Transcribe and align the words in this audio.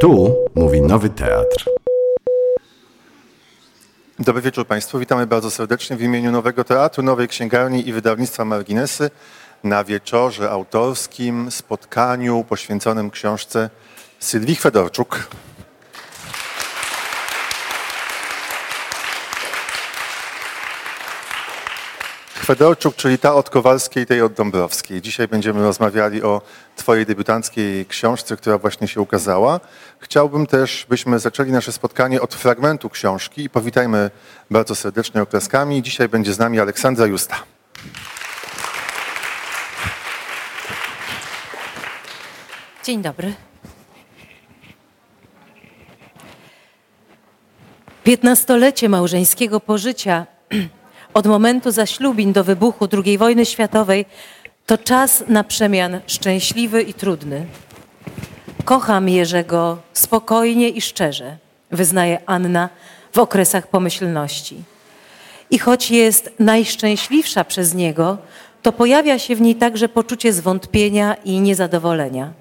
Tu 0.00 0.36
mówi 0.54 0.80
Nowy 0.80 1.10
Teatr. 1.10 1.64
Dobry 4.18 4.42
wieczór 4.42 4.66
Państwu. 4.66 4.98
Witamy 4.98 5.26
bardzo 5.26 5.50
serdecznie 5.50 5.96
w 5.96 6.02
imieniu 6.02 6.32
Nowego 6.32 6.64
Teatru, 6.64 7.02
Nowej 7.02 7.28
Księgarni 7.28 7.88
i 7.88 7.92
Wydawnictwa 7.92 8.44
Marginesy 8.44 9.10
na 9.64 9.84
wieczorze 9.84 10.50
autorskim 10.50 11.50
spotkaniu 11.50 12.44
poświęconym 12.48 13.10
książce 13.10 13.70
Sylwii 14.18 14.54
Chwedorczuk. 14.54 15.28
Chwedorczuk, 22.40 22.96
czyli 22.96 23.18
ta 23.18 23.34
od 23.34 23.50
Kowalskiej, 23.50 24.06
tej 24.06 24.22
od 24.22 24.32
Dąbrowskiej. 24.32 25.02
Dzisiaj 25.02 25.28
będziemy 25.28 25.62
rozmawiali 25.62 26.22
o 26.22 26.42
Twojej 26.76 27.06
debiutanckiej 27.06 27.86
książce, 27.86 28.36
która 28.36 28.58
właśnie 28.58 28.88
się 28.88 29.00
ukazała. 29.00 29.60
Chciałbym 29.98 30.46
też, 30.46 30.86
byśmy 30.88 31.18
zaczęli 31.18 31.52
nasze 31.52 31.72
spotkanie 31.72 32.20
od 32.20 32.34
fragmentu 32.34 32.90
książki 32.90 33.44
i 33.44 33.50
powitajmy 33.50 34.10
bardzo 34.50 34.74
serdecznie 34.74 35.22
oklaskami. 35.22 35.82
Dzisiaj 35.82 36.08
będzie 36.08 36.32
z 36.32 36.38
nami 36.38 36.60
Aleksandra 36.60 37.06
Justa. 37.06 37.36
Dzień 42.84 43.02
dobry. 43.02 43.34
Piętnastolecie 48.04 48.88
małżeńskiego 48.88 49.60
pożycia 49.60 50.26
od 51.14 51.26
momentu 51.26 51.70
zaślubin 51.70 52.32
do 52.32 52.44
wybuchu 52.44 52.88
II 53.04 53.18
wojny 53.18 53.46
światowej 53.46 54.06
to 54.66 54.78
czas 54.78 55.24
na 55.28 55.44
przemian 55.44 56.00
szczęśliwy 56.06 56.82
i 56.82 56.94
trudny. 56.94 57.46
Kocham 58.64 59.08
Jerzego 59.08 59.78
spokojnie 59.92 60.68
i 60.68 60.80
szczerze, 60.80 61.36
wyznaje 61.70 62.18
Anna 62.26 62.68
w 63.12 63.18
okresach 63.18 63.66
pomyślności. 63.66 64.62
I 65.50 65.58
choć 65.58 65.90
jest 65.90 66.30
najszczęśliwsza 66.38 67.44
przez 67.44 67.74
niego, 67.74 68.18
to 68.62 68.72
pojawia 68.72 69.18
się 69.18 69.36
w 69.36 69.40
niej 69.40 69.54
także 69.54 69.88
poczucie 69.88 70.32
zwątpienia 70.32 71.14
i 71.14 71.40
niezadowolenia. 71.40 72.32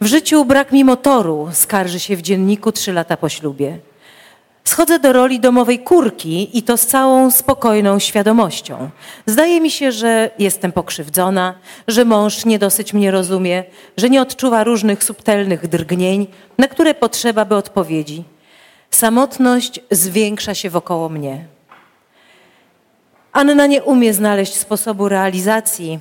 W 0.00 0.06
życiu 0.06 0.44
brak 0.44 0.72
mi 0.72 0.84
motoru, 0.84 1.48
skarży 1.52 2.00
się 2.00 2.16
w 2.16 2.22
dzienniku 2.22 2.72
trzy 2.72 2.92
lata 2.92 3.16
po 3.16 3.28
ślubie. 3.28 3.78
Schodzę 4.64 4.98
do 4.98 5.12
roli 5.12 5.40
domowej 5.40 5.78
kurki 5.78 6.58
i 6.58 6.62
to 6.62 6.76
z 6.76 6.86
całą 6.86 7.30
spokojną 7.30 7.98
świadomością. 7.98 8.90
Zdaje 9.26 9.60
mi 9.60 9.70
się, 9.70 9.92
że 9.92 10.30
jestem 10.38 10.72
pokrzywdzona, 10.72 11.54
że 11.88 12.04
mąż 12.04 12.44
nie 12.44 12.58
dosyć 12.58 12.92
mnie 12.92 13.10
rozumie, 13.10 13.64
że 13.96 14.10
nie 14.10 14.22
odczuwa 14.22 14.64
różnych 14.64 15.04
subtelnych 15.04 15.68
drgnień, 15.68 16.26
na 16.58 16.68
które 16.68 16.94
potrzeba 16.94 17.44
by 17.44 17.56
odpowiedzi. 17.56 18.24
Samotność 18.90 19.80
zwiększa 19.90 20.54
się 20.54 20.70
wokoło 20.70 21.08
mnie. 21.08 21.44
Anna 23.32 23.66
nie 23.66 23.82
umie 23.82 24.14
znaleźć 24.14 24.54
sposobu 24.54 25.08
realizacji 25.08 26.00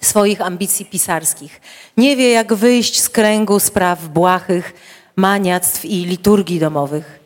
swoich 0.00 0.40
ambicji 0.40 0.86
pisarskich. 0.86 1.60
Nie 1.96 2.16
wie, 2.16 2.30
jak 2.30 2.54
wyjść 2.54 3.00
z 3.00 3.08
kręgu 3.08 3.60
spraw 3.60 4.08
błahych, 4.08 4.74
maniactw 5.16 5.84
i 5.84 6.04
liturgii 6.04 6.60
domowych. 6.60 7.18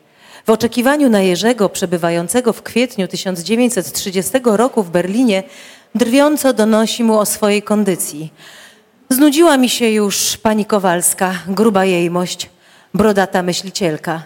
W 0.47 0.49
oczekiwaniu 0.49 1.09
na 1.09 1.21
Jerzego, 1.21 1.69
przebywającego 1.69 2.53
w 2.53 2.63
kwietniu 2.63 3.07
1930 3.07 4.31
roku 4.43 4.83
w 4.83 4.89
Berlinie, 4.89 5.43
drwiąco 5.95 6.53
donosi 6.53 7.03
mu 7.03 7.19
o 7.19 7.25
swojej 7.25 7.61
kondycji. 7.61 8.33
Znudziła 9.09 9.57
mi 9.57 9.69
się 9.69 9.89
już 9.89 10.37
pani 10.37 10.65
Kowalska, 10.65 11.33
gruba 11.47 11.85
jejmość, 11.85 12.49
brodata 12.93 13.43
myślicielka. 13.43 14.23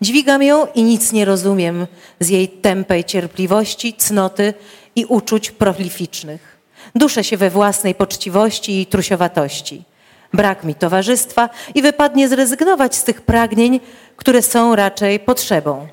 Dźwigam 0.00 0.42
ją 0.42 0.66
i 0.74 0.82
nic 0.82 1.12
nie 1.12 1.24
rozumiem 1.24 1.86
z 2.20 2.28
jej 2.28 2.48
tępej 2.48 3.04
cierpliwości, 3.04 3.94
cnoty 3.94 4.54
i 4.96 5.04
uczuć 5.04 5.50
prolificznych. 5.50 6.58
Duszę 6.94 7.24
się 7.24 7.36
we 7.36 7.50
własnej 7.50 7.94
poczciwości 7.94 8.80
i 8.80 8.86
trusiowatości. 8.86 9.84
Brak 10.32 10.64
mi 10.64 10.74
towarzystwa 10.74 11.50
i 11.74 11.82
wypadnie 11.82 12.28
zrezygnować 12.28 12.96
z 12.96 13.04
tych 13.04 13.22
pragnień, 13.22 13.80
które 14.18 14.42
są 14.42 14.76
raczej 14.76 15.20
potrzebą. 15.20 15.86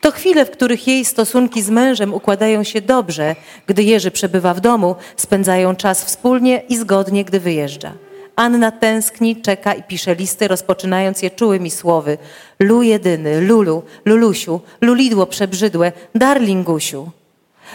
To 0.00 0.10
chwile, 0.10 0.44
w 0.44 0.50
których 0.50 0.88
jej 0.88 1.04
stosunki 1.04 1.62
z 1.62 1.70
mężem 1.70 2.14
układają 2.14 2.64
się 2.64 2.80
dobrze, 2.80 3.36
gdy 3.66 3.82
Jerzy 3.82 4.10
przebywa 4.10 4.54
w 4.54 4.60
domu, 4.60 4.96
spędzają 5.16 5.76
czas 5.76 6.04
wspólnie 6.04 6.62
i 6.68 6.76
zgodnie, 6.76 7.24
gdy 7.24 7.40
wyjeżdża. 7.40 7.92
Anna 8.36 8.70
tęskni, 8.70 9.36
czeka 9.42 9.74
i 9.74 9.82
pisze 9.82 10.14
listy, 10.14 10.48
rozpoczynając 10.48 11.22
je 11.22 11.30
czułymi 11.30 11.70
słowy. 11.70 12.18
Lu 12.58 12.82
jedyny, 12.82 13.40
Lulu, 13.40 13.82
Lulusiu, 14.04 14.60
Lulidło 14.80 15.26
przebrzydłe, 15.26 15.92
darlingusiu. 16.14 17.10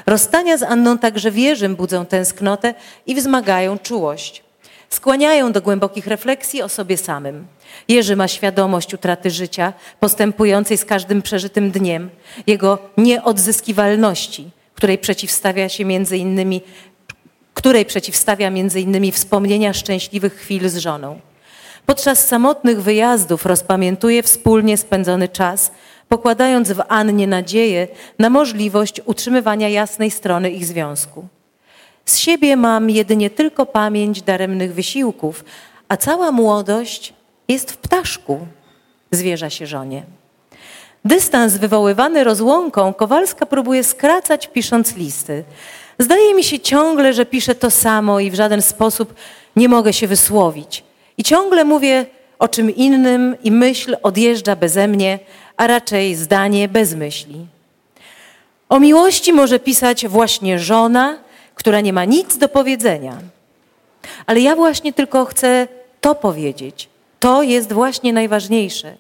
Rozstania 0.06 0.58
z 0.58 0.64
Anną 0.64 0.98
także 0.98 1.32
wierzym 1.32 1.76
budzą 1.76 2.06
tęsknotę 2.06 2.74
i 3.06 3.16
wzmagają 3.16 3.80
czułość. 3.80 4.44
Skłaniają 4.90 5.52
do 5.52 5.62
głębokich 5.62 6.08
refleksji 6.08 6.62
o 6.62 6.70
sobie 6.70 6.98
samym. 6.98 7.48
Jerzy 7.88 8.16
ma 8.16 8.28
świadomość 8.28 8.94
utraty 8.94 9.30
życia, 9.30 9.74
postępującej 10.00 10.78
z 10.78 10.86
każdym 10.86 11.22
przeżytym 11.22 11.72
dniem, 11.72 12.10
jego 12.48 12.78
nieodzyskiwalności, 12.98 14.50
której 14.76 14.98
przeciwstawia 14.98 15.70
się 15.70 15.86
między 15.86 16.18
innymi, 16.18 16.62
której 17.54 17.86
przeciwstawia 17.86 18.50
między 18.50 18.82
innymi 18.82 19.12
wspomnienia 19.12 19.74
szczęśliwych 19.74 20.34
chwil 20.34 20.70
z 20.70 20.78
żoną. 20.78 21.20
Podczas 21.86 22.28
samotnych 22.28 22.82
wyjazdów 22.82 23.46
rozpamiętuje 23.46 24.24
wspólnie 24.24 24.78
spędzony 24.78 25.28
czas, 25.28 25.72
pokładając 26.10 26.72
w 26.72 26.82
Annie 26.88 27.28
nadzieję 27.28 27.88
na 28.20 28.30
możliwość 28.30 29.02
utrzymywania 29.06 29.70
jasnej 29.70 30.12
strony 30.12 30.52
ich 30.52 30.66
związku. 30.66 31.28
Z 32.06 32.18
siebie 32.18 32.56
mam 32.56 32.90
jedynie 32.90 33.30
tylko 33.30 33.66
pamięć 33.66 34.22
daremnych 34.22 34.74
wysiłków, 34.74 35.46
a 35.88 35.98
cała 35.98 36.32
młodość 36.32 37.14
jest 37.54 37.72
w 37.72 37.78
ptaszku, 37.78 38.48
zwierza 39.12 39.50
się 39.50 39.68
żonie. 39.68 40.04
Dystans 41.06 41.58
wywoływany 41.58 42.24
rozłąką 42.24 42.94
Kowalska 42.94 43.46
próbuje 43.46 43.84
skracać, 43.84 44.48
pisząc 44.48 44.96
listy. 44.96 45.44
Zdaje 46.00 46.34
mi 46.34 46.44
się 46.44 46.60
ciągle, 46.60 47.14
że 47.14 47.26
piszę 47.26 47.56
to 47.56 47.72
samo 47.72 48.20
i 48.20 48.32
w 48.32 48.36
żaden 48.36 48.62
sposób 48.62 49.14
nie 49.56 49.70
mogę 49.70 49.94
się 49.94 50.08
wysłowić. 50.08 50.84
I 51.18 51.24
ciągle 51.24 51.64
mówię 51.66 52.06
o 52.40 52.48
czym 52.48 52.76
innym 52.76 53.36
i 53.44 53.52
myśl 53.52 53.98
odjeżdża 54.04 54.56
beze 54.56 54.88
mnie, 54.88 55.20
a 55.58 55.68
raczej 55.68 56.16
zdanie 56.16 56.68
bez 56.68 56.96
myśli. 56.96 57.46
O 58.70 58.80
miłości 58.80 59.34
może 59.34 59.60
pisać 59.60 60.08
właśnie 60.08 60.60
żona, 60.60 61.18
która 61.56 61.82
nie 61.82 61.94
ma 61.94 62.06
nic 62.06 62.38
do 62.38 62.50
powiedzenia. 62.50 63.18
Ale 64.26 64.40
ja 64.40 64.56
właśnie 64.56 64.94
tylko 64.94 65.26
chcę 65.26 65.68
to 66.02 66.16
powiedzieć. 66.16 66.91
To 67.22 67.44
jest 67.44 67.74
właśnie 67.74 68.14
najważniejsze. 68.14 68.98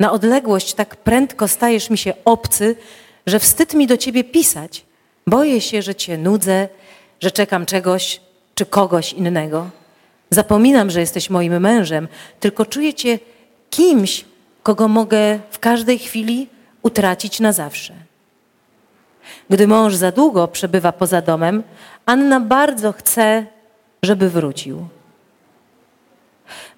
Na 0.00 0.12
odległość 0.12 0.74
tak 0.74 0.96
prędko 0.96 1.48
stajesz 1.48 1.90
mi 1.90 1.98
się 1.98 2.12
obcy, 2.24 2.76
że 3.26 3.38
wstyd 3.38 3.74
mi 3.74 3.86
do 3.86 3.96
ciebie 3.96 4.24
pisać. 4.24 4.84
Boję 5.26 5.60
się, 5.60 5.82
że 5.82 5.94
cię 5.94 6.18
nudzę, 6.18 6.68
że 7.20 7.30
czekam 7.30 7.66
czegoś 7.66 8.20
czy 8.54 8.66
kogoś 8.66 9.12
innego. 9.12 9.70
Zapominam, 10.30 10.90
że 10.90 11.00
jesteś 11.00 11.30
moim 11.30 11.60
mężem, 11.60 12.08
tylko 12.40 12.66
czuję 12.66 12.94
cię 12.94 13.18
kimś, 13.70 14.24
kogo 14.62 14.88
mogę 14.88 15.38
w 15.50 15.58
każdej 15.58 15.98
chwili 15.98 16.48
utracić 16.82 17.40
na 17.40 17.52
zawsze. 17.52 17.94
Gdy 19.50 19.66
mąż 19.66 19.94
za 19.94 20.12
długo 20.12 20.48
przebywa 20.48 20.92
poza 20.92 21.22
domem, 21.22 21.62
Anna 22.06 22.40
bardzo 22.40 22.92
chce, 22.92 23.46
żeby 24.02 24.30
wrócił. 24.30 24.88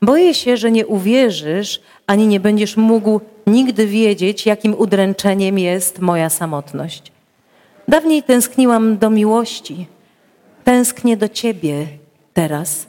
Boję 0.02 0.34
się, 0.34 0.56
że 0.56 0.70
nie 0.70 0.86
uwierzysz, 0.86 1.80
ani 2.06 2.26
nie 2.26 2.40
będziesz 2.40 2.76
mógł 2.76 3.20
nigdy 3.46 3.86
wiedzieć, 3.86 4.46
jakim 4.46 4.74
udręczeniem 4.74 5.58
jest 5.58 5.98
moja 5.98 6.30
samotność. 6.30 7.12
Dawniej 7.88 8.22
tęskniłam 8.22 8.98
do 8.98 9.10
miłości. 9.10 9.86
Tęsknię 10.64 11.16
do 11.16 11.28
ciebie 11.28 11.86
teraz. 12.34 12.86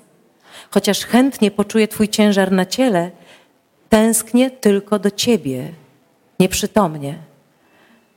Chociaż 0.71 1.05
chętnie 1.05 1.51
poczuję 1.51 1.87
twój 1.87 2.09
ciężar 2.09 2.51
na 2.51 2.65
ciele, 2.65 3.11
tęsknię 3.89 4.51
tylko 4.51 4.99
do 4.99 5.11
ciebie, 5.11 5.71
nieprzytomnie. 6.39 7.17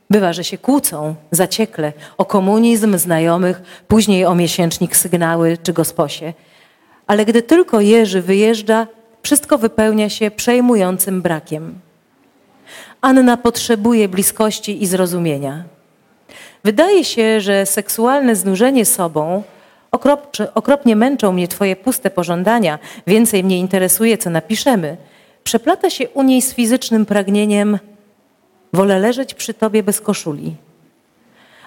Bywa, 0.09 0.33
że 0.33 0.43
się 0.43 0.57
kłócą 0.57 1.15
zaciekle 1.31 1.93
o 2.17 2.25
komunizm 2.25 2.97
znajomych, 2.97 3.61
później 3.87 4.25
o 4.25 4.35
miesięcznik 4.35 4.95
sygnały 4.95 5.57
czy 5.63 5.73
gosposie. 5.73 6.33
Ale 7.07 7.25
gdy 7.25 7.41
tylko 7.41 7.81
Jerzy 7.81 8.21
wyjeżdża, 8.21 8.87
wszystko 9.23 9.57
wypełnia 9.57 10.09
się 10.09 10.31
przejmującym 10.31 11.21
brakiem. 11.21 11.79
Anna 13.01 13.37
potrzebuje 13.37 14.07
bliskości 14.07 14.83
i 14.83 14.87
zrozumienia. 14.87 15.63
Wydaje 16.63 17.03
się, 17.03 17.41
że 17.41 17.65
seksualne 17.65 18.35
znużenie 18.35 18.85
sobą 18.85 19.43
okropnie 20.53 20.95
męczą 20.95 21.31
mnie 21.31 21.47
Twoje 21.47 21.75
puste 21.75 22.09
pożądania, 22.09 22.79
więcej 23.07 23.43
mnie 23.43 23.59
interesuje, 23.59 24.17
co 24.17 24.29
napiszemy. 24.29 24.97
przeplata 25.43 25.89
się 25.89 26.09
u 26.09 26.23
niej 26.23 26.41
z 26.41 26.53
fizycznym 26.53 27.05
pragnieniem 27.05 27.79
wolę 28.73 28.99
leżeć 28.99 29.33
przy 29.33 29.53
tobie 29.53 29.83
bez 29.83 30.01
koszuli. 30.01 30.55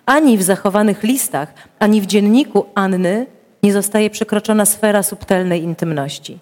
Ani 0.06 0.38
w 0.38 0.42
zachowanych 0.42 1.02
listach, 1.02 1.54
ani 1.78 2.00
w 2.00 2.06
dzienniku 2.06 2.66
Anny 2.74 3.26
nie 3.66 3.72
zostaje 3.72 4.10
przekroczona 4.10 4.64
sfera 4.66 5.02
subtelnej 5.02 5.62
intymności. 5.62 6.38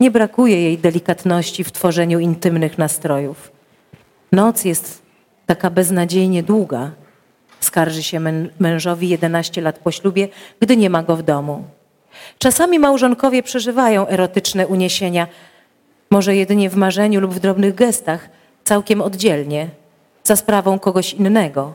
Nie 0.00 0.10
brakuje 0.10 0.62
jej 0.62 0.78
delikatności 0.78 1.64
w 1.64 1.72
tworzeniu 1.72 2.18
intymnych 2.18 2.78
nastrojów. 2.78 3.52
Noc 4.32 4.64
jest 4.64 5.02
taka 5.46 5.70
beznadziejnie 5.70 6.42
długa, 6.42 6.90
skarży 7.60 8.02
się 8.02 8.20
mężowi 8.58 9.08
11 9.08 9.60
lat 9.60 9.78
po 9.78 9.90
ślubie, 9.90 10.28
gdy 10.60 10.76
nie 10.76 10.90
ma 10.90 11.02
go 11.02 11.16
w 11.16 11.22
domu. 11.22 11.64
Czasami 12.38 12.78
małżonkowie 12.78 13.42
przeżywają 13.42 14.08
erotyczne 14.08 14.66
uniesienia, 14.66 15.26
może 16.10 16.36
jedynie 16.36 16.70
w 16.70 16.76
marzeniu 16.76 17.20
lub 17.20 17.34
w 17.34 17.40
drobnych 17.40 17.74
gestach, 17.74 18.28
całkiem 18.64 19.02
oddzielnie, 19.02 19.68
za 20.24 20.36
sprawą 20.36 20.78
kogoś 20.78 21.14
innego, 21.14 21.74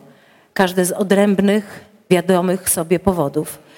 każde 0.53 0.85
z 0.85 0.91
odrębnych, 0.91 1.85
wiadomych 2.09 2.69
sobie 2.69 2.99
powodów. 2.99 3.70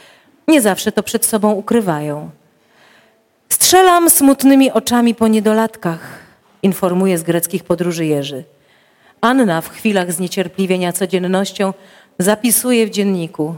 Nie 0.48 0.62
zawsze 0.62 0.92
to 0.92 1.04
przed 1.04 1.26
sobą 1.26 1.52
ukrywają. 1.52 2.30
Strzelam 3.50 4.10
smutnymi 4.10 4.72
oczami 4.72 5.16
po 5.16 5.28
niedolatkach, 5.28 6.20
informuje 6.64 7.18
z 7.18 7.24
greckich 7.24 7.64
podróży 7.64 8.06
Jerzy. 8.06 8.44
Anna 9.22 9.62
w 9.62 9.70
chwilach 9.70 10.14
zniecierpliwienia 10.14 10.94
codziennością 10.94 11.74
zapisuje 12.20 12.88
w 12.88 12.90
dzienniku. 12.90 13.56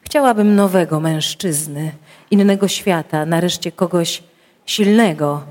Chciałabym 0.00 0.54
nowego 0.54 1.00
mężczyzny, 1.00 1.92
innego 2.30 2.68
świata, 2.68 3.26
nareszcie 3.26 3.72
kogoś 3.72 4.22
silnego, 4.66 5.42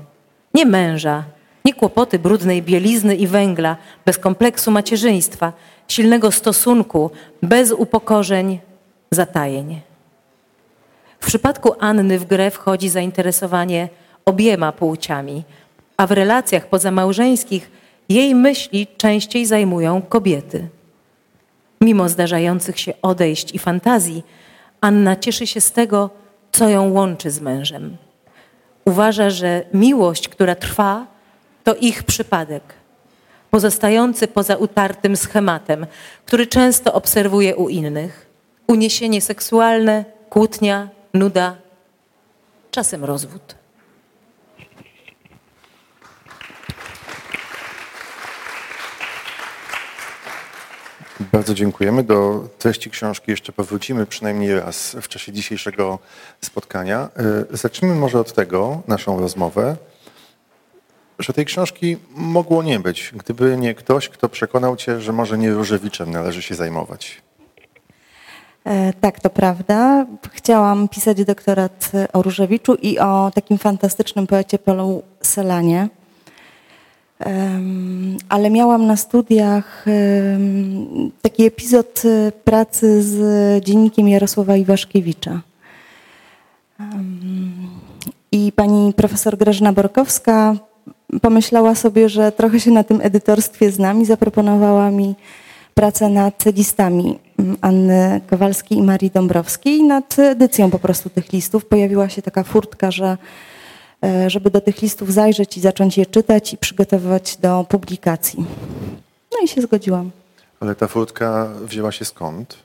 nie 0.54 0.66
męża, 0.66 1.24
nie 1.64 1.74
kłopoty 1.74 2.18
brudnej 2.18 2.62
bielizny 2.62 3.16
i 3.16 3.26
węgla, 3.26 3.76
bez 4.06 4.18
kompleksu 4.18 4.70
macierzyństwa, 4.70 5.52
silnego 5.88 6.32
stosunku, 6.32 7.10
bez 7.42 7.72
upokorzeń, 7.72 8.58
zatajeń. 9.10 9.80
W 11.20 11.26
przypadku 11.26 11.74
Anny 11.80 12.18
w 12.18 12.24
grę 12.24 12.50
wchodzi 12.50 12.88
zainteresowanie 12.88 13.88
obiema 14.24 14.72
płciami, 14.72 15.44
a 15.96 16.06
w 16.06 16.12
relacjach 16.12 16.66
pozamałżeńskich 16.66 17.70
jej 18.08 18.34
myśli 18.34 18.86
częściej 18.96 19.46
zajmują 19.46 20.02
kobiety. 20.02 20.68
Mimo 21.80 22.08
zdarzających 22.08 22.80
się 22.80 22.92
odejść 23.02 23.54
i 23.54 23.58
fantazji, 23.58 24.22
Anna 24.80 25.16
cieszy 25.16 25.46
się 25.46 25.60
z 25.60 25.72
tego, 25.72 26.10
co 26.52 26.68
ją 26.68 26.92
łączy 26.92 27.30
z 27.30 27.40
mężem. 27.40 27.96
Uważa, 28.84 29.30
że 29.30 29.64
miłość, 29.74 30.28
która 30.28 30.54
trwa, 30.54 31.06
to 31.64 31.74
ich 31.74 32.02
przypadek, 32.02 32.62
pozostający 33.50 34.28
poza 34.28 34.56
utartym 34.56 35.16
schematem, 35.16 35.86
który 36.24 36.46
często 36.46 36.92
obserwuje 36.92 37.56
u 37.56 37.68
innych. 37.68 38.26
Uniesienie 38.66 39.20
seksualne, 39.20 40.04
kłótnia, 40.30 40.88
nuda, 41.18 41.56
czasem 42.70 43.04
rozwód. 43.04 43.54
Bardzo 51.32 51.54
dziękujemy. 51.54 52.02
Do 52.02 52.48
treści 52.58 52.90
książki 52.90 53.30
jeszcze 53.30 53.52
powrócimy 53.52 54.06
przynajmniej 54.06 54.54
raz 54.54 54.96
w 55.02 55.08
czasie 55.08 55.32
dzisiejszego 55.32 55.98
spotkania. 56.40 57.08
E, 57.50 57.56
zacznijmy 57.56 57.96
może 57.96 58.20
od 58.20 58.32
tego, 58.32 58.82
naszą 58.88 59.20
rozmowę, 59.20 59.76
że 61.18 61.32
tej 61.32 61.44
książki 61.44 61.96
mogło 62.10 62.62
nie 62.62 62.80
być, 62.80 63.12
gdyby 63.16 63.56
nie 63.56 63.74
ktoś, 63.74 64.08
kto 64.08 64.28
przekonał 64.28 64.76
cię, 64.76 65.00
że 65.00 65.12
może 65.12 65.38
nie 65.38 65.52
Różewiczem 65.52 66.10
należy 66.10 66.42
się 66.42 66.54
zajmować. 66.54 67.22
E, 68.68 68.92
tak, 69.00 69.20
to 69.20 69.30
prawda. 69.30 70.06
Chciałam 70.32 70.88
pisać 70.88 71.24
doktorat 71.24 71.92
o 72.12 72.22
Różewiczu 72.22 72.74
i 72.74 72.98
o 72.98 73.30
takim 73.34 73.58
fantastycznym 73.58 74.26
poecie 74.26 74.58
Polu 74.58 75.02
Selanie. 75.22 75.88
Ale 78.28 78.50
miałam 78.50 78.86
na 78.86 78.96
studiach 78.96 79.84
taki 81.22 81.44
epizod 81.44 82.02
pracy 82.44 83.02
z 83.02 83.64
dziennikiem 83.64 84.08
Jarosława 84.08 84.56
Iwaszkiewicza. 84.56 85.40
I 88.32 88.52
pani 88.52 88.92
profesor 88.92 89.38
Grażyna 89.38 89.72
Borkowska 89.72 90.54
pomyślała 91.22 91.74
sobie, 91.74 92.08
że 92.08 92.32
trochę 92.32 92.60
się 92.60 92.70
na 92.70 92.84
tym 92.84 93.00
edytorstwie 93.02 93.70
znam 93.70 94.02
i 94.02 94.04
zaproponowała 94.04 94.90
mi 94.90 95.14
pracę 95.74 96.08
nad 96.08 96.44
listami 96.46 97.18
Anny 97.60 98.20
Kowalskiej 98.30 98.78
i 98.78 98.82
Marii 98.82 99.10
Dąbrowskiej. 99.10 99.82
Nad 99.82 100.18
edycją 100.18 100.70
po 100.70 100.78
prostu 100.78 101.10
tych 101.10 101.32
listów 101.32 101.64
pojawiła 101.64 102.08
się 102.08 102.22
taka 102.22 102.42
furtka, 102.42 102.90
że 102.90 103.16
e, 104.04 104.30
żeby 104.30 104.50
do 104.50 104.60
tych 104.60 104.82
listów 104.82 105.12
zajrzeć 105.12 105.56
i 105.56 105.60
zacząć 105.60 105.98
je 105.98 106.06
czytać 106.06 106.52
i 106.52 106.56
przygotowywać 106.56 107.36
do 107.36 107.66
publikacji. 107.68 108.44
No 109.32 109.38
i 109.44 109.48
się 109.48 109.62
zgodziłam. 109.62 110.10
Ale 110.60 110.74
ta 110.74 110.86
furtka 110.88 111.48
wzięła 111.64 111.92
się 111.92 112.04
skąd? 112.04 112.56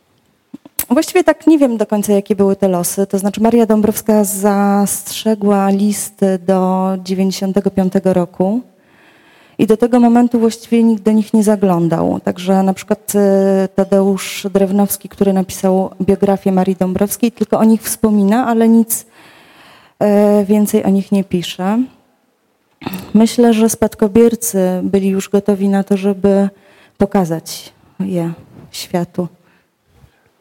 Właściwie 0.89 1.23
tak 1.23 1.47
nie 1.47 1.57
wiem 1.57 1.77
do 1.77 1.85
końca, 1.85 2.13
jakie 2.13 2.35
były 2.35 2.55
te 2.55 2.67
losy. 2.67 3.07
To 3.07 3.19
znaczy 3.19 3.41
Maria 3.41 3.65
Dąbrowska 3.65 4.23
zastrzegła 4.23 5.69
list 5.69 6.21
do 6.45 6.91
95 7.03 7.93
roku 8.03 8.61
i 9.57 9.67
do 9.67 9.77
tego 9.77 9.99
momentu 9.99 10.39
właściwie 10.39 10.83
nikt 10.83 11.03
do 11.03 11.11
nich 11.11 11.33
nie 11.33 11.43
zaglądał. 11.43 12.19
Także 12.23 12.63
na 12.63 12.73
przykład 12.73 13.13
e, 13.15 13.67
Tadeusz 13.75 14.47
Drewnowski, 14.53 15.09
który 15.09 15.33
napisał 15.33 15.89
biografię 16.01 16.51
Marii 16.51 16.75
Dąbrowskiej, 16.75 17.31
tylko 17.31 17.59
o 17.59 17.63
nich 17.63 17.81
wspomina, 17.81 18.47
ale 18.47 18.69
nic 18.69 19.05
e, 19.99 20.45
więcej 20.45 20.83
o 20.83 20.89
nich 20.89 21.11
nie 21.11 21.23
pisze. 21.23 21.83
Myślę, 23.13 23.53
że 23.53 23.69
spadkobiercy 23.69 24.59
byli 24.83 25.09
już 25.09 25.29
gotowi 25.29 25.69
na 25.69 25.83
to, 25.83 25.97
żeby 25.97 26.49
pokazać 26.97 27.73
je 27.99 28.33
światu. 28.71 29.27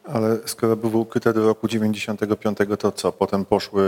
Ale 0.03 0.37
skoro 0.45 0.75
były 0.75 0.97
ukryte 0.97 1.33
do 1.33 1.45
roku 1.45 1.67
95, 1.67 2.57
to 2.79 2.91
co? 2.91 3.11
Potem 3.11 3.45
poszły 3.45 3.83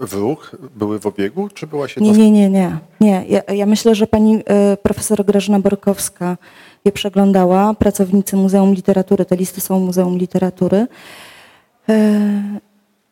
w 0.00 0.12
ruch? 0.12 0.56
Były 0.76 0.98
w 0.98 1.06
obiegu? 1.06 1.48
Czy 1.48 1.66
była 1.66 1.88
się... 1.88 2.00
Nie, 2.00 2.12
nie, 2.12 2.30
nie, 2.30 2.50
nie. 2.50 2.78
nie. 3.00 3.24
Ja, 3.28 3.42
ja 3.54 3.66
myślę, 3.66 3.94
że 3.94 4.06
pani 4.06 4.36
y, 4.36 4.42
profesor 4.82 5.24
Grażyna 5.24 5.60
Borkowska 5.60 6.36
je 6.84 6.92
przeglądała. 6.92 7.74
Pracownicy 7.74 8.36
Muzeum 8.36 8.74
Literatury, 8.74 9.24
te 9.24 9.36
listy 9.36 9.60
są 9.60 9.80
Muzeum 9.80 10.18
Literatury. 10.18 10.86
Y, 11.88 11.94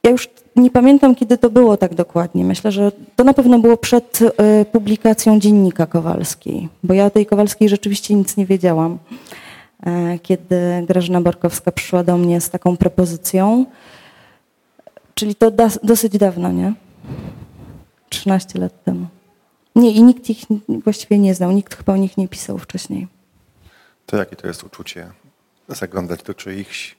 ja 0.04 0.10
już 0.10 0.28
nie 0.56 0.70
pamiętam, 0.70 1.14
kiedy 1.14 1.38
to 1.38 1.50
było 1.50 1.76
tak 1.76 1.94
dokładnie. 1.94 2.44
Myślę, 2.44 2.72
że 2.72 2.92
to 3.16 3.25
na 3.25 3.34
pewno 3.34 3.58
było 3.58 3.76
przed 3.76 4.22
y, 4.22 4.30
publikacją 4.72 5.40
Dziennika 5.40 5.86
Kowalskiej, 5.86 6.68
bo 6.82 6.94
ja 6.94 7.06
o 7.06 7.10
tej 7.10 7.26
Kowalskiej 7.26 7.68
rzeczywiście 7.68 8.14
nic 8.14 8.36
nie 8.36 8.46
wiedziałam. 8.46 8.98
E, 9.83 10.18
kiedy 10.18 10.85
Grażyna 10.87 11.21
Borkowska 11.21 11.73
przyszła 11.73 12.04
do 12.04 12.16
mnie 12.16 12.40
z 12.40 12.50
taką 12.50 12.76
propozycją. 12.76 13.66
Czyli 15.14 15.35
to 15.35 15.50
dosyć 15.83 16.18
dawno, 16.18 16.52
nie? 16.52 16.75
13 18.09 18.59
lat 18.59 18.85
temu. 18.85 19.06
Nie, 19.76 19.90
i 19.90 20.02
nikt 20.02 20.30
ich 20.30 20.45
właściwie 20.85 21.18
nie 21.18 21.35
znał, 21.35 21.52
nikt 21.52 21.75
chyba 21.76 21.92
o 21.92 21.97
nich 21.97 22.16
nie 22.16 22.28
pisał 22.28 22.59
wcześniej. 22.59 23.09
To 24.06 24.16
jakie 24.16 24.37
to 24.37 24.47
jest 24.47 24.64
uczucie? 24.64 25.11
Zaglądać 25.68 26.23
do 26.23 26.35
czyichś 26.35 26.97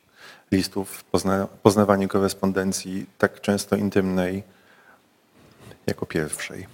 listów, 0.51 1.03
pozna, 1.03 1.47
poznawanie 1.63 2.07
korespondencji 2.07 3.05
tak 3.17 3.41
często 3.41 3.75
intymnej 3.75 4.43
jako 5.87 6.05
pierwszej. 6.05 6.67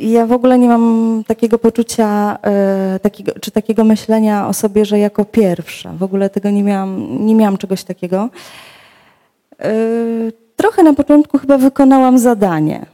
Ja 0.00 0.26
w 0.26 0.32
ogóle 0.32 0.58
nie 0.58 0.68
mam 0.68 1.24
takiego 1.26 1.58
poczucia, 1.58 2.38
e, 2.42 2.98
takiego, 3.02 3.32
czy 3.40 3.50
takiego 3.50 3.84
myślenia 3.84 4.48
o 4.48 4.52
sobie, 4.52 4.84
że 4.84 4.98
jako 4.98 5.24
pierwsza. 5.24 5.92
W 5.92 6.02
ogóle 6.02 6.30
tego 6.30 6.50
nie 6.50 6.62
miałam, 6.62 7.26
nie 7.26 7.34
miałam 7.34 7.58
czegoś 7.58 7.84
takiego. 7.84 8.28
E, 9.60 9.72
trochę 10.56 10.82
na 10.82 10.94
początku 10.94 11.38
chyba 11.38 11.58
wykonałam 11.58 12.18
zadanie. 12.18 12.86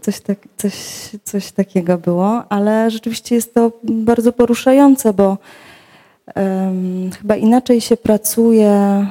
Coś, 0.00 0.20
tak, 0.20 0.38
coś, 0.56 0.74
coś 1.24 1.52
takiego 1.52 1.98
było, 1.98 2.42
ale 2.48 2.90
rzeczywiście 2.90 3.34
jest 3.34 3.54
to 3.54 3.72
bardzo 3.82 4.32
poruszające, 4.32 5.12
bo 5.12 5.38
chyba 7.20 7.36
inaczej 7.36 7.80
się 7.80 7.96
pracuje 7.96 9.06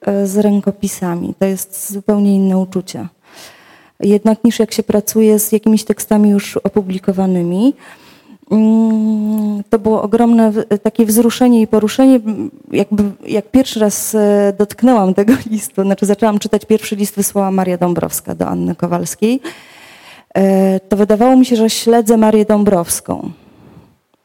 e, 0.00 0.26
z 0.26 0.38
rękopisami. 0.38 1.34
To 1.38 1.44
jest 1.44 1.92
zupełnie 1.92 2.34
inne 2.34 2.58
uczucie 2.58 3.08
jednak 4.02 4.44
niż 4.44 4.58
jak 4.58 4.72
się 4.72 4.82
pracuje 4.82 5.38
z 5.38 5.52
jakimiś 5.52 5.84
tekstami 5.84 6.30
już 6.30 6.56
opublikowanymi. 6.56 7.74
mm, 8.50 9.62
to 9.70 9.78
było 9.78 10.02
ogromne 10.02 10.52
takie 10.82 11.06
wzruszenie 11.06 11.60
i 11.60 11.66
poruszenie. 11.66 12.20
Jakby, 12.72 13.02
jak 13.26 13.50
pierwszy 13.50 13.80
raz 13.80 14.14
e, 14.14 14.52
dotknęłam 14.58 15.14
tego 15.20 15.32
listu, 15.50 15.82
znaczy 15.82 16.06
zaczęłam 16.06 16.38
czytać 16.38 16.64
pierwszy 16.64 16.96
list, 16.96 17.16
wysłała 17.16 17.50
Maria 17.50 17.78
Dąbrowska 17.78 18.34
do 18.34 18.46
Anny 18.46 18.74
Kowalskiej, 18.74 19.40
e, 20.34 20.80
to 20.80 20.96
wydawało 20.96 21.36
mi 21.36 21.46
się, 21.46 21.56
że 21.56 21.70
śledzę 21.70 22.16
Marię 22.16 22.44
Dąbrowską, 22.44 23.30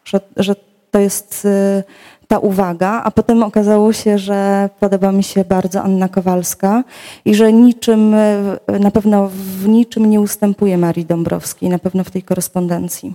że, 0.06 0.20
że 0.38 0.56
to 0.92 1.00
jest 1.00 1.46
e, 1.46 1.84
ta 2.28 2.40
uwaga, 2.40 3.02
a 3.04 3.12
potem 3.12 3.44
okazało 3.44 3.94
się, 3.94 4.18
że 4.18 4.70
podoba 4.80 5.12
mi 5.12 5.24
się 5.24 5.46
bardzo 5.46 5.84
Anna 5.84 6.10
Kowalska 6.10 6.84
i 7.26 7.36
że 7.36 7.54
niczym, 7.54 8.14
e, 8.14 8.58
na 8.80 8.92
pewno 8.92 9.30
w 9.34 9.68
niczym 9.68 10.06
nie 10.06 10.22
ustępuje 10.22 10.78
Marii 10.78 11.06
Dąbrowskiej, 11.06 11.70
na 11.70 11.80
pewno 11.80 12.04
w 12.04 12.12
tej 12.12 12.24
korespondencji. 12.24 13.14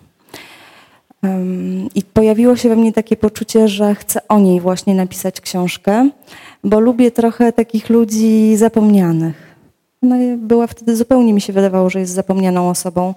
I 1.95 2.03
pojawiło 2.03 2.57
się 2.57 2.69
we 2.69 2.77
mnie 2.77 2.93
takie 2.93 3.17
poczucie, 3.17 3.69
że 3.69 3.95
chcę 3.95 4.21
o 4.29 4.39
niej 4.39 4.61
właśnie 4.61 4.95
napisać 4.95 5.41
książkę, 5.41 6.09
bo 6.65 6.81
lubię 6.81 7.11
trochę 7.11 7.53
takich 7.53 7.91
ludzi 7.91 8.57
zapomnianych. 8.57 9.57
I 10.03 10.37
była 10.37 10.67
wtedy 10.67 10.97
zupełnie 10.97 11.33
mi 11.33 11.41
się 11.41 11.53
wydawało, 11.53 11.91
że 11.91 12.01
jest 12.01 12.13
zapomnianą 12.13 12.71
osobą. 12.71 13.15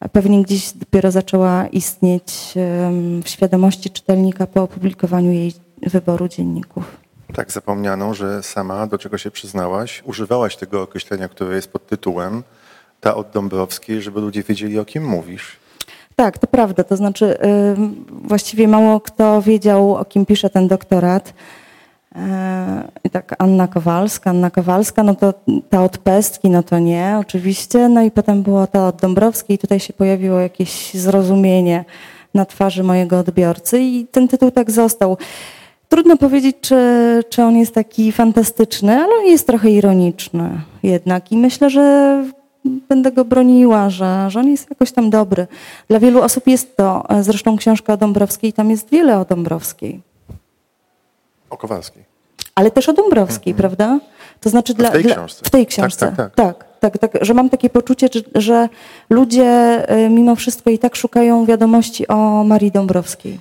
A 0.00 0.08
Pewnie 0.08 0.42
gdzieś 0.42 0.72
dopiero 0.72 1.10
zaczęła 1.10 1.66
istnieć 1.66 2.52
w 3.24 3.28
świadomości 3.28 3.90
czytelnika 3.90 4.46
po 4.46 4.62
opublikowaniu 4.62 5.32
jej 5.32 5.52
wyboru 5.82 6.28
dzienników. 6.28 6.96
Tak 7.34 7.52
zapomnianą, 7.52 8.14
że 8.14 8.42
sama, 8.42 8.86
do 8.86 8.98
czego 8.98 9.18
się 9.18 9.30
przyznałaś, 9.30 10.02
używałaś 10.04 10.56
tego 10.56 10.82
określenia, 10.82 11.28
które 11.28 11.56
jest 11.56 11.72
pod 11.72 11.86
tytułem 11.86 12.42
ta 13.00 13.14
od 13.14 13.30
Dąbrowskiej, 13.30 14.02
żeby 14.02 14.20
ludzie 14.20 14.42
wiedzieli, 14.42 14.78
o 14.78 14.84
kim 14.84 15.04
mówisz. 15.04 15.56
Tak, 16.16 16.38
to 16.38 16.46
prawda. 16.46 16.84
To 16.84 16.96
znaczy, 16.96 17.38
ym, 17.78 18.04
właściwie 18.08 18.68
mało 18.68 19.00
kto 19.00 19.42
wiedział, 19.42 19.94
o 19.94 20.04
kim 20.04 20.26
pisze 20.26 20.50
ten 20.50 20.68
doktorat. 20.68 21.34
E, 22.14 22.88
I 23.04 23.10
tak 23.10 23.34
Anna 23.38 23.68
Kowalska, 23.68 24.30
Anna 24.30 24.50
Kowalska, 24.50 25.02
no 25.02 25.14
to 25.14 25.34
ta 25.70 25.84
od 25.84 25.98
Pestki, 25.98 26.50
no 26.50 26.62
to 26.62 26.78
nie, 26.78 27.16
oczywiście. 27.20 27.88
No 27.88 28.02
i 28.02 28.10
potem 28.10 28.42
było 28.42 28.66
ta 28.66 28.86
od 28.86 28.96
Dąbrowskiej. 28.96 29.58
Tutaj 29.58 29.80
się 29.80 29.92
pojawiło 29.92 30.40
jakieś 30.40 30.94
zrozumienie 30.94 31.84
na 32.34 32.44
twarzy 32.44 32.82
mojego 32.82 33.18
odbiorcy 33.18 33.80
i 33.80 34.06
ten 34.06 34.28
tytuł 34.28 34.50
tak 34.50 34.70
został. 34.70 35.16
Trudno 35.88 36.16
powiedzieć, 36.16 36.56
czy, 36.60 36.76
czy 37.30 37.42
on 37.42 37.56
jest 37.56 37.74
taki 37.74 38.12
fantastyczny, 38.12 38.92
ale 38.92 39.16
on 39.16 39.26
jest 39.26 39.46
trochę 39.46 39.70
ironiczny 39.70 40.60
jednak 40.82 41.32
i 41.32 41.36
myślę, 41.36 41.70
że 41.70 42.24
będę 42.64 43.12
go 43.12 43.24
broniła, 43.24 43.90
że, 43.90 44.26
że 44.30 44.40
on 44.40 44.48
jest 44.48 44.70
jakoś 44.70 44.92
tam 44.92 45.10
dobry. 45.10 45.46
Dla 45.88 45.98
wielu 45.98 46.22
osób 46.22 46.46
jest 46.46 46.76
to, 46.76 47.10
e, 47.10 47.22
zresztą 47.22 47.56
książka 47.56 47.92
o 47.92 47.96
Dąbrowskiej, 47.96 48.52
tam 48.52 48.70
jest 48.70 48.90
wiele 48.90 49.18
o 49.18 49.24
Dąbrowskiej, 49.24 50.00
O 51.50 51.56
Kowalskiej. 51.56 52.04
ale 52.54 52.70
też 52.70 52.88
o 52.88 52.92
Dąbrowskiej, 52.92 53.54
prawda? 53.54 53.98
To 54.40 54.50
znaczy 54.50 54.74
dla, 54.74 54.88
w 54.88 54.92
tej 54.92 55.02
dla, 55.02 55.14
książce. 55.14 55.42
w 55.44 55.50
tej 55.50 55.66
Tak, 55.66 55.74
książce. 55.74 56.12
tak, 56.16 56.34
tak. 56.34 56.64
tak, 56.80 56.98
tak, 56.98 57.12
tak, 57.12 57.24
że 57.24 57.34
mam 57.34 57.50
takie 57.50 57.70
poczucie, 57.70 58.08
że, 58.34 58.68
ludzie 59.10 59.44
e, 59.88 60.08
mimo 60.10 60.36
wszystko 60.36 60.70
i 60.70 60.78
tak 60.78 60.96
szukają 60.96 61.46
wiadomości 61.46 62.08
o 62.08 62.44
Marii 62.44 62.70
Dąbrowskiej. 62.72 63.40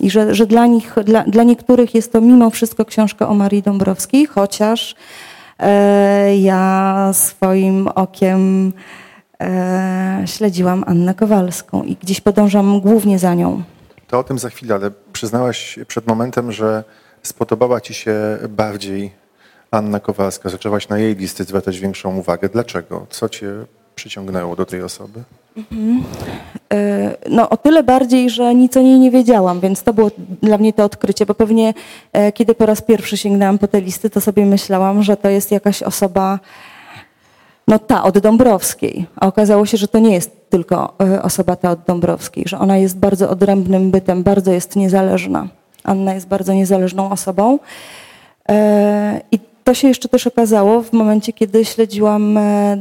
I 0.00 0.10
że, 0.10 0.34
że 0.34 0.46
dla 0.46 0.66
nich, 0.66 0.94
dla, 1.04 1.22
dla 1.24 1.42
niektórych 1.42 1.94
jest 1.94 2.12
to 2.12 2.20
mimo 2.20 2.50
wszystko 2.50 2.84
książka 2.84 3.28
o 3.28 3.34
Marii 3.34 3.62
Dąbrowskiej, 3.62 4.26
chociaż 4.26 4.94
e, 5.58 6.36
ja 6.38 7.10
swoim 7.12 7.88
okiem 7.88 8.72
e, 9.40 10.22
śledziłam 10.26 10.84
Annę 10.86 11.14
Kowalską 11.14 11.82
i 11.82 11.96
gdzieś 11.96 12.20
podążam 12.20 12.80
głównie 12.80 13.18
za 13.18 13.34
nią. 13.34 13.62
To 14.08 14.18
o 14.18 14.24
tym 14.24 14.38
za 14.38 14.50
chwilę, 14.50 14.74
ale 14.74 14.90
przyznałaś 15.12 15.78
przed 15.88 16.06
momentem, 16.06 16.52
że 16.52 16.84
spodobała 17.26 17.80
ci 17.80 17.94
się 17.94 18.14
bardziej 18.48 19.10
Anna 19.70 20.00
Kowalska. 20.00 20.48
Zaczęłaś 20.48 20.88
na 20.88 20.98
jej 20.98 21.16
listy 21.16 21.44
zwracać 21.44 21.78
większą 21.78 22.16
uwagę. 22.16 22.48
Dlaczego? 22.48 23.06
Co 23.10 23.28
cię 23.28 23.48
przyciągnęło 23.94 24.56
do 24.56 24.66
tej 24.66 24.82
osoby? 24.82 25.22
E, 26.72 27.16
No 27.30 27.48
o 27.50 27.56
tyle 27.56 27.82
bardziej, 27.82 28.30
że 28.30 28.54
nic 28.54 28.76
o 28.76 28.82
niej 28.82 28.98
nie 28.98 29.10
wiedziałam, 29.10 29.60
więc 29.60 29.82
to 29.82 29.92
było 29.92 30.10
dla 30.42 30.58
mnie 30.58 30.72
to 30.72 30.84
odkrycie, 30.84 31.26
bo 31.26 31.34
pewnie 31.34 31.74
e, 32.12 32.32
kiedy 32.32 32.54
po 32.54 32.66
raz 32.66 32.82
pierwszy 32.82 33.16
sięgnęłam 33.16 33.58
po 33.58 33.68
te 33.68 33.80
listy, 33.80 34.10
to 34.10 34.20
sobie 34.20 34.46
myślałam, 34.46 35.02
że 35.02 35.16
to 35.16 35.28
jest 35.28 35.50
jakaś 35.52 35.82
osoba, 35.82 36.38
no 37.68 37.78
ta 37.78 38.02
od 38.04 38.18
Dąbrowskiej. 38.18 39.06
A 39.16 39.26
okazało 39.26 39.66
się, 39.66 39.76
że 39.76 39.88
to 39.88 39.98
nie 39.98 40.14
jest 40.14 40.50
tylko 40.50 40.94
e, 41.00 41.22
osoba 41.22 41.56
ta 41.56 41.70
od 41.70 41.80
Dąbrowskiej, 41.86 42.44
że 42.46 42.58
ona 42.58 42.76
jest 42.76 42.98
bardzo 42.98 43.30
odrębnym 43.30 43.90
bytem, 43.90 44.22
bardzo 44.22 44.52
jest 44.52 44.76
niezależna. 44.76 45.48
Anna 45.86 46.14
jest 46.14 46.28
bardzo 46.28 46.52
niezależną 46.52 47.10
osobą. 47.10 47.58
E, 48.48 49.20
I 49.32 49.38
to 49.64 49.74
się 49.74 49.88
jeszcze 49.88 50.08
też 50.08 50.26
okazało 50.26 50.82
w 50.82 50.92
momencie, 50.92 51.32
kiedy 51.32 51.64
śledziłam 51.64 52.38
e, 52.38 52.76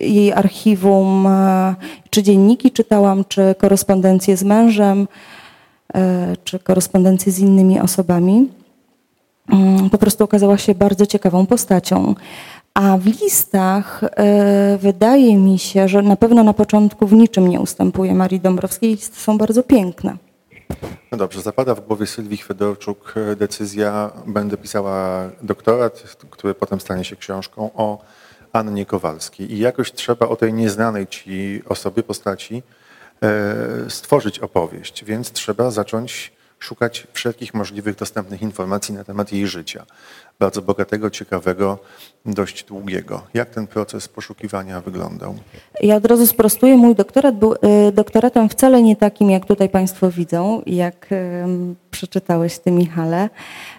jej 0.00 0.32
archiwum, 0.32 1.26
e, 1.26 1.74
czy 2.10 2.22
dzienniki 2.22 2.70
czytałam, 2.70 3.24
czy 3.28 3.54
korespondencję 3.58 4.36
z 4.36 4.42
mężem, 4.42 5.08
czy 6.44 6.58
korespondencję 6.58 7.32
z 7.32 7.38
innymi 7.38 7.80
osobami. 7.80 8.48
Mm, 9.52 9.90
Po 9.90 9.98
prostu 9.98 10.24
okazała 10.24 10.58
się 10.58 10.74
bardzo 10.74 11.06
ciekawą 11.06 11.46
postacią. 11.46 12.14
A 12.74 12.98
w 12.98 13.06
listach 13.06 14.00
wydaje 14.78 15.36
mi 15.36 15.58
się, 15.58 15.88
że 15.88 16.02
na 16.02 16.16
pewno 16.16 16.42
na 16.42 16.52
początku 16.52 17.06
w 17.06 17.12
niczym 17.12 17.48
nie 17.48 17.60
ustępuje 17.60 18.14
Marii 18.14 18.40
Dąbrowskiej. 18.40 18.90
Listy 18.90 19.20
są 19.20 19.38
bardzo 19.38 19.62
piękne. 19.62 20.16
No 21.12 21.18
dobrze, 21.18 21.42
zapada 21.42 21.74
w 21.74 21.80
głowie 21.80 22.06
Sylwii 22.06 22.36
Chwedorczuk 22.38 23.14
e, 23.16 23.36
decyzja, 23.36 24.10
będę 24.26 24.56
pisała 24.56 25.30
doktorat, 25.42 26.16
który 26.30 26.54
potem 26.54 26.80
stanie 26.80 27.04
się 27.04 27.16
książką 27.16 27.70
o 27.74 28.04
Annie 28.52 28.86
Kowalskiej. 28.86 29.52
I 29.52 29.58
jakoś 29.58 29.92
trzeba 29.92 30.28
o 30.28 30.36
tej 30.36 30.52
nieznanej 30.52 31.06
ci 31.06 31.62
osobie, 31.68 32.02
postaci 32.02 32.62
e, 33.22 33.90
stworzyć 33.90 34.38
opowieść, 34.38 35.04
więc 35.04 35.32
trzeba 35.32 35.70
zacząć 35.70 36.32
szukać 36.64 37.06
wszelkich 37.12 37.54
możliwych 37.54 37.96
dostępnych 37.96 38.42
informacji 38.42 38.94
na 38.94 39.04
temat 39.04 39.32
jej 39.32 39.46
życia. 39.46 39.86
Bardzo 40.38 40.62
bogatego, 40.62 41.10
ciekawego, 41.10 41.78
dość 42.26 42.64
długiego. 42.64 43.22
Jak 43.34 43.50
ten 43.50 43.66
proces 43.66 44.08
poszukiwania 44.08 44.80
wyglądał? 44.80 45.34
Ja 45.80 45.96
od 45.96 46.04
razu 46.04 46.26
sprostuję, 46.26 46.76
mój 46.76 46.94
doktorat 46.94 47.38
był 47.38 47.54
e, 47.54 47.92
doktoratem 47.92 48.48
wcale 48.48 48.82
nie 48.82 48.96
takim, 48.96 49.30
jak 49.30 49.46
tutaj 49.46 49.68
Państwo 49.68 50.10
widzą, 50.10 50.62
jak 50.66 51.08
przeczytałeś 51.90 52.58
Ty, 52.58 52.70
Michale, 52.70 53.30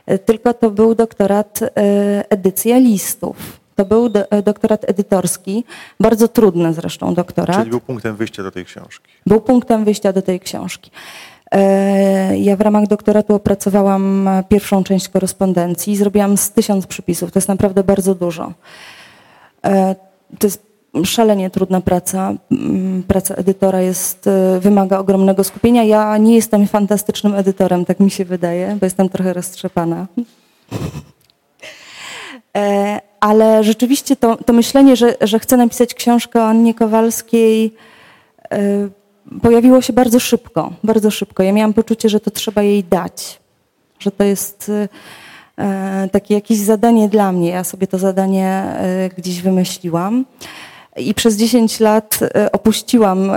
e, 0.05 0.17
tylko 0.17 0.53
to 0.53 0.71
był 0.71 0.95
doktorat 0.95 1.59
e, 1.61 1.69
edycja 2.29 2.77
listów. 2.77 3.35
To 3.75 3.85
był 3.85 4.09
do, 4.09 4.23
doktorat 4.43 4.89
edytorski, 4.89 5.63
bardzo 5.99 6.27
trudny 6.27 6.73
zresztą 6.73 7.13
doktorat. 7.13 7.57
Czyli 7.57 7.69
był 7.69 7.79
punktem 7.79 8.15
wyjścia 8.15 8.43
do 8.43 8.51
tej 8.51 8.65
książki. 8.65 9.11
Był 9.25 9.41
punktem 9.41 9.85
wyjścia 9.85 10.13
do 10.13 10.21
tej 10.21 10.39
książki. 10.39 10.91
E, 11.51 12.37
Ja 12.37 12.55
w 12.55 12.61
ramach 12.61 12.87
doktoratu 12.87 13.33
opracowałam 13.35 14.29
pierwszą 14.49 14.83
część 14.83 15.09
korespondencji. 15.09 15.95
Zrobiłam 15.97 16.37
z 16.37 16.51
tysiąc 16.51 16.87
przypisów. 16.87 17.31
To 17.31 17.39
jest 17.39 17.47
naprawdę 17.47 17.83
bardzo 17.83 18.15
dużo. 18.15 18.53
E, 19.65 19.95
To 20.39 20.47
jest 20.47 20.65
szalenie 21.03 21.49
trudna 21.49 21.81
praca. 21.81 22.33
Mm, 22.51 23.03
Praca 23.03 23.35
edytora 23.35 23.81
jest, 23.81 24.27
e, 24.27 24.59
wymaga 24.59 24.99
ogromnego 24.99 25.43
skupienia. 25.43 25.83
Ja 25.83 26.17
nie 26.17 26.35
jestem 26.35 26.67
fantastycznym 26.67 27.35
edytorem, 27.35 27.85
tak 27.85 27.99
mi 27.99 28.11
się 28.11 28.25
wydaje, 28.25 28.77
bo 28.79 28.85
jestem 28.85 29.09
trochę 29.09 29.33
roztrzepana. 29.33 30.07
E, 32.57 33.01
Ale 33.19 33.63
rzeczywiście 33.63 34.15
to, 34.15 34.35
to 34.35 34.53
myślenie, 34.53 34.95
że, 34.95 35.15
że 35.21 35.39
chcę 35.39 35.57
napisać 35.57 35.93
książkę 35.93 36.39
o 36.41 36.47
Annie 36.47 36.73
Kowalskiej, 36.73 37.73
e, 38.51 38.57
pojawiło 39.41 39.81
się 39.81 39.93
bardzo 39.93 40.19
szybko, 40.19 40.73
bardzo 40.83 41.11
szybko. 41.11 41.43
Ja 41.43 41.53
miałam 41.53 41.73
poczucie, 41.73 42.09
że 42.09 42.19
to 42.19 42.31
trzeba 42.31 42.63
jej 42.63 42.83
dać, 42.83 43.39
że 43.99 44.11
to 44.11 44.23
jest 44.23 44.71
e, 45.57 46.09
takie 46.11 46.33
jakieś 46.33 46.57
zadanie 46.57 47.09
dla 47.09 47.31
mnie. 47.31 47.49
Ja 47.49 47.63
sobie 47.63 47.87
to 47.87 47.97
zadanie 47.97 48.47
e, 48.47 49.09
gdzieś 49.17 49.41
wymyśliłam. 49.41 50.25
I 50.97 51.13
przez 51.13 51.35
10 51.35 51.79
lat 51.79 52.19
e, 52.21 52.51
opuściłam 52.51 53.31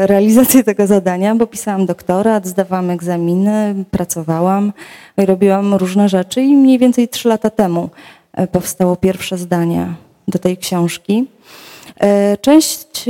realizację 0.00 0.64
tego 0.64 0.86
zadania, 0.86 1.34
bo 1.34 1.46
pisałam 1.46 1.86
doktorat, 1.86 2.46
zdawałam 2.46 2.90
egzaminy, 2.90 3.84
pracowałam 3.90 4.72
i 5.18 5.26
robiłam 5.26 5.74
różne 5.74 6.08
rzeczy. 6.08 6.42
I 6.42 6.56
mniej 6.56 6.78
więcej 6.78 7.08
3 7.08 7.28
lata 7.28 7.50
temu 7.50 7.90
powstało 8.52 8.96
pierwsze 8.96 9.38
zdanie 9.38 9.94
do 10.28 10.38
tej 10.38 10.56
książki. 10.56 11.26
Część 12.40 13.04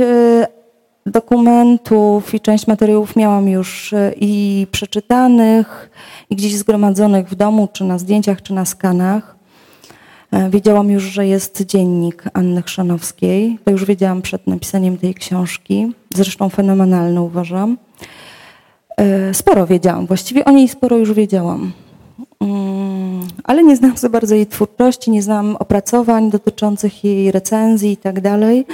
dokumentów 1.05 2.33
i 2.33 2.39
część 2.39 2.67
materiałów 2.67 3.15
miałam 3.15 3.49
już 3.49 3.93
e, 3.93 4.13
i 4.19 4.67
przeczytanych, 4.71 5.89
i 6.29 6.35
gdzieś 6.35 6.55
zgromadzonych 6.55 7.29
w 7.29 7.35
domu, 7.35 7.67
czy 7.73 7.83
na 7.83 7.97
zdjęciach, 7.97 8.41
czy 8.41 8.53
na 8.53 8.65
skanach. 8.65 9.35
E, 10.31 10.49
Wiedziałam 10.49 10.91
już, 10.91 11.03
że 11.03 11.27
jest 11.27 11.65
dziennik 11.65 12.23
Anny 12.33 12.61
Chrzanowskiej. 12.61 13.59
To 13.63 13.71
już 13.71 13.85
wiedziałam 13.85 14.21
przed 14.21 14.47
napisaniem 14.47 14.97
tej 14.97 15.13
książki. 15.13 15.91
Zresztą 16.15 16.49
fenomenalny 16.49 17.21
uważam. 17.21 17.77
E, 18.97 19.33
Sporo 19.33 19.67
wiedziałam, 19.67 20.05
właściwie 20.05 20.45
o 20.45 20.51
niej 20.51 20.67
sporo 20.67 20.97
już 20.97 21.13
wiedziałam. 21.13 21.71
Mm, 22.39 23.27
Ale 23.43 23.63
nie 23.63 23.75
znam 23.75 23.97
za 23.97 24.09
bardzo 24.09 24.35
jej 24.35 24.47
twórczości, 24.47 25.11
nie 25.11 25.23
znam 25.23 25.55
opracowań 25.55 26.29
dotyczących 26.31 27.03
jej 27.03 27.31
recenzji 27.31 27.91
i 27.91 27.97
tak 27.97 28.21
dalej. 28.21 28.65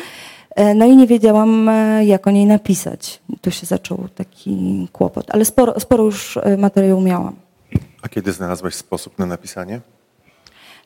E, 0.55 0.73
No 0.73 0.85
i 0.85 0.95
nie 0.95 1.07
wiedziałam, 1.07 1.69
e, 1.69 2.05
jak 2.05 2.27
o 2.27 2.31
niej 2.31 2.45
napisać. 2.45 3.19
Tu 3.41 3.51
się 3.51 3.65
zaczął 3.65 4.07
taki 4.15 4.87
kłopot, 4.91 5.25
ale 5.29 5.45
sporo, 5.45 5.79
sporo 5.79 6.03
już 6.03 6.37
e, 6.37 6.57
materiału 6.57 7.01
miałam. 7.01 7.35
A 8.01 8.09
kiedy 8.09 8.31
znalazłaś 8.33 8.75
sposób 8.75 9.19
na 9.19 9.25
napisanie? 9.25 9.81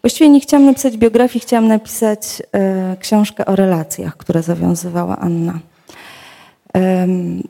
Właściwie 0.03 0.29
nie 0.29 0.39
chciałam 0.39 0.65
napisać 0.65 0.98
biografii, 0.98 1.39
chciałam 1.39 1.67
napisać 1.67 2.41
e, 2.53 2.95
książkę 3.00 3.45
o 3.45 3.55
relacjach, 3.55 4.17
które 4.17 4.43
zawiązywała 4.43 5.17
Anna. 5.17 5.60
Em, 6.74 7.43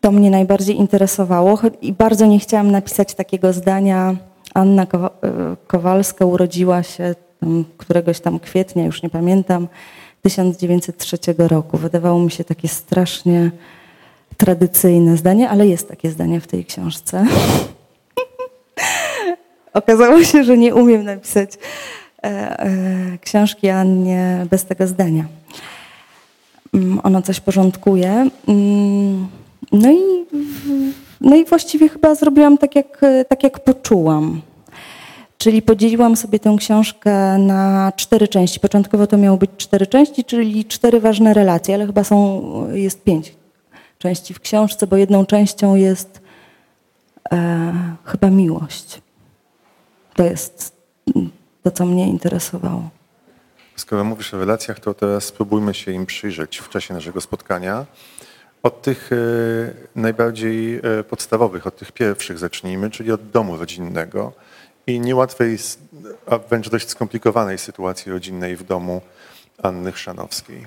to 0.00 0.12
mnie 0.12 0.30
najbardziej 0.30 0.76
interesowało 0.76 1.58
i 1.82 1.92
bardzo 1.92 2.26
nie 2.26 2.38
chciałam 2.38 2.70
napisać 2.70 3.14
takiego 3.14 3.52
zdania. 3.52 4.16
Anna 4.54 4.84
Kowa- 4.86 5.10
e, 5.22 5.56
Kowalska 5.66 6.24
urodziła 6.24 6.82
się 6.82 7.14
tam, 7.40 7.64
któregoś 7.78 8.20
tam 8.20 8.38
kwietnia, 8.38 8.84
już 8.84 9.02
nie 9.02 9.10
pamiętam, 9.10 9.68
1903 10.22 11.18
roku. 11.38 11.78
Wydawało 11.78 12.20
mi 12.20 12.30
się 12.30 12.44
takie 12.44 12.68
strasznie 12.68 13.50
tradycyjne 14.36 15.16
zdanie, 15.16 15.50
ale 15.50 15.66
jest 15.66 15.88
takie 15.88 16.10
zdanie 16.10 16.40
w 16.40 16.46
tej 16.46 16.64
książce. 16.64 17.26
Okazało 19.72 20.24
się, 20.24 20.44
że 20.44 20.58
nie 20.58 20.74
umiem 20.74 21.04
napisać 21.04 21.50
e, 21.54 21.58
e, 22.26 23.18
książki 23.20 23.68
Annie 23.68 24.46
bez 24.50 24.64
tego 24.64 24.86
zdania. 24.86 25.24
Mm, 26.74 27.00
Ono 27.02 27.22
coś 27.22 27.40
porządkuje. 27.40 28.28
Mm, 28.48 29.28
No 29.72 29.90
i, 29.92 29.98
no 31.20 31.36
i 31.36 31.44
właściwie 31.44 31.88
chyba 31.88 32.14
zrobiłam 32.14 32.58
tak 32.58 32.76
jak, 32.76 33.00
tak, 33.28 33.42
jak 33.42 33.60
poczułam. 33.60 34.40
Czyli 35.38 35.62
podzieliłam 35.62 36.16
sobie 36.16 36.38
tę 36.38 36.56
książkę 36.58 37.38
na 37.38 37.92
cztery 37.96 38.28
części. 38.28 38.60
Początkowo 38.60 39.06
to 39.06 39.16
miało 39.16 39.36
być 39.36 39.50
cztery 39.56 39.86
części, 39.86 40.24
czyli 40.24 40.64
cztery 40.64 41.00
ważne 41.00 41.34
relacje, 41.34 41.74
ale 41.74 41.86
chyba 41.86 42.04
są, 42.04 42.42
jest 42.72 43.04
pięć 43.04 43.34
części 43.98 44.34
w 44.34 44.40
książce, 44.40 44.86
bo 44.86 44.96
jedną 44.96 45.26
częścią 45.26 45.74
jest 45.74 46.20
e, 47.32 47.72
chyba 48.04 48.30
miłość. 48.30 49.02
To 50.14 50.22
jest 50.22 50.76
to, 51.62 51.70
co 51.70 51.86
mnie 51.86 52.08
interesowało. 52.08 52.90
Skoro 53.76 54.04
mówisz 54.04 54.34
o 54.34 54.38
relacjach, 54.38 54.80
to 54.80 54.94
teraz 54.94 55.24
spróbujmy 55.24 55.74
się 55.74 55.92
im 55.92 56.06
przyjrzeć 56.06 56.58
w 56.58 56.68
czasie 56.68 56.94
naszego 56.94 57.20
spotkania. 57.20 57.86
Od 58.62 58.82
tych 58.82 59.10
e, 59.12 59.16
najbardziej 59.96 60.76
e, 60.76 61.04
podstawowych, 61.04 61.66
od 61.66 61.76
tych 61.76 61.92
pierwszych 61.92 62.38
zacznijmy, 62.38 62.90
czyli 62.90 63.12
od 63.12 63.30
domu 63.30 63.56
rodzinnego 63.56 64.32
i 64.88 65.00
niełatwej, 65.00 65.56
a 66.26 66.38
wręcz 66.38 66.68
dość 66.70 66.88
skomplikowanej 66.88 67.58
sytuacji 67.58 68.12
rodzinnej 68.12 68.56
w 68.56 68.64
domu 68.64 69.00
Anny 69.62 69.92
Chrzanowskiej. 69.92 70.66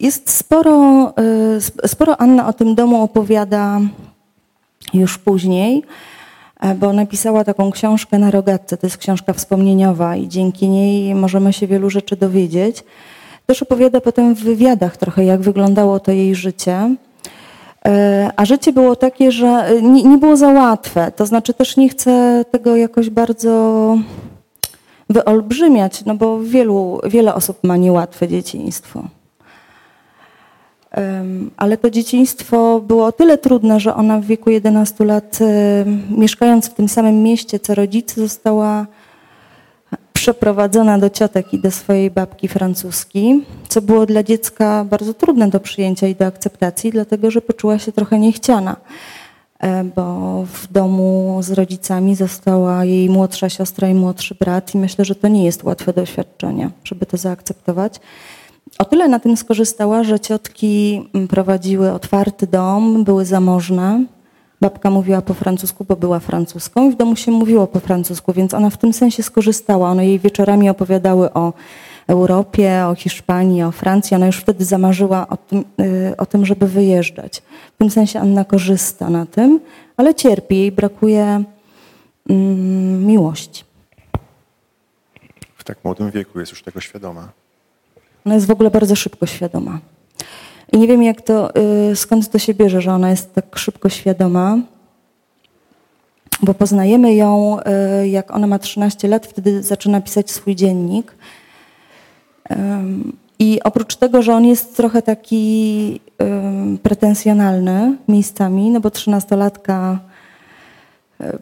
Jest 0.00 0.30
sporo, 0.30 1.06
y, 1.54 1.56
sp- 1.68 1.80
sporo 1.88 2.20
Anna 2.20 2.48
o 2.48 2.52
tym 2.52 2.74
domu 2.74 3.02
opowiada 3.02 3.80
już 4.94 5.18
później, 5.18 5.82
e, 6.60 6.74
bo 6.74 6.92
napisała 6.92 7.44
taką 7.44 7.70
książkę 7.70 8.18
na 8.18 8.30
rogatce. 8.30 8.76
To 8.76 8.86
jest 8.86 8.96
książka 8.96 9.32
wspomnieniowa 9.32 10.16
i 10.16 10.28
dzięki 10.28 10.68
niej 10.68 11.14
możemy 11.14 11.52
się 11.52 11.66
wielu 11.66 11.90
rzeczy 11.90 12.16
dowiedzieć. 12.16 12.84
Też 13.46 13.62
opowiada 13.62 14.00
potem 14.00 14.34
w 14.34 14.42
wywiadach 14.42 14.96
trochę, 14.96 15.24
jak 15.24 15.40
wyglądało 15.40 16.00
to 16.00 16.12
jej 16.12 16.34
życie. 16.34 16.96
E, 17.86 18.30
A 18.36 18.44
życie 18.44 18.72
było 18.72 18.96
takie, 18.96 19.32
że 19.32 19.72
y, 19.72 19.82
nie, 19.82 20.02
nie 20.02 20.18
było 20.18 20.36
za 20.36 20.48
łatwe. 20.48 21.12
To 21.16 21.26
znaczy 21.26 21.54
też 21.54 21.76
nie 21.76 21.88
chcę 21.88 22.44
tego 22.50 22.76
jakoś 22.76 23.10
bardzo 23.10 23.98
wyolbrzymiać, 25.10 26.04
no 26.04 26.14
bo 26.14 26.40
wielu, 26.40 27.00
wiele 27.04 27.34
osób 27.34 27.64
ma 27.64 27.76
niełatwe 27.76 28.28
dzieciństwo. 28.28 29.04
Ale 31.56 31.76
to 31.76 31.90
dzieciństwo 31.90 32.80
było 32.80 33.06
o 33.06 33.12
tyle 33.12 33.38
trudne, 33.38 33.80
że 33.80 33.94
ona 33.94 34.20
w 34.20 34.24
wieku 34.24 34.50
11 34.50 35.04
lat, 35.04 35.38
em, 35.40 36.02
mieszkając 36.10 36.66
w 36.66 36.74
tym 36.74 36.88
samym 36.88 37.22
mieście 37.22 37.58
co 37.58 37.74
rodzice, 37.74 38.20
została 38.20 38.86
przeprowadzona 40.20 40.98
do 40.98 41.10
ciotek 41.10 41.54
i 41.54 41.58
do 41.58 41.70
swojej 41.70 42.10
babki 42.10 42.48
francuskiej, 42.48 43.44
co 43.68 43.82
było 43.82 44.06
dla 44.06 44.22
dziecka 44.22 44.84
bardzo 44.84 45.14
trudne 45.14 45.48
do 45.48 45.60
przyjęcia 45.60 46.06
i 46.06 46.14
do 46.14 46.26
akceptacji, 46.26 46.90
dlatego 46.90 47.30
że 47.30 47.40
poczuła 47.40 47.78
się 47.78 47.92
trochę 47.92 48.18
niechciana, 48.18 48.76
e, 49.58 49.84
bo 49.84 50.44
w 50.52 50.72
domu 50.72 51.38
z 51.42 51.50
rodzicami 51.50 52.14
została 52.14 52.84
jej 52.84 53.10
młodsza 53.10 53.48
siostra 53.48 53.88
i 53.88 53.94
młodszy 53.94 54.34
brat 54.34 54.74
i 54.74 54.78
myślę, 54.78 55.04
że 55.04 55.14
to 55.14 55.28
nie 55.28 55.44
jest 55.44 55.64
łatwe 55.64 55.92
doświadczenie, 55.92 56.70
żeby 56.84 57.06
to 57.06 57.16
zaakceptować. 57.16 58.00
O 58.78 58.84
tyle 58.84 59.08
na 59.08 59.18
tym 59.18 59.36
skorzystała, 59.36 60.04
że 60.04 60.20
ciotki 60.20 61.02
prowadziły 61.28 61.92
otwarty 61.92 62.46
dom, 62.46 63.04
były 63.04 63.24
zamożne. 63.24 64.04
Babka 64.60 64.90
mówiła 64.90 65.22
po 65.22 65.34
francusku, 65.34 65.84
bo 65.84 65.96
była 65.96 66.20
francuską 66.20 66.88
i 66.88 66.92
w 66.92 66.96
domu 66.96 67.16
się 67.16 67.32
mówiło 67.32 67.66
po 67.66 67.80
francusku, 67.80 68.32
więc 68.32 68.54
ona 68.54 68.70
w 68.70 68.76
tym 68.76 68.92
sensie 68.92 69.22
skorzystała. 69.22 69.90
One 69.90 70.06
jej 70.06 70.18
wieczorami 70.18 70.70
opowiadały 70.70 71.32
o 71.32 71.52
Europie, 72.06 72.86
o 72.86 72.94
Hiszpanii, 72.94 73.62
o 73.62 73.72
Francji. 73.72 74.14
Ona 74.14 74.26
już 74.26 74.36
wtedy 74.36 74.64
zamarzyła 74.64 75.28
o 75.28 75.36
tym, 75.36 75.64
y, 75.80 76.16
o 76.16 76.26
tym 76.26 76.46
żeby 76.46 76.66
wyjeżdżać. 76.66 77.42
W 77.74 77.78
tym 77.78 77.90
sensie 77.90 78.20
Anna 78.20 78.44
korzysta 78.44 79.10
na 79.10 79.26
tym, 79.26 79.60
ale 79.96 80.14
cierpi. 80.14 80.56
Jej 80.56 80.72
brakuje 80.72 81.44
mm, 82.30 83.06
miłości. 83.06 83.64
W 85.56 85.64
tak 85.64 85.84
młodym 85.84 86.10
wieku 86.10 86.40
jest 86.40 86.52
już 86.52 86.62
tego 86.62 86.80
świadoma. 86.80 87.28
Ona 88.24 88.34
jest 88.34 88.46
w 88.46 88.50
ogóle 88.50 88.70
bardzo 88.70 88.96
szybko 88.96 89.26
świadoma. 89.26 89.78
I 90.72 90.78
nie 90.78 90.88
wiem, 90.88 91.02
jak 91.02 91.22
to, 91.22 91.56
y, 91.90 91.96
skąd 91.96 92.30
to 92.30 92.38
się 92.38 92.54
bierze, 92.54 92.80
że 92.80 92.92
ona 92.92 93.10
jest 93.10 93.34
tak 93.34 93.58
szybko 93.58 93.88
świadoma, 93.88 94.58
bo 96.42 96.54
poznajemy 96.54 97.14
ją, 97.14 97.58
y, 98.02 98.08
jak 98.08 98.30
ona 98.30 98.46
ma 98.46 98.58
13 98.58 99.08
lat, 99.08 99.26
wtedy 99.26 99.62
zaczyna 99.62 100.00
pisać 100.00 100.30
swój 100.30 100.56
dziennik. 100.56 101.14
I 103.38 103.60
oprócz 103.64 103.96
tego, 103.96 104.22
że 104.22 104.34
on 104.34 104.44
jest 104.44 104.76
trochę 104.76 105.02
taki 105.02 106.00
pretensjonalny 106.82 107.96
miejscami, 108.08 108.70
no 108.70 108.80
bo 108.80 108.90
trzynastolatka 108.90 109.98
y, 111.20 111.38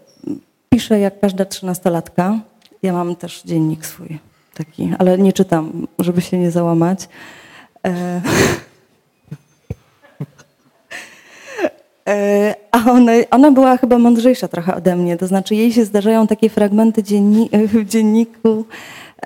pisze 0.69 1.01
jak 1.01 1.21
każda 1.21 1.45
trzynastolatka. 1.45 2.39
Ja 2.83 2.93
mam 2.93 3.17
też 3.17 3.43
dziennik 3.43 3.87
swój 3.87 4.19
taki, 4.55 4.93
ale 4.99 5.19
nie 5.19 5.33
czytam, 5.33 5.87
żeby 5.99 6.21
się 6.21 6.39
nie 6.39 6.51
załamać. 6.51 7.09
E, 7.87 8.21
E, 11.65 11.71
A 12.71 12.91
ona, 12.91 13.13
ona 13.31 13.51
była 13.51 13.77
chyba 13.77 13.99
mądrzejsza 13.99 14.49
trochę 14.49 14.75
ode 14.75 14.97
mnie, 14.97 15.17
to 15.17 15.27
znaczy 15.27 15.55
jej 15.55 15.73
się 15.73 15.85
zdarzają 15.85 16.27
takie 16.27 16.51
fragmenty 16.51 17.03
dzienni, 17.03 17.51
w 17.53 17.85
dzienniku 17.85 18.65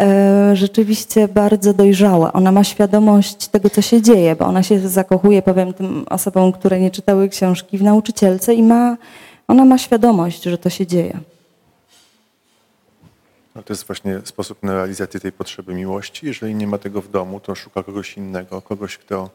e, 0.00 0.56
rzeczywiście 0.56 1.28
bardzo 1.28 1.74
dojrzałe. 1.74 2.32
Ona 2.32 2.52
ma 2.52 2.64
świadomość 2.64 3.48
tego, 3.48 3.70
co 3.70 3.82
się 3.82 4.02
dzieje, 4.02 4.36
bo 4.36 4.44
ona 4.44 4.62
się 4.62 4.88
zakochuje, 4.88 5.42
powiem 5.42 5.72
tym 5.72 6.04
osobom, 6.10 6.52
które 6.52 6.80
nie 6.80 6.90
czytały 6.90 7.28
książki, 7.28 7.78
w 7.78 7.82
nauczycielce 7.82 8.54
i 8.54 8.62
ma, 8.62 8.96
ona 9.48 9.64
ma 9.64 9.78
świadomość, 9.78 10.42
że 10.42 10.58
to 10.58 10.70
się 10.70 10.86
dzieje. 10.86 11.20
No 13.54 13.62
to 13.62 13.72
jest 13.72 13.86
właśnie 13.86 14.20
sposób 14.24 14.62
na 14.62 14.74
realizację 14.74 15.20
tej 15.20 15.32
potrzeby 15.32 15.74
miłości. 15.74 16.26
Jeżeli 16.26 16.54
nie 16.54 16.66
ma 16.66 16.78
tego 16.78 17.02
w 17.02 17.10
domu, 17.10 17.40
to 17.40 17.54
szuka 17.54 17.82
kogoś 17.82 18.16
innego, 18.16 18.62
kogoś, 18.62 18.98
kto 18.98 19.30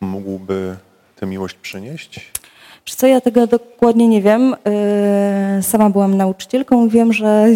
mógłby 0.00 0.76
tę 1.16 1.26
miłość 1.26 1.54
przynieść. 1.54 2.32
Wiesz 2.86 2.94
co, 2.94 3.06
ja 3.06 3.20
tego 3.20 3.46
dokładnie 3.46 4.08
nie 4.08 4.22
wiem. 4.22 4.56
Yy, 5.56 5.62
Sama 5.62 5.90
byłam 5.90 6.16
nauczycielką 6.16 6.86
i 6.86 6.90
wiem, 6.90 7.12
że 7.12 7.48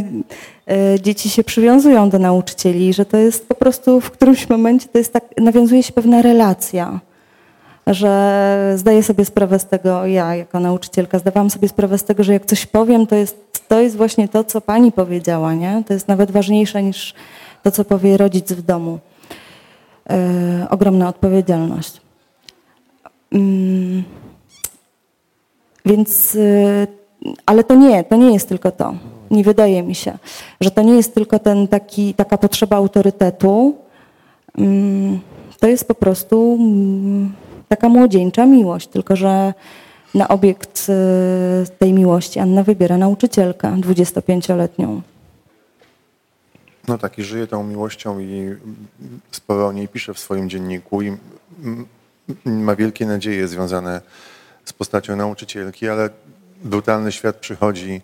yy, 0.66 1.00
dzieci 1.00 1.30
się 1.30 1.44
przywiązują 1.44 2.10
do 2.10 2.18
nauczycieli, 2.18 2.92
że 2.92 3.04
to 3.04 3.16
jest 3.16 3.48
po 3.48 3.54
prostu 3.54 4.00
w 4.00 4.10
którymś 4.10 4.48
momencie 4.48 4.88
to 4.88 4.98
jest 4.98 5.12
tak, 5.12 5.24
nawiązuje 5.38 5.82
się 5.82 5.92
pewna 5.92 6.22
relacja, 6.22 7.00
że 7.86 8.72
zdaję 8.76 9.02
sobie 9.02 9.24
sprawę 9.24 9.58
z 9.58 9.66
tego, 9.66 10.06
ja 10.06 10.34
jako 10.34 10.60
nauczycielka 10.60 11.18
zdawałam 11.18 11.50
sobie 11.50 11.68
sprawę 11.68 11.98
z 11.98 12.04
tego, 12.04 12.24
że 12.24 12.32
jak 12.32 12.46
coś 12.46 12.66
powiem, 12.66 13.06
to 13.06 13.16
jest, 13.16 13.62
to 13.68 13.80
jest 13.80 13.96
właśnie 13.96 14.28
to, 14.28 14.44
co 14.44 14.60
pani 14.60 14.92
powiedziała, 14.92 15.54
nie? 15.54 15.82
To 15.86 15.94
jest 15.94 16.08
nawet 16.08 16.30
ważniejsze 16.30 16.82
niż 16.82 17.14
to, 17.62 17.70
co 17.70 17.84
powie 17.84 18.16
rodzic 18.16 18.52
w 18.52 18.62
domu. 18.62 18.98
Yy, 20.10 20.16
Ogromna 20.70 21.08
odpowiedzialność. 21.08 22.00
Mm. 23.32 24.04
Więc, 25.88 26.34
y, 26.34 26.86
ale 27.46 27.64
to 27.64 27.74
nie, 27.74 28.04
to 28.04 28.16
nie 28.16 28.32
jest 28.32 28.48
tylko 28.48 28.70
to. 28.70 28.94
Nie 29.30 29.44
wydaje 29.44 29.82
mi 29.82 29.94
się, 29.94 30.18
że 30.60 30.70
to 30.70 30.82
nie 30.82 30.96
jest 30.96 31.14
tylko 31.14 31.38
ten 31.38 31.68
taki, 31.68 32.14
taka 32.14 32.38
potrzeba 32.38 32.76
autorytetu, 32.76 33.76
mm, 34.58 35.20
to 35.60 35.66
jest 35.68 35.88
po 35.88 35.94
prostu 35.94 36.56
mm, 36.60 37.32
taka 37.68 37.88
młodzieńcza 37.88 38.46
miłość, 38.46 38.88
tylko 38.88 39.16
że 39.16 39.54
na 40.14 40.28
obiekt 40.28 40.86
y, 40.88 41.76
tej 41.78 41.92
miłości 41.92 42.38
Anna 42.38 42.62
wybiera 42.62 42.96
nauczycielkę 42.96 43.68
25-letnią. 43.80 45.00
No 46.88 46.98
tak, 46.98 47.18
i 47.18 47.22
żyje 47.22 47.46
tą 47.46 47.64
miłością 47.64 48.20
i 48.20 48.56
sporo 49.30 49.66
o 49.66 49.72
niej 49.72 49.88
pisze 49.88 50.14
w 50.14 50.18
swoim 50.18 50.50
dzienniku 50.50 51.02
i 51.02 51.16
ma 52.44 52.76
wielkie 52.76 53.06
nadzieje 53.06 53.48
związane 53.48 54.00
z 54.00 54.02
postacią 54.72 55.16
nauczycielki, 55.16 55.88
ale 55.88 56.10
brutalny 56.64 57.12
świat 57.12 57.36
przychodzi, 57.36 58.00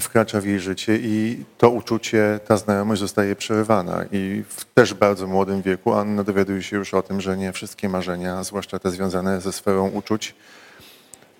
wkracza 0.00 0.40
w 0.40 0.44
jej 0.44 0.60
życie 0.60 0.98
i 1.02 1.44
to 1.58 1.70
uczucie, 1.70 2.40
ta 2.46 2.56
znajomość 2.56 3.00
zostaje 3.00 3.36
przerywana. 3.36 4.04
I 4.12 4.44
w 4.48 4.64
też 4.64 4.94
bardzo 4.94 5.26
młodym 5.26 5.62
wieku 5.62 5.94
Anna 5.94 6.24
dowiaduje 6.24 6.62
się 6.62 6.76
już 6.76 6.94
o 6.94 7.02
tym, 7.02 7.20
że 7.20 7.36
nie 7.36 7.52
wszystkie 7.52 7.88
marzenia, 7.88 8.44
zwłaszcza 8.44 8.78
te 8.78 8.90
związane 8.90 9.40
ze 9.40 9.52
sferą 9.52 9.88
uczuć, 9.88 10.34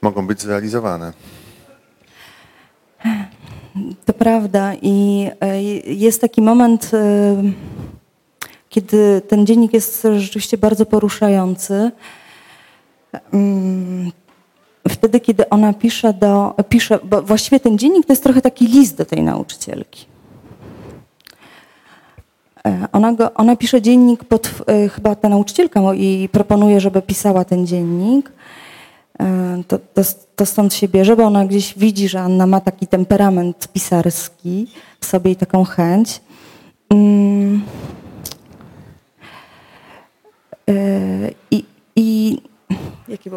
mogą 0.02 0.26
być 0.26 0.40
zrealizowane. 0.40 1.12
To 4.04 4.12
prawda 4.12 4.72
i 4.82 5.30
e, 5.40 5.62
jest 5.84 6.20
taki 6.20 6.42
moment, 6.42 6.90
e, 6.94 7.42
kiedy 8.68 9.22
ten 9.28 9.46
dziennik 9.46 9.72
jest 9.72 10.06
rzeczywiście 10.18 10.58
bardzo 10.58 10.86
poruszający. 10.86 11.90
Wtedy, 14.88 15.20
kiedy 15.20 15.48
ona 15.48 15.72
pisze 15.72 16.12
do, 16.12 16.54
pisze, 16.68 16.98
bo 17.04 17.22
właściwie 17.22 17.60
ten 17.60 17.78
dziennik 17.78 18.06
to 18.06 18.12
jest 18.12 18.22
trochę 18.22 18.40
taki 18.40 18.66
list 18.66 18.96
do 18.96 19.04
tej 19.04 19.22
nauczycielki. 19.22 20.06
E, 22.66 22.88
ona, 22.92 23.12
go, 23.12 23.34
ona 23.34 23.56
pisze 23.56 23.82
dziennik 23.82 24.24
pod, 24.24 24.50
chyba 24.94 25.14
ta 25.14 25.28
nauczycielka 25.28 25.94
i 25.94 26.28
proponuje, 26.32 26.80
żeby 26.80 27.02
pisała 27.02 27.44
ten 27.44 27.66
dziennik. 27.66 28.32
E, 29.20 29.62
to, 29.68 29.78
to, 29.78 30.02
to, 30.36 30.46
stąd 30.46 30.74
się 30.74 30.88
bierze, 30.88 31.16
bo 31.16 31.24
ona 31.24 31.44
gdzieś 31.44 31.78
widzi, 31.78 32.08
że 32.08 32.20
Anna 32.20 32.46
ma 32.46 32.60
taki 32.60 32.86
temperament 32.86 33.68
pisarski 33.72 34.66
w 35.00 35.06
sobie 35.06 35.30
i 35.30 35.36
taką 35.36 35.64
chęć. 35.64 36.20
Mm. 36.90 37.62
E, 40.68 40.74
I, 41.50 41.64
i 41.96 42.38
jakie? 43.08 43.30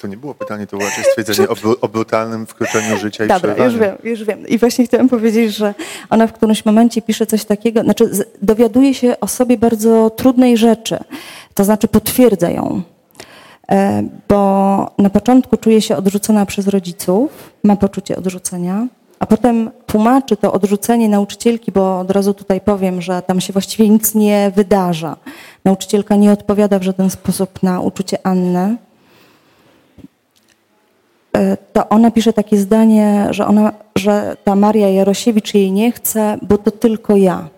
To 0.00 0.06
nie 0.08 0.16
było 0.16 0.34
pytanie, 0.34 0.66
to 0.66 0.76
było 0.76 0.88
raczej 0.88 1.04
stwierdzenie 1.04 1.48
o, 1.48 1.54
o, 1.80 1.88
brutalnym 1.88 2.46
wkroczeniu 2.46 2.96
życia 2.96 3.24
i 3.24 3.28
Dobra, 3.28 3.64
już 3.64 3.76
wiem, 3.76 3.96
już 4.04 4.24
wiem. 4.24 4.48
I 4.48 4.58
właśnie 4.58 4.86
chciałam 4.86 5.08
powiedzieć, 5.08 5.56
że 5.56 5.74
ona 6.10 6.26
w 6.26 6.32
którymś 6.32 6.64
momencie 6.64 7.02
pisze 7.02 7.26
coś 7.26 7.44
takiego, 7.44 7.82
znaczy 7.82 8.10
dowiaduje 8.42 8.94
się 8.94 9.20
o 9.20 9.28
sobie 9.28 9.58
bardzo 9.58 10.10
trudnej 10.10 10.56
rzeczy, 10.56 10.98
to 11.54 11.64
znaczy 11.64 11.88
potwierdza 11.88 12.50
ją. 12.50 12.82
E, 13.70 14.02
bo 14.28 14.36
na 14.98 15.10
początku 15.10 15.56
czuje 15.56 15.80
się 15.80 15.96
odrzucona 15.96 16.46
przez 16.46 16.68
rodziców, 16.68 17.52
ma 17.64 17.76
poczucie 17.76 18.16
odrzucenia, 18.16 18.86
a 19.18 19.26
potem 19.26 19.70
tłumaczy 19.86 20.36
to 20.36 20.52
odrzucenie 20.52 21.08
nauczycielki, 21.08 21.72
bo 21.72 21.98
od 21.98 22.10
razu 22.10 22.34
tutaj 22.34 22.60
powiem, 22.60 23.02
że 23.02 23.22
tam 23.22 23.40
się 23.40 23.52
właściwie 23.52 23.88
nic 23.88 24.14
nie 24.14 24.52
wydarza. 24.56 25.16
Nauczycielka 25.64 26.16
nie 26.16 26.32
odpowiada 26.32 26.78
w 26.78 26.82
żaden 26.82 27.10
sposób 27.10 27.62
na 27.62 27.80
uczucie 27.80 28.26
Anny. 28.26 28.76
E, 31.36 31.56
to 31.56 31.88
ona 31.88 32.10
pisze 32.10 32.32
takie 32.32 32.56
zdanie, 32.56 33.26
że, 33.30 33.46
ona, 33.46 33.72
że 33.96 34.36
ta 34.44 34.56
Maria 34.56 34.88
Jarosiewicz 34.88 35.54
jej 35.54 35.72
nie 35.72 35.92
chce, 35.92 36.38
bo 36.42 36.58
to 36.58 36.70
tylko 36.70 37.16
ja. 37.16 37.48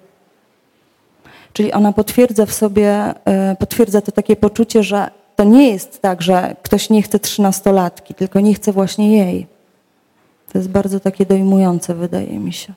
Czyli 1.52 1.72
ona 1.72 1.92
potwierdza 1.92 2.46
w 2.46 2.52
sobie, 2.52 3.14
e, 3.24 3.56
potwierdza 3.58 4.00
to 4.00 4.12
takie 4.12 4.36
poczucie, 4.36 4.82
że 4.82 5.10
to 5.36 5.44
nie 5.44 5.70
jest 5.70 6.02
tak, 6.02 6.22
że 6.22 6.56
ktoś 6.62 6.90
nie 6.90 7.02
chce 7.02 7.18
trzynastolatki, 7.18 8.14
tylko 8.14 8.40
nie 8.40 8.54
chce 8.54 8.72
właśnie 8.72 9.16
jej. 9.16 9.46
To 10.52 10.58
jest 10.58 10.70
bardzo 10.70 11.00
takie 11.00 11.26
dojmujące, 11.26 11.94
wydaje 11.94 12.38
mi 12.38 12.52
się. 12.52 12.72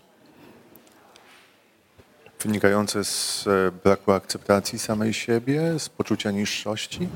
Wynikające 2.39 3.03
z 3.03 3.47
e, 3.47 3.71
braku 3.83 4.11
akceptacji 4.11 4.79
samej 4.79 5.13
siebie, 5.13 5.79
z 5.79 5.89
poczucia 5.89 6.31
niższości? 6.31 7.07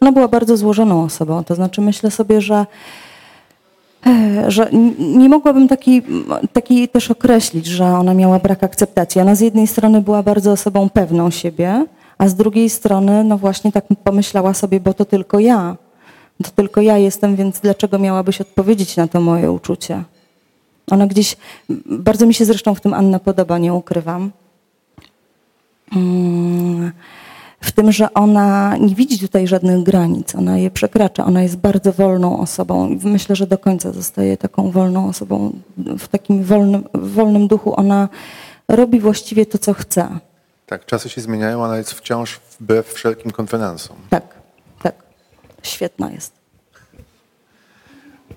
Ona 0.00 0.12
była 0.12 0.28
bardzo 0.28 0.56
złożoną 0.56 1.04
osobą. 1.04 1.44
To 1.44 1.54
znaczy, 1.54 1.80
myślę 1.80 2.10
sobie, 2.10 2.40
że, 2.40 2.66
że 4.48 4.68
nie 4.98 5.28
mogłabym 5.28 5.68
taki, 5.68 6.02
taki 6.52 6.88
też 6.88 7.10
określić, 7.10 7.66
że 7.66 7.84
ona 7.84 8.14
miała 8.14 8.38
brak 8.38 8.64
akceptacji. 8.64 9.20
Ona 9.20 9.34
z 9.34 9.40
jednej 9.40 9.66
strony 9.66 10.00
była 10.00 10.22
bardzo 10.22 10.52
osobą 10.52 10.88
pewną 10.88 11.30
siebie, 11.30 11.86
a 12.18 12.28
z 12.28 12.34
drugiej 12.34 12.70
strony, 12.70 13.24
no 13.24 13.38
właśnie 13.38 13.72
tak 13.72 13.84
pomyślała 14.04 14.54
sobie, 14.54 14.80
bo 14.80 14.94
to 14.94 15.04
tylko 15.04 15.38
ja. 15.38 15.76
To 16.44 16.50
tylko 16.50 16.80
ja 16.80 16.98
jestem, 16.98 17.36
więc 17.36 17.60
dlaczego 17.60 17.98
miałabyś 17.98 18.40
odpowiedzieć 18.40 18.96
na 18.96 19.08
to 19.08 19.20
moje 19.20 19.52
uczucie? 19.52 20.04
Ona 20.90 21.06
gdzieś, 21.06 21.36
bardzo 21.86 22.26
mi 22.26 22.34
się 22.34 22.44
zresztą 22.44 22.74
w 22.74 22.80
tym 22.80 22.94
Anna 22.94 23.18
podoba, 23.18 23.58
nie 23.58 23.74
ukrywam. 23.74 24.30
Mm, 25.96 26.92
w 27.60 27.72
tym, 27.72 27.92
że 27.92 28.14
ona 28.14 28.76
nie 28.76 28.94
widzi 28.94 29.18
tutaj 29.18 29.46
żadnych 29.46 29.82
granic, 29.82 30.34
ona 30.34 30.58
je 30.58 30.70
przekracza, 30.70 31.24
ona 31.24 31.42
jest 31.42 31.56
bardzo 31.56 31.92
wolną 31.92 32.40
osobą 32.40 32.88
i 32.88 33.00
myślę, 33.04 33.36
że 33.36 33.46
do 33.46 33.58
końca 33.58 33.92
zostaje 33.92 34.36
taką 34.36 34.70
wolną 34.70 35.08
osobą. 35.08 35.52
W 35.98 36.08
takim 36.08 36.44
wolnym, 36.44 36.84
wolnym 36.94 37.48
duchu 37.48 37.80
ona 37.80 38.08
robi 38.68 39.00
właściwie 39.00 39.46
to, 39.46 39.58
co 39.58 39.74
chce. 39.74 40.08
Tak, 40.66 40.86
czasy 40.86 41.08
się 41.08 41.20
zmieniają, 41.20 41.64
ale 41.64 41.78
jest 41.78 41.92
wciąż 41.92 42.40
wbrew 42.60 42.92
wszelkim 42.92 43.30
konwenansom. 43.30 43.96
Tak, 44.10 44.24
tak. 44.82 44.94
Świetna 45.62 46.10
jest. 46.10 46.32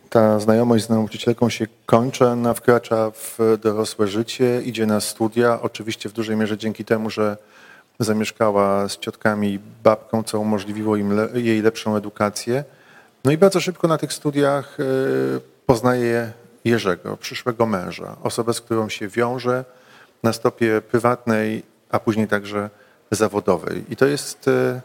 Ta 0.10 0.40
znajomość 0.40 0.86
z 0.86 0.90
nauczycielką 0.90 1.50
się 1.50 1.68
kończy, 1.86 2.28
ona 2.28 2.54
wkracza 2.54 3.12
w 3.12 3.58
dorosłe 3.62 4.08
życie, 4.08 4.62
idzie 4.66 4.86
na 4.86 5.02
studia, 5.02 5.62
oczywiście 5.62 6.10
w 6.10 6.14
dużej 6.14 6.36
mierze 6.36 6.58
dzięki 6.58 6.86
temu, 6.86 7.10
że 7.10 7.38
zamieszkała 8.04 8.90
z 8.90 8.98
ciotkami 8.98 9.54
i 9.54 9.60
babką, 9.84 10.24
co 10.24 10.40
umożliwiło 10.40 10.96
im 10.96 11.14
le 11.14 11.28
jej 11.34 11.62
lepszą 11.62 11.96
edukację. 11.96 12.64
No 13.26 13.32
i 13.32 13.38
bardzo 13.38 13.60
szybko 13.60 13.88
na 13.88 13.98
tych 13.98 14.14
studiach 14.14 14.80
y, 14.80 14.84
poznaje 15.66 16.32
Jerzego, 16.66 17.18
przyszłego 17.18 17.66
męża, 17.66 18.16
osobę, 18.24 18.54
z 18.54 18.62
którą 18.62 18.90
się 18.90 19.08
wiąże 19.08 19.66
na 20.24 20.34
stopie 20.34 20.82
prywatnej 20.82 21.64
a 21.92 22.00
później 22.00 22.28
także 22.28 22.70
zawodowej. 23.12 23.84
I 23.90 23.96
to 23.96 24.06
jest, 24.06 24.48
e, 24.48 24.82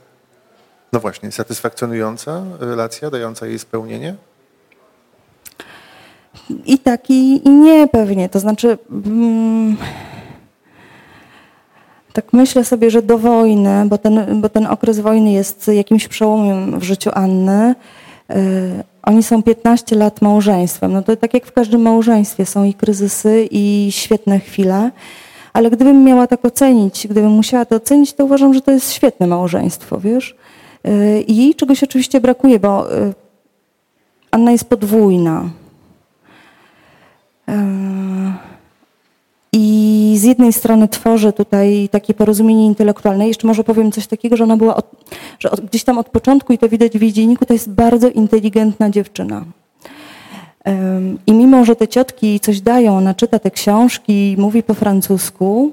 no 0.92 1.00
właśnie, 1.00 1.32
satysfakcjonująca 1.32 2.44
relacja, 2.60 3.10
dająca 3.10 3.46
jej 3.46 3.58
spełnienie? 3.58 4.14
I 6.66 6.78
tak, 6.78 7.10
i, 7.10 7.48
i 7.48 7.50
nie 7.50 7.88
pewnie. 7.88 8.28
To 8.28 8.40
znaczy, 8.40 8.78
mm, 8.90 9.76
tak 12.16 12.32
myślę 12.32 12.64
sobie, 12.64 12.90
że 12.90 13.02
do 13.02 13.18
wojny, 13.18 13.84
bo 13.86 13.98
ten, 13.98 14.40
bo 14.40 14.48
ten 14.48 14.66
okres 14.66 15.00
wojny 15.00 15.32
jest 15.32 15.68
jakimś 15.68 16.08
przełomem 16.08 16.80
w 16.80 16.82
życiu 16.82 17.10
Anny. 17.14 17.74
Y, 18.30 18.34
oni 19.02 19.22
są 19.22 19.42
15 19.42 19.96
lat 19.96 20.22
małżeństwem. 20.22 20.92
No 20.92 21.02
to 21.02 21.16
tak 21.16 21.34
jak 21.34 21.46
w 21.46 21.52
każdym 21.52 21.80
małżeństwie 21.80 22.46
są 22.46 22.64
i 22.64 22.74
kryzysy, 22.74 23.48
i 23.50 23.88
świetne 23.90 24.40
chwile 24.40 24.90
ale 25.56 25.70
gdybym 25.70 26.04
miała 26.04 26.26
tak 26.26 26.44
ocenić, 26.44 27.06
gdybym 27.06 27.30
musiała 27.30 27.64
to 27.64 27.76
ocenić, 27.76 28.12
to 28.12 28.24
uważam, 28.24 28.54
że 28.54 28.60
to 28.60 28.70
jest 28.70 28.92
świetne 28.92 29.26
małżeństwo, 29.26 30.00
wiesz. 30.00 30.36
Y, 30.86 31.20
I 31.20 31.36
jej 31.36 31.54
czegoś 31.54 31.82
oczywiście 31.82 32.20
brakuje, 32.20 32.60
bo 32.60 32.96
y, 32.96 33.14
Anna 34.30 34.52
jest 34.52 34.68
podwójna. 34.68 35.50
I 40.16 40.18
z 40.18 40.24
jednej 40.24 40.52
strony 40.52 40.88
tworzy 40.88 41.32
tutaj 41.32 41.88
takie 41.92 42.14
porozumienie 42.14 42.66
intelektualne. 42.66 43.28
Jeszcze 43.28 43.46
może 43.46 43.64
powiem 43.64 43.92
coś 43.92 44.06
takiego, 44.06 44.36
że 44.36 44.44
ona 44.44 44.56
była, 44.56 44.76
od, 44.76 44.86
że 45.38 45.50
od, 45.50 45.60
gdzieś 45.60 45.84
tam 45.84 45.98
od 45.98 46.08
początku, 46.08 46.52
i 46.52 46.58
to 46.58 46.68
widać 46.68 46.98
w 46.98 47.02
jej 47.02 47.12
dzienniku, 47.12 47.44
to 47.44 47.52
jest 47.52 47.70
bardzo 47.70 48.08
inteligentna 48.08 48.90
dziewczyna. 48.90 49.44
I 51.26 51.32
mimo, 51.32 51.64
że 51.64 51.76
te 51.76 51.88
ciotki 51.88 52.40
coś 52.40 52.60
dają, 52.60 52.96
ona 52.96 53.14
czyta 53.14 53.38
te 53.38 53.50
książki, 53.50 54.36
mówi 54.38 54.62
po 54.62 54.74
francusku, 54.74 55.72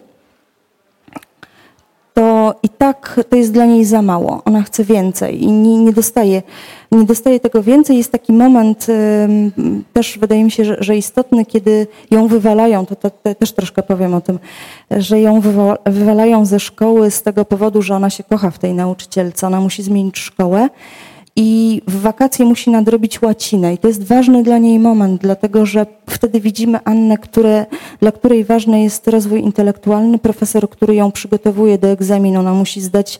to 2.13 2.55
i 2.63 2.69
tak 2.69 3.19
to 3.29 3.35
jest 3.35 3.51
dla 3.51 3.65
niej 3.65 3.85
za 3.85 4.01
mało. 4.01 4.41
Ona 4.45 4.63
chce 4.63 4.83
więcej 4.83 5.43
i 5.43 5.51
nie, 5.51 5.77
nie, 5.77 5.93
dostaje, 5.93 6.41
nie 6.91 7.03
dostaje 7.03 7.39
tego 7.39 7.63
więcej. 7.63 7.97
Jest 7.97 8.11
taki 8.11 8.33
moment 8.33 8.87
też 9.93 10.17
wydaje 10.19 10.43
mi 10.43 10.51
się, 10.51 10.65
że, 10.65 10.77
że 10.79 10.97
istotny, 10.97 11.45
kiedy 11.45 11.87
ją 12.11 12.27
wywalają, 12.27 12.85
to, 12.85 12.95
to, 12.95 13.09
to, 13.09 13.35
też 13.35 13.51
troszkę 13.51 13.83
powiem 13.83 14.13
o 14.13 14.21
tym, 14.21 14.39
że 14.91 15.21
ją 15.21 15.41
wywalają 15.85 16.45
ze 16.45 16.59
szkoły 16.59 17.11
z 17.11 17.21
tego 17.21 17.45
powodu, 17.45 17.81
że 17.81 17.95
ona 17.95 18.09
się 18.09 18.23
kocha 18.23 18.51
w 18.51 18.59
tej 18.59 18.73
nauczycielce, 18.73 19.47
ona 19.47 19.61
musi 19.61 19.83
zmienić 19.83 20.17
szkołę 20.17 20.69
i 21.35 21.81
w 21.87 22.01
wakacje 22.01 22.45
musi 22.45 22.69
nadrobić 22.69 23.21
łacinę. 23.21 23.73
I 23.73 23.77
to 23.77 23.87
jest 23.87 24.03
ważny 24.03 24.43
dla 24.43 24.57
niej 24.57 24.79
moment, 24.79 25.21
dlatego 25.21 25.65
że 25.65 25.85
wtedy 26.09 26.39
widzimy 26.39 26.79
Annę, 26.83 27.17
które, 27.17 27.65
dla 27.99 28.11
której 28.11 28.43
ważny 28.43 28.83
jest 28.83 29.07
rozwój 29.07 29.41
intelektualny. 29.41 30.19
Profesor, 30.19 30.69
który 30.69 30.95
ją 30.95 31.11
przygotowuje 31.11 31.77
do 31.77 31.87
egzaminu, 31.87 32.39
ona 32.39 32.53
musi 32.53 32.81
zdać 32.81 33.19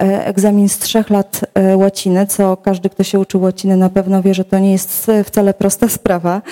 e, 0.00 0.26
egzamin 0.26 0.68
z 0.68 0.78
trzech 0.78 1.10
lat 1.10 1.40
e, 1.54 1.76
łaciny, 1.76 2.26
co 2.26 2.56
każdy, 2.56 2.90
kto 2.90 3.02
się 3.02 3.18
uczył 3.18 3.42
łaciny 3.42 3.76
na 3.76 3.88
pewno 3.88 4.22
wie, 4.22 4.34
że 4.34 4.44
to 4.44 4.58
nie 4.58 4.72
jest 4.72 5.10
wcale 5.24 5.54
prosta 5.54 5.88
sprawa. 5.98 6.42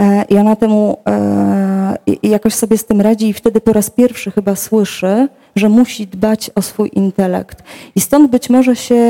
E, 0.00 0.24
I 0.28 0.36
ona 0.36 0.56
temu 0.56 0.98
jakoś 2.22 2.54
sobie 2.54 2.78
z 2.78 2.84
tym 2.84 3.00
radzi 3.00 3.28
i 3.28 3.32
wtedy 3.32 3.60
po 3.60 3.72
raz 3.72 3.90
pierwszy 3.90 4.30
chyba 4.30 4.56
słyszy, 4.56 5.28
że 5.58 5.68
musi 5.68 6.06
dbać 6.06 6.50
o 6.54 6.62
swój 6.62 6.90
intelekt. 6.92 7.62
I 7.94 8.00
stąd 8.00 8.30
być 8.30 8.50
może 8.50 8.76
się 8.76 9.04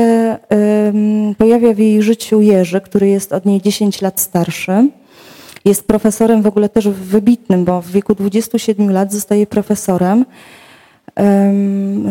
pojawia 1.37 1.73
w 1.73 1.77
jej 1.77 2.01
życiu 2.01 2.41
Jerzy, 2.41 2.81
który 2.81 3.07
jest 3.07 3.33
od 3.33 3.45
niej 3.45 3.61
10 3.61 4.01
lat 4.01 4.19
starszy. 4.19 4.89
Jest 5.65 5.87
profesorem 5.87 6.41
w 6.41 6.47
ogóle 6.47 6.69
też 6.69 6.87
wybitnym, 6.87 7.65
bo 7.65 7.81
w 7.81 7.91
wieku 7.91 8.15
27 8.15 8.91
lat 8.91 9.13
zostaje 9.13 9.47
profesorem 9.47 10.25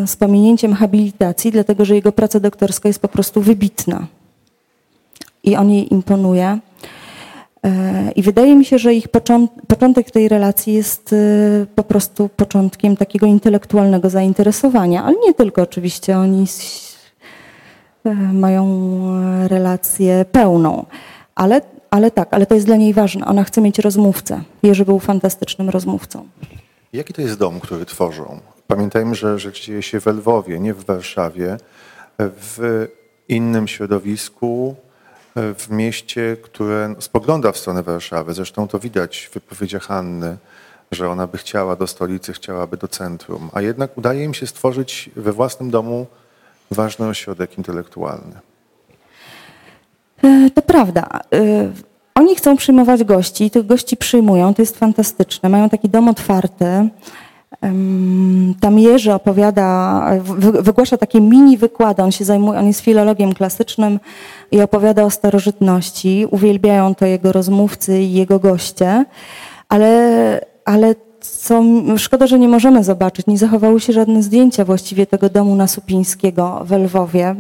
z 0.07 0.16
pominięciem 0.16 0.74
habilitacji, 0.74 1.51
dlatego 1.51 1.85
że 1.85 1.94
jego 1.94 2.12
praca 2.12 2.40
doktorska 2.40 2.88
jest 2.88 3.01
po 3.01 3.09
prostu 3.09 3.40
wybitna. 3.40 4.07
I 5.44 5.57
on 5.57 5.70
jej 5.70 5.94
imponuje. 5.94 6.59
E, 7.69 8.13
I 8.17 8.23
wydaje 8.23 8.57
mi 8.57 8.65
się, 8.65 8.79
że 8.79 8.95
ich 8.95 9.09
początek 9.69 10.11
tej 10.11 10.29
relacji 10.29 10.75
jest 10.75 11.13
e, 11.13 11.17
po 11.75 11.83
prostu 11.83 12.29
początkiem 12.29 12.97
takiego 12.97 13.27
intelektualnego 13.27 14.11
zainteresowania, 14.11 15.05
ale 15.05 15.17
nie 15.27 15.35
tylko 15.35 15.63
oczywiście, 15.63 16.19
oni 16.19 16.45
e, 18.05 18.15
mają 18.15 18.69
relację 19.49 20.25
pełną, 20.33 20.87
ale, 21.35 21.61
ale 21.91 22.11
tak, 22.11 22.29
ale 22.31 22.47
to 22.47 22.55
jest 22.55 22.67
dla 22.67 22.77
niej 22.77 22.95
ważne. 22.95 23.27
Ona 23.27 23.45
chce 23.45 23.61
mieć 23.61 23.79
rozmówcę. 23.79 24.43
Jerzy 24.63 24.85
był 24.85 24.99
fantastycznym 24.99 25.71
rozmówcą. 25.71 26.29
Jaki 26.93 27.13
to 27.13 27.23
jest 27.23 27.39
dom, 27.39 27.61
który 27.61 27.87
tworzą? 27.87 28.41
Pamiętajmy, 28.67 29.15
że 29.15 29.39
rzecz 29.39 29.65
dzieje 29.67 29.83
się 29.83 30.01
w 30.01 30.07
Lwowie, 30.07 30.61
nie 30.61 30.75
w 30.75 30.85
Warszawie, 30.85 31.57
w 32.19 32.87
innym 33.29 33.69
środowisku, 33.69 34.77
w 35.59 35.70
mieście, 35.70 36.37
które 36.42 36.94
spogląda 36.98 37.53
w 37.53 37.59
stronę 37.59 37.83
Warszawy. 37.83 38.35
Zresztą 38.35 38.68
to 38.68 38.79
widać 38.79 39.29
w 39.31 39.35
wypowiedziach 39.35 39.83
Hanny, 39.83 40.37
że 40.92 41.11
ona 41.11 41.27
by 41.27 41.38
chciała 41.38 41.77
do 41.77 41.87
stolicy, 41.87 42.33
chciałaby 42.33 42.77
do 42.77 42.88
centrum, 42.88 43.51
a 43.53 43.61
jednak 43.61 43.98
udaje 43.98 44.24
im 44.24 44.35
się 44.35 44.46
stworzyć 44.46 45.11
we 45.16 45.33
własnym 45.33 45.70
domu 45.70 46.07
ważny 46.70 47.07
ośrodek 47.07 47.59
intelektualny. 47.59 48.35
E, 50.24 50.51
to 50.51 50.62
prawda. 50.62 51.09
E, 51.33 51.70
oni 52.14 52.37
chcą 52.37 52.57
przyjmować 52.57 53.05
gości, 53.05 53.51
tych 53.51 53.66
gości 53.66 53.96
przyjmują, 53.96 54.55
to 54.55 54.62
jest 54.62 54.79
fantastyczne. 54.79 55.48
Mają 55.48 55.70
taki 55.70 55.88
dom 55.88 56.09
otwarty. 56.09 56.88
Tam 58.61 58.79
Jerzy 58.79 59.14
opowiada, 59.14 60.03
wygłasza 60.61 60.97
takie 60.97 61.21
mini 61.21 61.57
wykłady, 61.57 62.03
on 62.03 62.12
się 62.12 62.25
zajmuje, 62.25 62.59
on 62.59 62.66
jest 62.66 62.81
filologiem 62.81 63.33
klasycznym 63.33 64.01
i 64.53 64.61
opowiada 64.61 65.05
o 65.05 65.11
starożytności. 65.11 66.27
Uwielbiają 66.31 66.94
to 66.94 67.07
jego 67.07 67.33
rozmówcy 67.33 68.03
i 68.03 68.12
jego 68.12 68.38
goście, 68.38 69.05
ale, 69.68 70.40
ale 70.64 70.94
co, 71.21 71.62
szkoda, 71.97 72.27
że 72.27 72.38
nie 72.38 72.49
możemy 72.49 72.85
zobaczyć, 72.85 73.27
nie 73.27 73.38
zachowały 73.38 73.81
się 73.81 73.92
żadne 73.92 74.23
zdjęcia 74.23 74.64
właściwie 74.64 75.07
tego 75.07 75.29
domu 75.29 75.55
na 75.55 75.66
Supińskiego 75.66 76.62
w 76.64 76.73
Lwowie, 76.73 77.35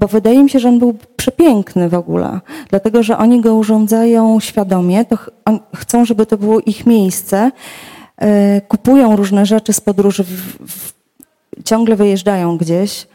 bo 0.00 0.08
wydaje 0.08 0.42
mi 0.42 0.50
się, 0.50 0.58
że 0.58 0.68
on 0.68 0.78
był 0.78 0.94
przepiękny 1.16 1.88
w 1.88 1.94
ogóle, 1.94 2.40
dlatego 2.70 3.02
że 3.02 3.18
oni 3.18 3.40
go 3.40 3.54
urządzają 3.54 4.40
świadomie, 4.40 5.04
to 5.04 5.16
ch 5.16 5.30
chcą, 5.76 6.04
żeby 6.04 6.26
to 6.26 6.36
było 6.36 6.60
ich 6.60 6.86
miejsce, 6.86 7.50
kupują 8.68 9.16
różne 9.16 9.46
rzeczy 9.46 9.72
z 9.72 9.80
podróży, 9.80 10.24
w, 10.24 10.28
w, 10.68 10.94
ciągle 11.64 11.96
wyjeżdżają 11.96 12.56
gdzieś, 12.56 13.06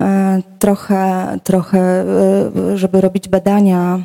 e, 0.00 0.42
trochę, 0.58 1.26
trochę, 1.44 1.78
e, 1.80 2.76
żeby 2.78 3.00
robić 3.00 3.28
badania 3.28 3.98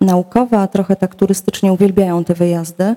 naukowe, 0.00 0.58
a 0.58 0.66
trochę 0.66 0.96
tak 0.96 1.14
turystycznie 1.14 1.72
uwielbiają 1.72 2.24
te 2.24 2.34
wyjazdy. 2.34 2.96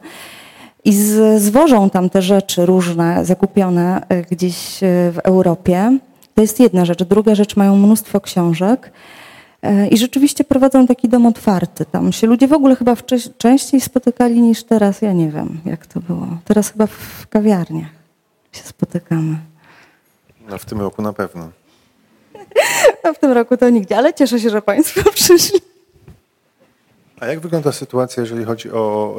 I 0.86 0.94
z, 0.94 1.42
zwożą 1.42 1.90
tam 1.90 2.10
te 2.10 2.22
rzeczy 2.22 2.66
różne, 2.66 3.26
zakupione 3.26 4.02
gdzieś 4.32 4.78
w 4.82 5.18
Europie. 5.24 5.98
To 6.36 6.42
jest 6.42 6.60
jedna 6.60 6.86
rzecz. 6.86 7.04
Druga 7.04 7.36
rzecz, 7.36 7.56
mają 7.56 7.76
mnóstwo 7.76 8.22
książek. 8.22 8.92
E, 9.64 9.88
I 9.88 9.98
rzeczywiście 9.98 10.44
prowadzą 10.44 10.88
taki 10.88 11.10
dom 11.10 11.26
otwarty. 11.26 11.86
Tam 11.86 12.12
się 12.12 12.28
ludzie 12.28 12.48
w 12.48 12.54
ogóle 12.54 12.76
chyba 12.76 12.96
częściej 13.38 13.82
spotykali 13.82 14.42
niż 14.42 14.64
teraz. 14.64 15.02
Ja 15.02 15.14
nie 15.14 15.30
wiem, 15.30 15.62
jak 15.66 15.88
to 15.88 16.00
było. 16.00 16.28
Teraz 16.46 16.72
chyba 16.72 16.88
w 16.88 17.28
kawiarniach 17.30 17.90
się 18.52 18.64
spotykamy. 18.64 19.38
No 20.50 20.58
w 20.58 20.66
tym 20.66 20.82
roku 20.82 21.02
na 21.02 21.14
pewno. 21.14 21.50
No 23.04 23.14
w 23.14 23.20
tym 23.20 23.32
roku 23.32 23.58
to 23.58 23.70
nigdzie, 23.70 23.98
ale 23.98 24.14
cieszę 24.14 24.40
się, 24.40 24.50
że 24.50 24.62
Państwo 24.62 25.12
przyszli. 25.22 25.60
A 27.20 27.26
jak 27.26 27.40
wygląda 27.40 27.72
sytuacja, 27.72 28.22
jeżeli 28.22 28.46
chodzi 28.46 28.72
o 28.72 29.16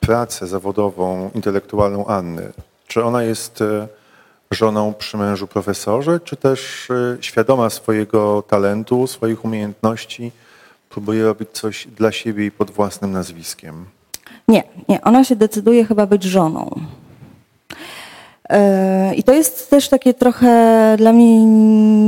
y, 0.00 0.06
pracę 0.06 0.46
zawodową, 0.46 1.30
intelektualną 1.34 2.06
Anny? 2.06 2.52
Czy 2.86 3.04
ona 3.04 3.22
jest 3.22 3.60
y, 3.60 3.88
żoną 4.54 4.94
przy 4.94 5.16
mężu 5.16 5.46
profesorze, 5.46 6.20
czy 6.20 6.36
też 6.36 6.90
y, 6.90 7.18
świadoma 7.20 7.70
swojego 7.70 8.42
talentu, 8.42 9.06
swoich 9.06 9.44
umiejętności, 9.44 10.32
próbuje 10.88 11.24
robić 11.24 11.50
coś 11.52 11.86
dla 11.86 12.12
siebie 12.12 12.46
i 12.46 12.50
pod 12.50 12.70
własnym 12.70 13.12
nazwiskiem? 13.12 13.84
Nie, 14.48 14.62
nie. 14.88 15.00
Ona 15.00 15.24
się 15.24 15.36
decyduje 15.36 15.84
chyba 15.84 16.06
być 16.06 16.24
żoną. 16.24 16.80
E, 18.48 19.14
I 19.14 19.22
to 19.22 19.32
jest 19.32 19.70
też 19.70 19.88
takie 19.88 20.14
trochę 20.14 20.94
dla 20.98 21.12
mnie 21.12 21.44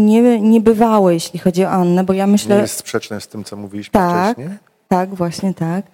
nie, 0.07 0.40
niebywałe, 0.40 1.14
jeśli 1.14 1.38
chodzi 1.38 1.64
o 1.64 1.70
Annę, 1.70 2.05
bo 2.05 2.12
ja 2.12 2.26
myślę... 2.26 2.57
Nie 2.57 2.62
jest 2.62 2.78
sprzeczne 2.78 3.20
z 3.20 3.28
tym, 3.28 3.44
co 3.44 3.57
mówiliśmy 3.57 3.92
tak, 3.92 4.37
wcześniej? 4.37 4.59
Tak, 4.88 5.14
właśnie 5.14 5.55
tak 5.55 5.85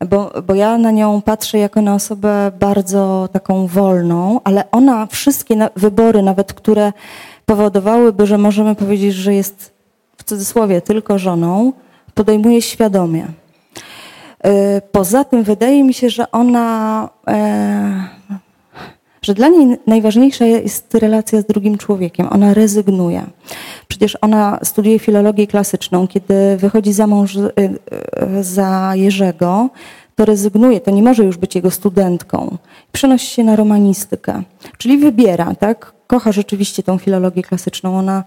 bo, 0.00 0.32
bo 0.46 0.54
ja 0.54 0.78
na 0.78 0.90
nią 0.90 1.22
patrzę 1.22 1.58
jako 1.58 1.82
na 1.82 1.94
osobę 1.94 2.52
bardzo 2.60 3.28
taką 3.32 3.66
wolną, 3.66 4.40
ale 4.44 4.70
ona 4.70 5.06
wszystkie 5.06 5.56
na, 5.56 5.70
wybory, 5.76 6.22
nawet 6.22 6.52
które 6.52 6.92
powodowałyby, 7.46 8.26
że 8.26 8.38
możemy 8.38 8.74
powiedzieć, 8.74 9.14
że 9.14 9.34
jest 9.34 9.74
w 10.16 10.24
cudzysłowie 10.24 10.80
tylko 10.80 11.18
żoną, 11.18 11.72
podejmuje 12.14 12.62
świadomie. 12.62 13.26
E, 14.44 14.80
poza 14.80 15.24
tym 15.24 15.42
wydaje 15.42 15.84
mi 15.84 15.94
się, 15.94 16.10
że 16.10 16.30
ona 16.30 17.08
e, 17.28 18.08
że 19.26 19.34
dla 19.34 19.48
niej 19.48 19.76
najważniejsza 19.86 20.44
jest 20.46 20.94
relacja 20.94 21.40
z 21.40 21.44
drugim 21.46 21.78
człowiekiem. 21.78 22.28
Ona 22.30 22.54
rezygnuje. 22.54 23.26
Przecież 23.88 24.18
ona 24.20 24.58
studiuje 24.62 24.98
filologię 24.98 25.46
klasyczną. 25.46 26.08
Kiedy 26.08 26.56
wychodzi 26.56 26.92
za 26.92 27.06
mąż 27.06 27.36
y, 27.36 27.50
y, 27.58 28.44
za 28.44 28.92
Jerzego, 28.94 29.70
to 30.14 30.24
rezygnuje, 30.24 30.80
to 30.80 30.90
nie 30.90 31.02
może 31.02 31.24
już 31.24 31.36
być 31.36 31.54
jego 31.54 31.70
studentką. 31.70 32.58
Przenosi 32.92 33.26
się 33.26 33.44
na 33.44 33.56
romanistykę. 33.56 34.42
Czyli 34.78 34.98
wybiera, 34.98 35.54
tak? 35.54 35.92
Kocha 36.06 36.32
rzeczywiście 36.32 36.82
tą 36.82 36.98
filologię 36.98 37.42
klasyczną. 37.42 37.98
Ona 37.98 38.24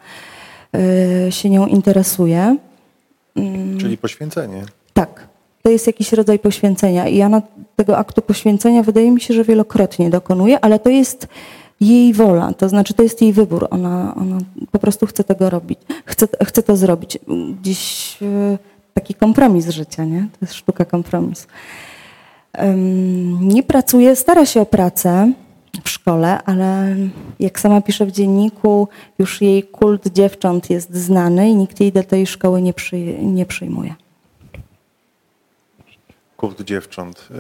y, 1.27 1.31
się 1.31 1.49
nią 1.49 1.67
interesuje. 1.67 2.57
Mm. 3.35 3.77
Czyli 3.77 3.97
poświęcenie. 3.97 4.63
Tak 4.93 5.28
to 5.69 5.73
jest 5.73 5.87
jakiś 5.87 6.13
rodzaj 6.13 6.39
poświęcenia. 6.39 7.07
I 7.07 7.21
ona 7.21 7.41
tego 7.75 7.97
aktu 7.97 8.21
poświęcenia 8.21 8.83
wydaje 8.83 9.11
mi 9.11 9.21
się, 9.21 9.33
że 9.33 9.43
wielokrotnie 9.43 10.09
dokonuje, 10.09 10.59
ale 10.59 10.79
to 10.79 10.89
jest 10.89 11.27
jej 11.81 12.13
wola, 12.13 12.53
to 12.53 12.69
znaczy 12.69 12.93
to 12.93 13.03
jest 13.03 13.21
jej 13.21 13.33
wybór. 13.33 13.67
Ona, 13.69 14.15
ona 14.15 14.37
po 14.71 14.79
prostu 14.79 15.05
chce 15.05 15.23
tego 15.23 15.49
robić, 15.49 15.79
chce, 16.05 16.27
chce 16.45 16.63
to 16.63 16.77
zrobić. 16.77 17.19
Gdzieś 17.61 18.17
e, 18.21 18.57
taki 18.93 19.13
kompromis 19.13 19.69
życia, 19.69 20.05
nie? 20.05 20.21
To 20.31 20.37
jest 20.41 20.53
sztuka 20.53 20.85
kompromisu. 20.85 21.47
Nie 23.41 23.63
pracuje, 23.63 24.15
stara 24.15 24.45
się 24.45 24.61
o 24.61 24.65
pracę 24.65 25.33
w 25.83 25.89
szkole, 25.89 26.43
ale 26.43 26.95
jak 27.39 27.59
sama 27.59 27.81
pisze 27.81 28.05
w 28.05 28.11
dzienniku, 28.11 28.87
już 29.19 29.41
jej 29.41 29.63
kult 29.63 30.07
dziewcząt 30.07 30.69
jest 30.69 30.95
znany 30.95 31.49
i 31.49 31.55
nikt 31.55 31.79
jej 31.79 31.91
do 31.91 32.03
tej 32.03 32.27
szkoły 32.27 32.61
nie, 32.61 32.73
nie 33.21 33.45
przyjmuje 33.45 33.95
kult 36.39 36.61
dziewcząt. 36.61 37.27
Y, 37.31 37.33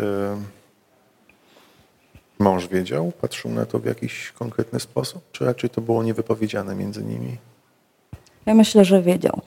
mąż 2.39 2.67
wiedział, 2.67 3.11
patrzył 3.21 3.51
na 3.51 3.65
to 3.65 3.79
w 3.79 3.85
jakiś 3.85 4.31
konkretny 4.31 4.79
sposób, 4.79 5.23
czy 5.31 5.45
raczej 5.45 5.69
to 5.69 5.81
było 5.81 6.03
niewypowiedziane 6.03 6.75
między 6.75 7.03
nimi? 7.03 7.37
Ja 8.45 8.53
myślę, 8.53 8.85
że 8.85 9.01
wiedział, 9.01 9.41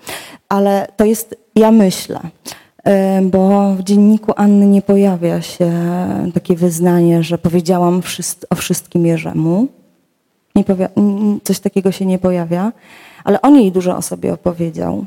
ale 0.48 0.88
to 0.96 1.04
jest, 1.04 1.36
ja 1.54 1.70
myślę, 1.72 2.20
y, 2.20 2.90
bo 3.22 3.74
w 3.74 3.82
dzienniku 3.82 4.32
Anny 4.36 4.66
nie 4.66 4.82
pojawia 4.82 5.42
się 5.42 5.72
takie 6.34 6.56
wyznanie, 6.56 7.22
że 7.22 7.38
powiedziałam 7.38 8.02
o 8.50 8.54
wszystkim 8.54 9.06
Jerzemu. 9.06 9.68
Nie 10.54 10.64
coś 11.44 11.60
takiego 11.60 11.92
się 11.92 12.06
nie 12.06 12.18
pojawia, 12.18 12.72
ale 13.24 13.42
on 13.42 13.56
jej 13.56 13.72
dużo 13.72 13.96
o 13.96 14.02
sobie 14.02 14.32
opowiedział. 14.32 15.06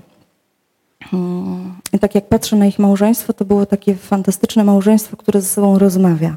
I 1.94 2.00
tak 2.00 2.16
jak 2.16 2.28
patrzę 2.28 2.56
na 2.56 2.66
ich 2.66 2.80
małżeństwo, 2.80 3.34
to 3.34 3.46
było 3.46 3.66
takie 3.66 3.96
fantastyczne 3.96 4.64
małżeństwo, 4.64 5.18
które 5.18 5.42
ze 5.42 5.48
sobą 5.48 5.80
rozmawia. 5.80 6.36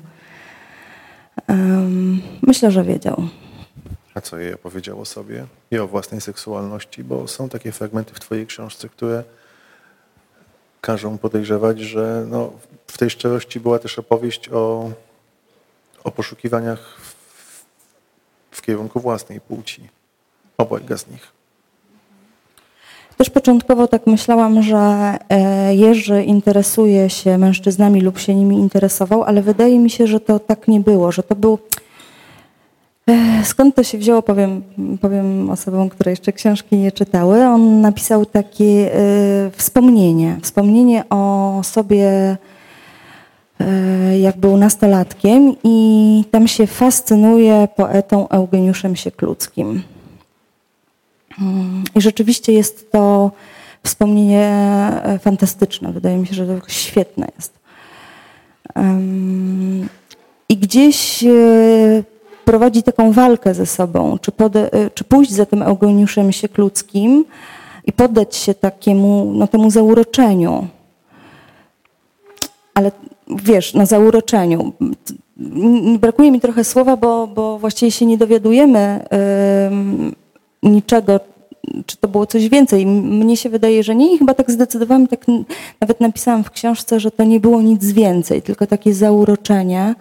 Myślę, 2.42 2.70
że 2.70 2.84
wiedział. 2.84 3.22
A 4.14 4.20
co 4.20 4.38
jej 4.38 4.54
opowiedział 4.54 5.00
o 5.00 5.04
sobie 5.04 5.46
i 5.70 5.78
o 5.78 5.88
własnej 5.88 6.20
seksualności? 6.20 7.04
Bo 7.04 7.28
są 7.28 7.48
takie 7.48 7.72
fragmenty 7.72 8.14
w 8.14 8.20
twojej 8.20 8.46
książce, 8.46 8.88
które 8.88 9.24
każą 10.80 11.18
podejrzewać, 11.18 11.80
że 11.80 12.24
no, 12.28 12.52
w 12.86 12.98
tej 12.98 13.10
szczerości 13.10 13.60
była 13.60 13.78
też 13.78 13.98
opowieść 13.98 14.48
o, 14.48 14.90
o 16.04 16.10
poszukiwaniach 16.10 17.00
w, 17.00 17.14
w 18.50 18.62
kierunku 18.62 19.00
własnej 19.00 19.40
płci. 19.40 19.88
Obojga 20.58 20.96
z 20.96 21.08
nich. 21.08 21.37
Też 23.18 23.30
początkowo 23.30 23.86
tak 23.86 24.06
myślałam, 24.06 24.62
że 24.62 24.78
e, 25.28 25.74
Jerzy 25.74 26.22
interesuje 26.22 27.10
się 27.10 27.38
mężczyznami 27.38 28.00
lub 28.00 28.18
się 28.18 28.34
nimi 28.34 28.56
interesował, 28.56 29.22
ale 29.22 29.42
wydaje 29.42 29.78
mi 29.78 29.90
się, 29.90 30.06
że 30.06 30.20
to 30.20 30.38
tak 30.38 30.68
nie 30.68 30.80
było, 30.80 31.12
że 31.12 31.22
to 31.22 31.34
był. 31.34 31.58
E, 33.10 33.44
skąd 33.44 33.74
to 33.74 33.82
się 33.82 33.98
wzięło, 33.98 34.22
powiem, 34.22 34.62
powiem 35.00 35.50
osobom, 35.50 35.88
które 35.88 36.12
jeszcze 36.12 36.32
książki 36.32 36.76
nie 36.76 36.92
czytały. 36.92 37.44
On 37.44 37.80
napisał 37.80 38.26
takie 38.26 38.94
e, 38.94 39.50
wspomnienie, 39.50 40.36
wspomnienie 40.42 41.04
o 41.10 41.60
sobie, 41.64 42.36
jak 44.20 44.36
był 44.36 44.56
nastolatkiem 44.56 45.56
i 45.64 46.24
tam 46.30 46.48
się 46.48 46.66
fascynuje 46.66 47.68
poetą 47.76 48.28
Eugeniuszem 48.28 48.96
Siekludzkim. 48.96 49.82
Mm, 51.40 51.84
I 51.94 52.00
rzeczywiście 52.00 52.52
jest 52.52 52.92
to 52.92 53.30
wspomnienie 53.82 54.50
e, 55.02 55.18
fantastyczne. 55.18 55.92
Wydaje 55.92 56.16
mi 56.16 56.26
się, 56.26 56.34
że 56.34 56.46
to 56.46 56.68
świetne 56.68 57.26
jest. 57.36 57.58
I 60.48 60.56
gdzieś 60.56 61.24
e, 61.24 61.28
prowadzi 62.44 62.82
taką 62.82 63.12
walkę 63.12 63.54
ze 63.54 63.66
sobą, 63.66 64.18
czy, 64.18 64.32
e, 64.54 64.90
czy 64.90 65.04
pójść 65.04 65.32
za 65.32 65.46
tym 65.46 65.62
Eugeniuszem 65.62 66.32
Siekludzkim 66.32 67.24
i 67.84 67.92
poddać 67.92 68.36
się 68.36 68.54
takiemu, 68.54 69.32
no, 69.34 69.46
temu 69.46 69.70
zauroczeniu. 69.70 70.66
Ale 72.74 72.92
wiesz, 73.28 73.74
na 73.74 73.86
zauroczeniu. 73.86 74.72
Brakuje 75.98 76.30
mi 76.30 76.40
trochę 76.40 76.64
słowa, 76.64 76.96
bo, 76.96 77.26
bo 77.26 77.58
właściwie 77.58 77.90
się 77.90 78.06
nie 78.06 78.18
dowiadujemy 78.18 79.04
niczego, 80.62 81.20
czy 81.86 81.96
to 81.96 82.08
było 82.08 82.26
coś 82.26 82.48
więcej. 82.48 82.86
Mnie 82.86 83.36
się 83.36 83.50
wydaje, 83.50 83.82
że 83.82 83.94
nie 83.94 84.14
i 84.14 84.18
chyba 84.18 84.34
tak 84.34 84.50
zdecydowałam, 84.50 85.06
tak 85.06 85.26
nawet 85.80 86.00
napisałam 86.00 86.44
w 86.44 86.50
książce, 86.50 87.00
że 87.00 87.10
to 87.10 87.24
nie 87.24 87.40
było 87.40 87.62
nic 87.62 87.92
więcej, 87.92 88.42
tylko 88.42 88.66
takie 88.66 88.94
zauroczenie. 88.94 89.94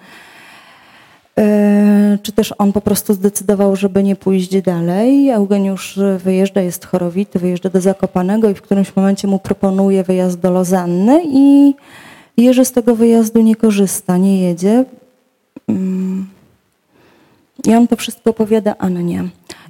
E, 1.40 2.18
czy 2.24 2.32
też 2.32 2.54
on 2.58 2.74
po 2.74 2.82
prostu 2.82 3.14
zdecydował, 3.14 3.76
żeby 3.76 4.04
nie 4.04 4.16
pójść 4.16 4.62
dalej. 4.62 5.30
Eugeniusz 5.30 6.00
wyjeżdża, 6.24 6.62
jest 6.62 6.86
chorowity, 6.86 7.40
wyjeżdża 7.40 7.70
do 7.70 7.82
Zakopanego 7.82 8.50
i 8.50 8.54
w 8.54 8.62
którymś 8.62 8.96
momencie 8.96 9.28
mu 9.28 9.40
proponuje 9.40 10.04
wyjazd 10.04 10.40
do 10.40 10.52
Lozanny 10.52 11.22
i 11.26 11.76
Jerzy 12.38 12.66
z 12.66 12.72
tego 12.72 12.96
wyjazdu 12.96 13.42
nie 13.42 13.56
korzysta, 13.56 14.18
nie 14.18 14.42
jedzie. 14.42 14.86
Mm. 15.68 16.28
I 17.68 17.76
on 17.76 17.88
to 17.88 17.96
wszystko 17.96 18.30
opowiada 18.30 18.76
Annie. 18.78 19.24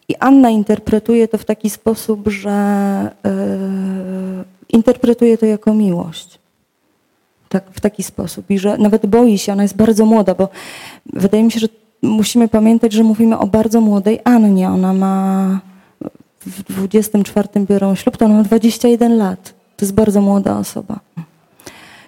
I 0.09 0.15
Anna 0.19 0.49
interpretuje 0.49 1.27
to 1.27 1.37
w 1.37 1.45
taki 1.45 1.69
sposób, 1.69 2.27
że 2.27 3.11
yy, 3.23 3.31
interpretuje 4.69 5.37
to 5.37 5.45
jako 5.45 5.73
miłość. 5.73 6.39
Tak, 7.49 7.63
w 7.71 7.79
taki 7.79 8.03
sposób. 8.03 8.51
I 8.51 8.59
że 8.59 8.77
nawet 8.77 9.05
boi 9.05 9.37
się, 9.37 9.53
ona 9.53 9.63
jest 9.63 9.75
bardzo 9.75 10.05
młoda, 10.05 10.35
bo 10.35 10.49
wydaje 11.13 11.43
mi 11.43 11.51
się, 11.51 11.59
że 11.59 11.67
musimy 12.01 12.47
pamiętać, 12.47 12.93
że 12.93 13.03
mówimy 13.03 13.39
o 13.39 13.47
bardzo 13.47 13.81
młodej 13.81 14.19
Annie. 14.23 14.69
Ona 14.69 14.93
ma 14.93 15.59
w 16.45 16.63
24 16.63 17.49
biorą 17.65 17.95
ślub, 17.95 18.17
to 18.17 18.25
ona 18.25 18.35
ma 18.35 18.43
21 18.43 19.17
lat. 19.17 19.53
To 19.77 19.85
jest 19.85 19.93
bardzo 19.93 20.21
młoda 20.21 20.57
osoba. 20.57 20.99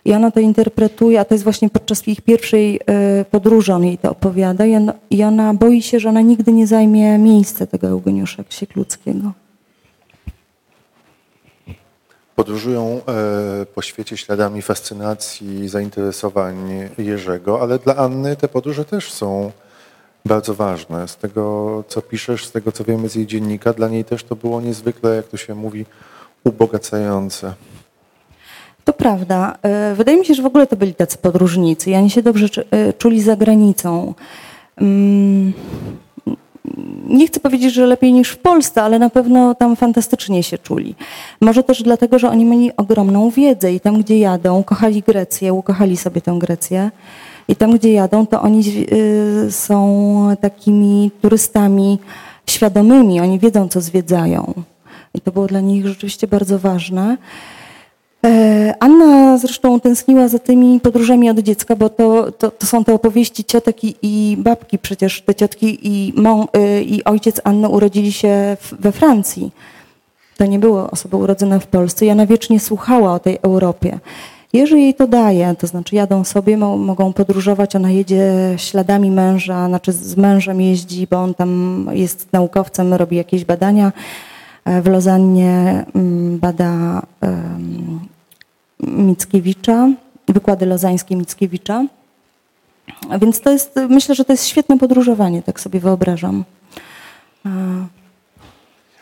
I 0.05 0.13
ona 0.13 0.31
to 0.31 0.39
interpretuje, 0.39 1.19
a 1.19 1.25
to 1.25 1.33
jest 1.33 1.43
właśnie 1.43 1.69
podczas 1.69 2.07
ich 2.07 2.21
pierwszej 2.21 2.79
e, 2.85 3.25
podróży 3.25 3.73
on 3.73 3.83
jej 3.83 3.97
to 3.97 4.12
opowiada 4.12 4.65
i 5.09 5.23
ona, 5.23 5.53
boi 5.53 5.81
się, 5.81 5.99
że 5.99 6.09
ona 6.09 6.21
nigdy 6.21 6.51
nie 6.51 6.67
zajmie 6.67 7.17
miejsca 7.17 7.65
tego 7.65 7.88
Eugeniusza 7.88 8.43
Siekludzkiego. 8.49 9.31
Podróżują 12.35 13.01
e, 13.07 13.65
po 13.65 13.81
świecie 13.81 14.17
śladami 14.17 14.62
fascynacji, 14.62 15.69
zainteresowań 15.69 16.55
Jerzego, 16.97 17.62
ale 17.62 17.79
dla 17.79 17.95
Anny 17.95 18.35
te 18.35 18.47
podróże 18.47 18.85
też 18.85 19.12
są 19.13 19.51
bardzo 20.25 20.53
ważne. 20.53 21.07
Z 21.07 21.17
tego, 21.17 21.83
co 21.88 22.01
piszesz, 22.01 22.45
z 22.45 22.51
tego, 22.51 22.71
co 22.71 22.83
wiemy 22.83 23.09
z 23.09 23.15
jej 23.15 23.27
dziennika, 23.27 23.73
dla 23.73 23.88
niej 23.88 24.05
też 24.05 24.23
to 24.23 24.35
było 24.35 24.62
niezwykle, 24.62 25.15
jak 25.15 25.27
to 25.27 25.38
się 25.38 25.55
mówi, 25.55 25.85
ubogacające. 26.43 27.53
To 28.89 28.93
prawda. 28.93 29.58
E, 29.63 29.95
wydaje 29.95 30.17
mi 30.17 30.25
się, 30.25 30.34
że 30.34 30.41
w 30.43 30.45
ogóle 30.45 30.67
to 30.67 30.75
byli 30.75 30.93
tacy 30.93 31.17
podróżnicy 31.17 31.95
oni 31.95 32.10
się 32.10 32.21
dobrze 32.21 32.47
e, 32.71 32.93
czuli 32.93 33.21
za 33.21 33.36
granicą. 33.36 34.13
Mm, 34.82 35.54
nie 37.08 37.28
chcę 37.28 37.39
powiedzieć, 37.39 37.73
że 37.73 37.86
lepiej 37.86 38.13
niż 38.13 38.30
w 38.30 38.38
Polsce, 38.38 38.84
ale 38.84 38.99
na 38.99 39.10
pewno 39.10 39.56
tam 39.56 39.75
fantastycznie 39.75 40.43
się 40.43 40.58
czuli. 40.58 40.95
Może 41.41 41.63
też 41.63 41.84
dlatego, 41.84 42.19
że 42.19 42.30
oni 42.30 42.45
mieli 42.45 42.75
ogromną 42.78 43.30
wiedzę 43.30 43.73
i 43.73 43.80
tam, 43.80 44.02
gdzie 44.02 44.19
jadą, 44.19 44.63
kochali 44.63 45.02
Grecję, 45.02 45.54
ukochali 45.54 45.97
sobie 45.97 46.21
tę 46.21 46.36
Grecję. 46.39 46.91
I 47.47 47.56
tam, 47.56 47.71
gdzie 47.71 47.93
jadą, 47.93 48.28
to 48.28 48.41
oni 48.41 48.60
e, 48.62 49.52
są 49.52 50.36
takimi 50.41 51.12
turystami 51.21 51.99
świadomymi, 52.45 53.21
oni 53.21 53.39
wiedzą, 53.39 53.67
co 53.67 53.82
zwiedzają. 53.82 54.54
I 55.13 55.21
to 55.21 55.32
było 55.32 55.47
dla 55.47 55.60
nich 55.60 55.88
rzeczywiście 55.88 56.28
bardzo 56.28 56.60
ważne. 56.60 57.17
E, 58.25 58.73
Anna 58.79 59.38
zresztą 59.38 59.79
tęskniła 59.79 60.27
za 60.27 60.39
tymi 60.39 60.79
podróżami 60.79 61.29
od 61.29 61.39
dziecka, 61.39 61.75
bo 61.75 61.89
to, 61.89 62.32
to, 62.32 62.51
to 62.51 62.65
są 62.65 62.84
te 62.84 62.93
opowieści 62.93 63.45
ciotek 63.45 63.77
i, 64.03 64.38
babki. 64.39 64.79
Przecież 64.79 65.21
te 65.21 65.36
ciotki 65.36 65.79
i, 65.82 66.13
mą, 66.21 66.47
y, 66.58 66.84
i 66.84 67.03
ojciec 67.03 67.41
Anny 67.43 67.69
urodzili 67.69 68.12
się 68.12 68.58
w, 68.60 68.73
we 68.79 68.91
Francji. 68.91 69.51
To 70.38 70.45
nie 70.45 70.60
były 70.60 70.91
osoby 70.91 71.15
urodzone 71.17 71.60
w 71.60 71.67
Polsce 71.67 72.05
i 72.05 72.10
ona 72.10 72.25
wiecznie 72.25 72.60
słuchała 72.60 73.13
o 73.13 73.19
tej 73.19 73.39
Europie. 73.41 73.99
Jerzy 74.53 74.79
jej 74.79 74.93
to 74.93 75.08
daje, 75.08 75.55
to 75.60 75.67
znaczy 75.67 75.95
jadą 75.95 76.23
sobie, 76.23 76.58
mo, 76.58 76.77
mogą 76.77 77.13
podróżować, 77.13 77.75
ona 77.75 77.91
jedzie 77.91 78.34
śladami 78.58 79.12
męża, 79.12 79.67
znaczy 79.67 79.91
z 79.91 80.17
mężem 80.17 80.62
jeździ, 80.62 81.08
bo 81.12 81.17
on 81.17 81.34
tam 81.34 81.86
jest 81.93 82.34
naukowcem, 82.34 82.93
robi 82.93 83.17
jakieś 83.17 83.45
badania 83.45 83.91
w 84.82 84.88
Lozannie 84.88 85.86
mm, 85.95 86.39
bada 86.39 87.01
Mickiewicza, 88.79 89.89
wykłady 90.27 90.65
lozańskie 90.65 91.15
Mickiewicza. 91.15 91.86
Więc 93.21 93.41
to 93.41 93.51
jest, 93.51 93.75
myślę, 93.89 94.15
że 94.15 94.25
to 94.25 94.34
jest 94.34 94.47
świetne 94.47 94.77
podróżowanie, 94.77 95.43
tak 95.43 95.60
sobie 95.60 95.79
wyobrażam. 95.79 96.43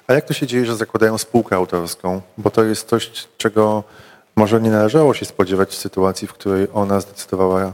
A 0.08 0.14
jak 0.14 0.26
to 0.26 0.34
się 0.34 0.48
dzieje, 0.48 0.66
że 0.66 0.76
zakładają 0.76 1.18
spółkę 1.18 1.56
autorską? 1.56 2.22
Bo 2.38 2.50
to 2.50 2.64
jest 2.64 2.90
coś, 2.90 3.28
czego 3.38 3.84
może 4.36 4.62
nie 4.62 4.70
należało 4.70 5.14
się 5.14 5.26
spodziewać 5.26 5.70
w 5.70 5.76
sytuacji, 5.76 6.28
w 6.28 6.34
której 6.34 6.68
ona 6.74 7.00
zdecydowała, 7.00 7.74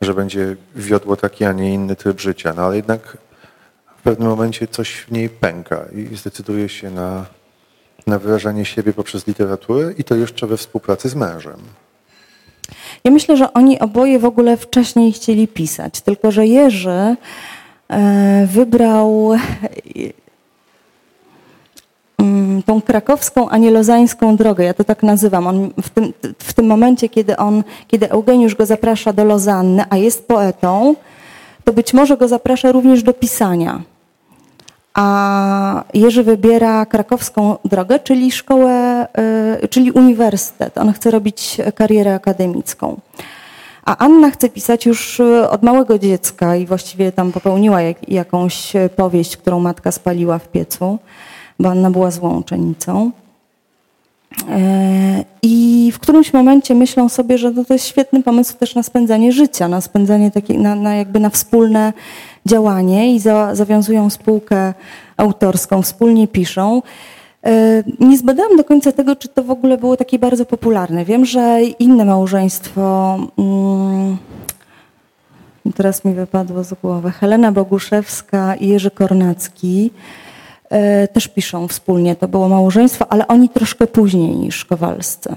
że 0.00 0.14
będzie 0.14 0.56
wiodło 0.76 1.16
taki, 1.16 1.44
a 1.44 1.52
nie 1.52 1.74
inny 1.74 1.96
tryb 1.96 2.20
życia. 2.20 2.52
No 2.56 2.62
ale 2.62 2.76
jednak 2.76 3.16
w 3.98 4.02
pewnym 4.02 4.28
momencie 4.28 4.68
coś 4.68 4.90
w 4.90 5.10
niej 5.10 5.28
pęka 5.28 5.84
i 6.12 6.16
zdecyduje 6.16 6.68
się 6.68 6.90
na, 6.90 7.26
na 8.06 8.18
wyrażanie 8.18 8.64
siebie 8.64 8.92
poprzez 8.92 9.26
literaturę 9.26 9.92
i 9.98 10.04
to 10.04 10.14
jeszcze 10.14 10.46
we 10.46 10.56
współpracy 10.56 11.08
z 11.08 11.14
mężem. 11.14 11.56
Ja 13.04 13.10
myślę, 13.10 13.36
że 13.36 13.52
oni 13.52 13.80
oboje 13.80 14.18
w 14.18 14.24
ogóle 14.24 14.56
wcześniej 14.56 15.12
chcieli 15.12 15.48
pisać, 15.48 16.00
tylko 16.00 16.30
że 16.30 16.46
Jerzy 16.46 17.16
e, 17.88 18.46
wybrał 18.46 19.30
mm, 22.18 22.62
tą 22.62 22.82
krakowską, 22.82 23.48
a 23.48 23.58
nie 23.58 23.70
lozańską 23.70 24.36
drogę. 24.36 24.64
Ja 24.64 24.74
to 24.74 24.84
tak 24.84 25.02
nazywam. 25.02 25.46
On 25.46 25.70
w, 25.82 25.90
tym, 25.90 26.12
w 26.38 26.52
tym 26.52 26.66
momencie, 26.66 27.08
kiedy, 27.08 27.36
on, 27.36 27.64
kiedy 27.88 28.10
Eugeniusz 28.10 28.54
go 28.54 28.66
zaprasza 28.66 29.12
do 29.12 29.24
Lozanny, 29.24 29.84
a 29.90 29.96
jest 29.96 30.28
poetą, 30.28 30.94
to 31.68 31.72
być 31.72 31.94
może 31.94 32.16
go 32.16 32.28
zaprasza 32.28 32.72
również 32.72 33.02
do 33.02 33.12
pisania. 33.12 33.80
A 34.94 35.84
Jerzy 35.94 36.22
wybiera 36.22 36.86
krakowską 36.86 37.56
drogę, 37.64 37.98
czyli 37.98 38.32
szkołę, 38.32 39.06
y, 39.64 39.68
czyli 39.68 39.92
uniwersytet. 39.92 40.78
On 40.78 40.92
chce 40.92 41.10
robić 41.10 41.56
karierę 41.74 42.14
akademicką. 42.14 43.00
A 43.84 43.96
Anna 43.96 44.30
chce 44.30 44.48
pisać 44.48 44.86
już 44.86 45.20
y, 45.20 45.50
od 45.50 45.62
małego 45.62 45.98
dziecka 45.98 46.56
i 46.56 46.66
właściwie 46.66 47.12
tam 47.12 47.32
popełniła 47.32 47.82
jak, 47.82 48.08
jakąś 48.08 48.72
powieść, 48.96 49.36
którą 49.36 49.60
matka 49.60 49.92
spaliła 49.92 50.38
w 50.38 50.48
piecu, 50.48 50.98
bo 51.58 51.68
Anna 51.68 51.90
była 51.90 52.10
złą 52.10 52.38
uczennicą. 52.38 53.10
E, 54.48 55.24
I 55.42 55.90
w 55.94 55.98
którymś 55.98 56.32
momencie 56.32 56.74
myślą 56.74 57.08
sobie, 57.08 57.38
że 57.38 57.52
to 57.52 57.72
jest 57.74 57.86
świetny 57.86 58.22
pomysł 58.22 58.56
też 58.58 58.74
na 58.74 58.82
spędzanie 58.82 59.32
życia, 59.32 59.68
na 59.68 59.80
spędzanie 59.80 60.30
takie, 60.30 60.58
na, 60.58 60.74
na 60.74 60.94
jakby 60.94 61.20
na 61.20 61.30
wspólne 61.30 61.92
działanie 62.46 63.14
i 63.14 63.20
za, 63.20 63.54
zawiązują 63.54 64.10
spółkę 64.10 64.74
autorską, 65.16 65.82
wspólnie 65.82 66.28
piszą. 66.28 66.82
E, 67.46 67.82
nie 68.00 68.18
zbadałam 68.18 68.56
do 68.56 68.64
końca 68.64 68.92
tego, 68.92 69.16
czy 69.16 69.28
to 69.28 69.44
w 69.44 69.50
ogóle 69.50 69.78
było 69.78 69.96
takie 69.96 70.18
bardzo 70.18 70.44
popularne. 70.44 71.04
Wiem, 71.04 71.24
że 71.24 71.60
inne 71.78 72.04
małżeństwo, 72.04 73.16
mm, 73.38 74.16
teraz 75.74 76.04
mi 76.04 76.14
wypadło 76.14 76.64
z 76.64 76.74
głowy, 76.74 77.10
Helena 77.10 77.52
Boguszewska 77.52 78.54
i 78.54 78.68
Jerzy 78.68 78.90
Kornacki, 78.90 79.90
też 81.12 81.28
piszą 81.28 81.68
wspólnie. 81.68 82.16
To 82.16 82.28
było 82.28 82.48
małżeństwo, 82.48 83.12
ale 83.12 83.28
oni 83.28 83.48
troszkę 83.48 83.86
później 83.86 84.36
niż 84.36 84.64
Kowalscy. 84.64 85.34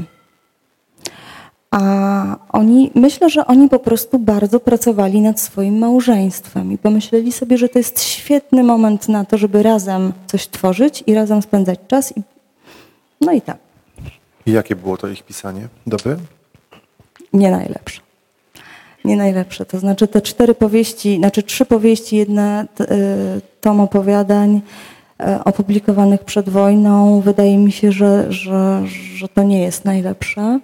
A 1.71 2.37
oni, 2.49 2.91
myślę, 2.95 3.29
że 3.29 3.47
oni 3.47 3.69
po 3.69 3.79
prostu 3.79 4.19
bardzo 4.19 4.59
pracowali 4.59 5.21
nad 5.21 5.39
swoim 5.39 5.77
małżeństwem 5.77 6.71
i 6.71 6.77
pomyśleli 6.77 7.31
sobie, 7.31 7.57
że 7.57 7.69
to 7.69 7.79
jest 7.79 8.03
świetny 8.03 8.63
moment 8.63 9.09
na 9.09 9.25
to, 9.25 9.37
żeby 9.37 9.63
razem 9.63 10.13
coś 10.27 10.47
tworzyć 10.47 11.03
i 11.07 11.13
razem 11.13 11.41
spędzać 11.41 11.79
czas. 11.87 12.17
I... 12.17 12.21
No 13.21 13.31
i 13.31 13.41
tak. 13.41 13.57
I 14.45 14.51
jakie 14.51 14.75
było 14.75 14.97
to 14.97 15.07
ich 15.07 15.23
pisanie? 15.23 15.67
Dobre? 15.87 16.17
Nie 17.33 17.51
najlepsze. 17.51 18.01
Nie 19.05 19.15
najlepsze. 19.15 19.65
To 19.65 19.79
znaczy 19.79 20.07
te 20.07 20.21
cztery 20.21 20.55
powieści, 20.55 21.17
znaczy 21.17 21.43
trzy 21.43 21.65
powieści, 21.65 22.15
jedna 22.15 22.63
y, 22.63 22.65
tom 23.61 23.79
opowiadań, 23.79 24.61
E, 24.61 24.90
opublikowanych 25.45 26.23
przed 26.23 26.49
wojną. 26.49 27.21
Wydaje 27.21 27.57
mi 27.57 27.71
się, 27.71 27.91
że, 27.91 28.31
że, 28.33 28.83
że 29.15 29.27
to 29.27 29.43
nie 29.43 29.61
jest 29.61 29.85
najlepsze. 29.85 30.59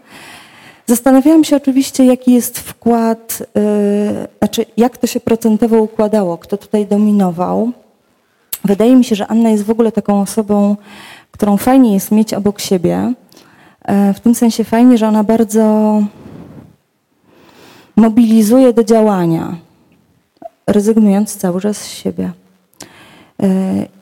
Zastanawiałam 0.89 1.43
się 1.43 1.55
oczywiście, 1.55 2.05
jaki 2.05 2.33
jest 2.33 2.59
wkład, 2.59 3.43
yy, 3.55 4.27
znaczy 4.37 4.65
jak 4.77 4.97
to 4.97 5.07
się 5.07 5.19
procentowo 5.19 5.81
układało, 5.81 6.37
kto 6.37 6.57
tutaj 6.57 6.85
dominował. 6.85 7.71
Wydaje 8.65 8.95
mi 8.95 9.03
się, 9.03 9.15
że 9.15 9.27
Anna 9.27 9.49
jest 9.49 9.63
w 9.63 9.69
ogóle 9.69 9.91
taką 9.91 10.21
osobą, 10.21 10.75
którą 11.31 11.57
fajnie 11.57 11.93
jest 11.93 12.11
mieć 12.11 12.33
obok 12.33 12.59
siebie. 12.59 13.13
Yy, 13.87 14.13
w 14.13 14.19
tym 14.19 14.35
sensie 14.35 14.63
fajnie, 14.63 14.97
że 14.97 15.07
ona 15.07 15.23
bardzo 15.23 16.03
mobilizuje 17.95 18.73
do 18.73 18.83
działania, 18.83 19.55
rezygnując 20.67 21.35
cały 21.35 21.61
czas 21.61 21.77
z 21.77 21.87
siebie. 21.87 22.31
Yy, 23.39 23.49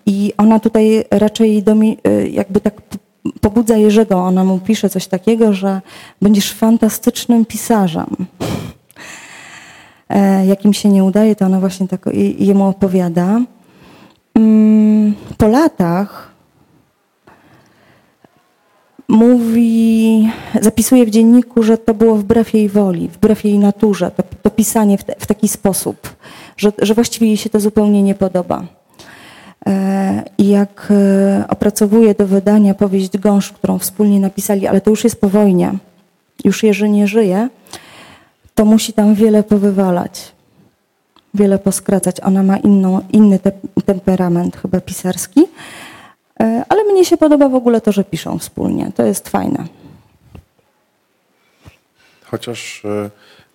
i 0.06 0.34
ona 0.38 0.60
tutaj 0.60 1.04
raczej 1.12 1.64
domi, 1.64 1.98
y, 2.08 2.30
jakby 2.30 2.62
tak 2.62 2.82
pobudza 3.42 3.78
Jerzego. 3.78 4.16
Ona 4.16 4.44
mu 4.44 4.60
pisze 4.60 4.90
coś 4.90 5.08
takiego, 5.08 5.54
że 5.54 5.82
będziesz 6.22 6.54
fantastycznym 6.54 7.46
pisarzem. 7.46 8.08
E, 10.10 10.46
jak 10.46 10.66
im 10.66 10.74
się 10.74 10.90
nie 10.90 11.04
udaje, 11.04 11.36
to 11.36 11.46
ona 11.46 11.60
właśnie 11.60 11.88
tak 11.88 12.06
jemu 12.40 12.68
opowiada. 12.68 13.42
Mm, 14.36 15.16
po 15.38 15.48
latach 15.48 16.32
mówi, 19.08 20.30
zapisuje 20.62 21.06
w 21.06 21.10
dzienniku, 21.10 21.64
że 21.64 21.78
to 21.78 21.94
było 21.94 22.16
wbrew 22.16 22.54
jej 22.54 22.70
woli, 22.70 23.08
wbrew 23.08 23.46
jej 23.46 23.60
naturze, 23.60 24.12
to, 24.12 24.24
to 24.44 24.50
pisanie 24.50 24.98
w, 24.98 25.04
te, 25.04 25.16
w 25.20 25.26
taki 25.26 25.48
sposób, 25.48 26.16
że, 26.58 26.72
że 26.82 26.94
właściwie 26.94 27.28
jej 27.28 27.38
się 27.38 27.50
to 27.50 27.60
zupełnie 27.60 28.04
nie 28.04 28.16
podoba. 28.16 28.66
E, 29.68 30.24
I 30.38 30.50
jak 30.50 30.88
e, 30.92 31.46
opracowuje 31.50 32.16
do 32.16 32.28
wydania 32.28 32.74
powieść 32.74 33.18
Gąsz, 33.18 33.52
którą 33.52 33.80
wspólnie 33.80 34.20
napisali, 34.20 34.68
ale 34.68 34.82
to 34.82 34.90
już 34.90 35.04
jest 35.04 35.22
po 35.22 35.30
wojnie, 35.30 35.74
już 36.44 36.64
Jerzy 36.64 36.90
nie 36.90 37.08
żyje, 37.08 37.50
to 38.56 38.66
musi 38.66 38.94
tam 38.94 39.16
wiele 39.16 39.44
powywalać, 39.44 40.32
wiele 41.34 41.60
poskracać. 41.60 42.22
Ona 42.22 42.44
ma 42.44 42.58
inną, 42.58 43.02
inny 43.12 43.40
te, 43.40 43.52
temperament 43.86 44.58
chyba 44.58 44.82
pisarski, 44.82 45.42
e, 46.40 46.64
ale 46.70 46.84
mnie 46.84 47.06
się 47.06 47.18
podoba 47.18 47.50
w 47.50 47.56
ogóle 47.56 47.82
to, 47.82 47.92
że 47.92 48.04
piszą 48.04 48.40
wspólnie. 48.40 48.92
To 48.96 49.04
jest 49.04 49.30
fajne. 49.30 49.66
Chociaż 52.24 52.84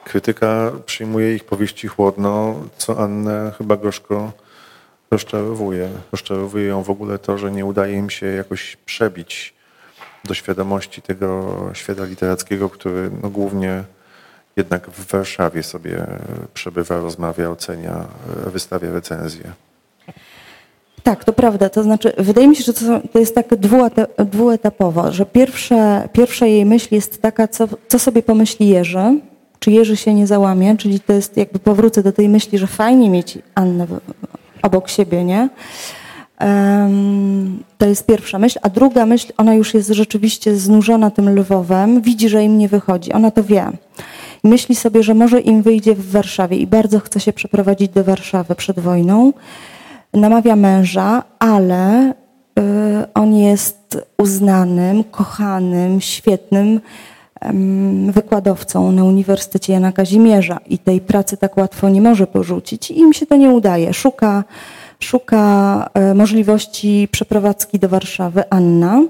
krytyka 0.05 0.73
przyjmuje 0.87 1.35
ich 1.35 1.45
powieści 1.45 1.89
chłodno, 1.89 2.55
co 2.79 2.99
Annę 2.99 3.53
chyba 3.59 3.77
gorzko 3.77 4.33
rozczarowuje. 5.11 5.89
Rozczarowuje 6.13 6.67
ją 6.67 6.83
w 6.83 6.91
ogóle 6.91 7.19
to, 7.19 7.39
że 7.39 7.51
nie 7.51 7.65
udaje 7.65 7.97
im 7.97 8.11
się 8.11 8.27
jakoś 8.27 8.77
przebić 8.77 9.55
do 10.25 10.35
świadomości 10.35 11.03
tego 11.03 11.57
świata 11.73 12.05
literackiego, 12.05 12.71
który 12.71 13.11
no, 13.23 13.31
głównie 13.31 13.85
jednak 14.57 14.91
w 14.91 15.13
Warszawie 15.13 15.63
sobie 15.63 16.07
przebywa, 16.55 17.01
rozmawia, 17.01 17.51
ocenia, 17.51 18.07
wystawia 18.47 18.93
recenzje. 18.93 19.53
Tak, 21.03 21.25
to 21.25 21.33
prawda. 21.33 21.69
To 21.69 21.83
znaczy, 21.83 22.13
wydaje 22.19 22.49
mi 22.49 22.57
się, 22.57 22.65
że 22.65 22.73
to, 22.73 23.01
to 23.13 23.19
jest 23.19 23.35
tak 23.35 23.47
dwuetapowo, 24.19 25.13
że 25.13 25.27
pierwsze, 25.27 26.09
pierwsza 26.13 26.47
jej 26.47 26.67
myśl 26.67 26.95
jest 26.95 27.23
taka, 27.23 27.49
co, 27.49 27.69
co 27.89 27.99
sobie 27.99 28.23
pomyśli 28.23 28.69
Jerzy, 28.69 29.21
czy 29.59 29.71
Jerzy 29.71 29.97
się 29.97 30.15
nie 30.15 30.27
załamie, 30.27 30.77
czyli 30.77 31.01
to 31.01 31.13
jest 31.13 31.37
jakby 31.37 31.59
powrócę 31.59 32.03
do 32.03 32.13
tej 32.13 32.29
myśli, 32.29 32.59
że 32.59 32.67
fajnie 32.67 33.11
mieć 33.11 33.39
Annę 33.55 33.87
obok 34.63 34.89
siebie, 34.89 35.25
nie? 35.25 35.49
To 37.79 37.87
jest 37.87 38.07
pierwsza 38.07 38.39
myśl. 38.39 38.59
A 38.63 38.69
druga 38.69 39.07
myśl, 39.07 39.33
ona 39.37 39.55
już 39.55 39.75
jest 39.75 39.89
rzeczywiście 39.89 40.57
znużona 40.57 41.11
tym 41.11 41.35
Lwowem, 41.39 42.01
widzi, 42.01 42.29
że 42.29 42.45
im 42.45 42.59
nie 42.59 42.69
wychodzi. 42.69 43.13
Ona 43.13 43.31
to 43.31 43.45
wie. 43.45 43.71
Myśli 44.45 44.75
sobie, 44.75 45.03
że 45.03 45.15
może 45.15 45.41
im 45.41 45.63
wyjdzie 45.63 45.95
w 45.95 46.11
Warszawie 46.11 46.57
i 46.57 46.67
bardzo 46.67 47.01
chce 47.01 47.21
się 47.21 47.33
przeprowadzić 47.33 47.89
do 47.89 48.05
Warszawy 48.05 48.55
przed 48.55 48.81
wojną. 48.81 49.33
Namawia 50.15 50.57
męża, 50.57 51.23
ale 51.39 52.11
y, 52.11 52.13
on 53.15 53.35
jest 53.35 53.99
uznanym, 54.19 55.05
kochanym, 55.05 56.01
świetnym 56.01 56.81
wykładowcą 58.11 58.93
na 58.93 59.05
Uniwersytecie 59.05 59.73
Jana 59.73 59.93
Kazimierza 59.93 60.59
i 60.67 60.79
tej 60.79 61.01
pracy 61.01 61.37
tak 61.37 61.57
łatwo 61.57 61.89
nie 61.89 62.03
może 62.03 62.27
porzucić 62.27 62.91
i 62.91 62.99
im 62.99 63.13
się 63.13 63.27
to 63.27 63.37
nie 63.37 63.51
udaje. 63.51 63.95
Szuka, 63.95 64.45
szuka 64.99 65.91
e, 65.95 66.15
możliwości 66.15 67.09
przeprowadzki 67.11 67.79
do 67.79 67.89
Warszawy 67.89 68.51
Anna. 68.51 69.03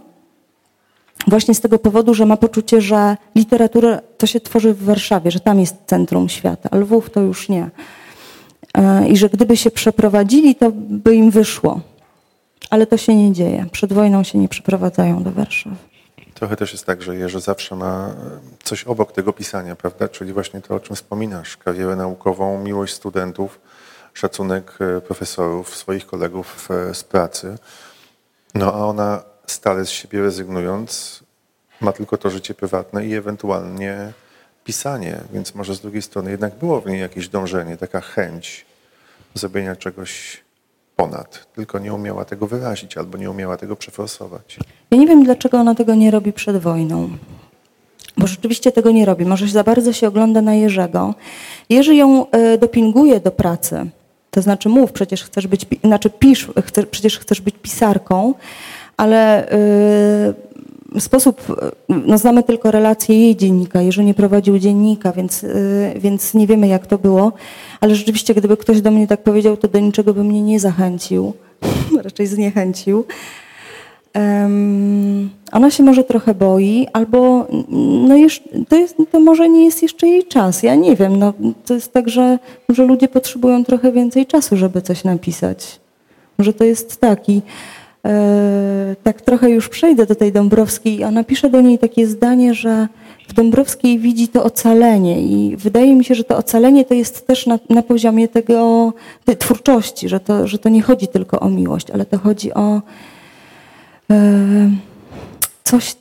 Właśnie 1.27 1.55
z 1.55 1.61
tego 1.61 1.79
powodu, 1.79 2.15
że 2.15 2.27
ma 2.27 2.37
poczucie, 2.37 2.81
że 2.81 3.17
literatura 3.35 4.01
to 4.19 4.27
się 4.27 4.41
tworzy 4.41 4.75
w 4.75 4.85
Warszawie, 4.85 5.31
że 5.31 5.41
tam 5.41 5.61
jest 5.61 5.77
centrum 5.87 6.29
świata, 6.29 6.69
a 6.73 6.77
Lwów 6.77 7.11
to 7.11 7.21
już 7.21 7.49
nie. 7.49 7.71
E, 8.75 9.09
I 9.09 9.17
że 9.17 9.29
gdyby 9.29 9.57
się 9.57 9.71
przeprowadzili, 9.71 10.55
to 10.55 10.73
by 10.75 11.15
im 11.15 11.31
wyszło. 11.31 11.81
Ale 12.71 12.87
to 12.87 12.97
się 12.97 13.15
nie 13.15 13.33
dzieje. 13.33 13.67
Przed 13.73 13.93
wojną 13.93 14.23
się 14.23 14.39
nie 14.39 14.49
przeprowadzają 14.49 15.23
do 15.23 15.33
Warszawy. 15.33 15.90
Trochę 16.41 16.57
też 16.57 16.73
jest 16.73 16.87
tak, 16.87 17.03
że 17.03 17.17
Jerzy 17.17 17.41
zawsze 17.41 17.77
ma 17.77 18.15
coś 18.65 18.85
obok 18.85 19.13
tego 19.13 19.33
pisania, 19.33 19.77
prawda? 19.77 20.09
Czyli 20.09 20.33
właśnie 20.33 20.61
to, 20.61 20.75
o 20.75 20.81
czym 20.81 20.97
wspominasz, 20.97 21.57
karierę 21.57 21.97
naukową, 21.97 22.65
miłość 22.65 22.95
studentów, 22.95 23.61
szacunek 24.15 24.79
e, 24.81 25.01
profesorów, 25.01 25.77
swoich 25.77 26.07
kolegów 26.07 26.69
e, 26.71 26.95
z 26.95 27.05
pracy. 27.05 27.59
No 28.55 28.75
a 28.75 28.79
ona 28.79 29.23
stale 29.47 29.87
z 29.87 29.89
siebie 29.91 30.21
rezygnując, 30.21 31.21
ma 31.81 31.93
tylko 31.93 32.17
to 32.17 32.31
życie 32.31 32.55
prywatne 32.55 33.07
i 33.07 33.15
ewentualnie 33.15 34.13
pisanie, 34.65 35.21
więc 35.33 35.55
może 35.55 35.75
z 35.75 35.81
drugiej 35.81 36.03
strony 36.03 36.31
jednak 36.31 36.55
było 36.55 36.81
w 36.81 36.87
niej 36.87 37.01
jakieś 37.01 37.29
dążenie, 37.29 37.77
taka 37.77 38.01
chęć 38.01 38.67
zrobienia 39.35 39.77
czegoś 39.77 40.43
ponad, 41.01 41.47
tylko 41.55 41.79
nie 41.79 41.95
umiała 41.95 42.25
tego 42.25 42.47
wyrazić 42.47 42.97
albo 42.97 43.19
nie 43.19 43.31
umiała 43.31 43.57
tego 43.57 43.77
przeforsować. 43.77 44.59
Ja 44.91 44.99
nie 44.99 45.07
wiem, 45.07 45.25
dlaczego 45.25 45.59
ona 45.59 45.75
tego 45.75 45.95
nie 45.95 46.11
robi 46.11 46.33
przed 46.33 46.57
wojną. 46.57 47.09
Bo 48.17 48.27
rzeczywiście 48.27 48.73
tego 48.73 48.91
nie 48.91 49.05
robi. 49.05 49.25
Może 49.25 49.49
za 49.49 49.65
bardzo 49.65 49.93
się 49.93 50.09
ogląda 50.09 50.43
na 50.43 50.55
Jerzego. 50.55 51.15
Jerzy 51.69 51.95
ją 51.95 52.31
e, 52.31 52.59
dopinguje 52.59 53.21
do 53.21 53.31
pracy. 53.31 53.91
To 54.31 54.43
znaczy 54.43 54.69
mów, 54.69 54.93
przecież 54.93 55.25
chcesz 55.25 55.47
być, 55.47 55.67
znaczy 55.85 56.11
pisz, 56.11 56.49
chcesz, 56.67 56.87
przecież 56.87 57.19
chcesz 57.19 57.41
być 57.41 57.55
pisarką, 57.63 58.35
ale 58.97 59.49
yy, 60.95 61.01
sposób, 61.01 61.43
no 61.89 62.19
znamy 62.19 62.43
tylko 62.43 62.71
relacje 62.71 63.21
jej 63.21 63.37
dziennika. 63.37 63.83
Jerzy 63.83 64.05
nie 64.05 64.15
prowadził 64.15 64.59
dziennika, 64.59 65.13
więc, 65.13 65.47
więc 65.97 66.35
nie 66.35 66.47
wiemy 66.47 66.69
jak 66.69 66.87
to 66.87 66.99
było. 66.99 67.33
Ale 67.81 67.95
rzeczywiście, 67.95 68.35
gdyby 68.35 68.57
ktoś 68.57 68.81
do 68.81 68.91
mnie 68.91 69.07
tak 69.07 69.23
powiedział, 69.23 69.57
to 69.57 69.69
do 69.69 69.79
niczego 69.79 70.15
by 70.15 70.25
mnie 70.25 70.43
nie 70.43 70.61
zachęcił, 70.61 71.33
raczej 72.05 72.27
zniechęcił. 72.27 73.05
Um, 74.15 75.31
ona 75.53 75.71
się 75.71 75.83
może 75.83 76.05
trochę 76.05 76.35
boi, 76.35 76.87
albo 76.93 77.47
no 78.09 78.17
jeszcze, 78.17 78.49
to, 78.69 78.77
jest, 78.77 78.97
to 79.13 79.21
może 79.21 79.49
nie 79.49 79.65
jest 79.65 79.83
jeszcze 79.83 80.09
jej 80.09 80.25
czas. 80.25 80.63
Ja 80.63 80.75
nie 80.75 80.97
wiem. 80.97 81.19
No, 81.19 81.33
to 81.67 81.75
jest 81.75 81.93
tak, 81.93 82.09
że, 82.09 82.39
że 82.69 82.85
ludzie 82.85 83.09
potrzebują 83.09 83.65
trochę 83.65 83.93
więcej 83.93 84.27
czasu, 84.27 84.57
żeby 84.57 84.83
coś 84.83 85.05
napisać. 85.05 85.81
Może 86.39 86.53
to 86.53 86.65
jest 86.65 87.01
taki. 87.01 87.43
e, 88.07 88.97
tak 89.03 89.21
trochę 89.21 89.51
już 89.51 89.69
przejdę 89.69 90.07
do 90.07 90.15
tej 90.15 90.33
Dąbrowskiej 90.33 91.05
ona 91.05 91.25
pisze 91.25 91.51
do 91.51 91.61
niej 91.61 91.79
takie 91.79 92.07
zdanie, 92.07 92.55
że 92.55 92.89
w 93.31 93.33
Dąbrowskiej 93.33 93.99
widzi 93.99 94.29
to 94.29 94.45
ocalenie 94.45 95.23
i 95.23 95.57
wydaje 95.57 95.95
mi 95.95 96.05
się, 96.05 96.15
że 96.15 96.25
to 96.25 96.37
ocalenie 96.37 96.85
to 96.85 96.95
jest 96.95 97.27
też 97.27 97.47
na, 97.47 97.59
na 97.69 97.83
poziomie 97.83 98.29
tego, 98.29 98.93
tej 99.25 99.37
twórczości, 99.37 100.09
że 100.09 100.21
to, 100.21 100.47
że 100.47 100.59
to 100.59 100.69
nie 100.69 100.83
chodzi 100.83 101.09
tylko 101.09 101.41
o 101.41 101.51
miłość, 101.51 101.91
ale 101.91 102.07
to 102.07 102.19
chodzi 102.19 102.55
o 102.55 102.83
e, 104.11 104.71
coś, 105.65 105.97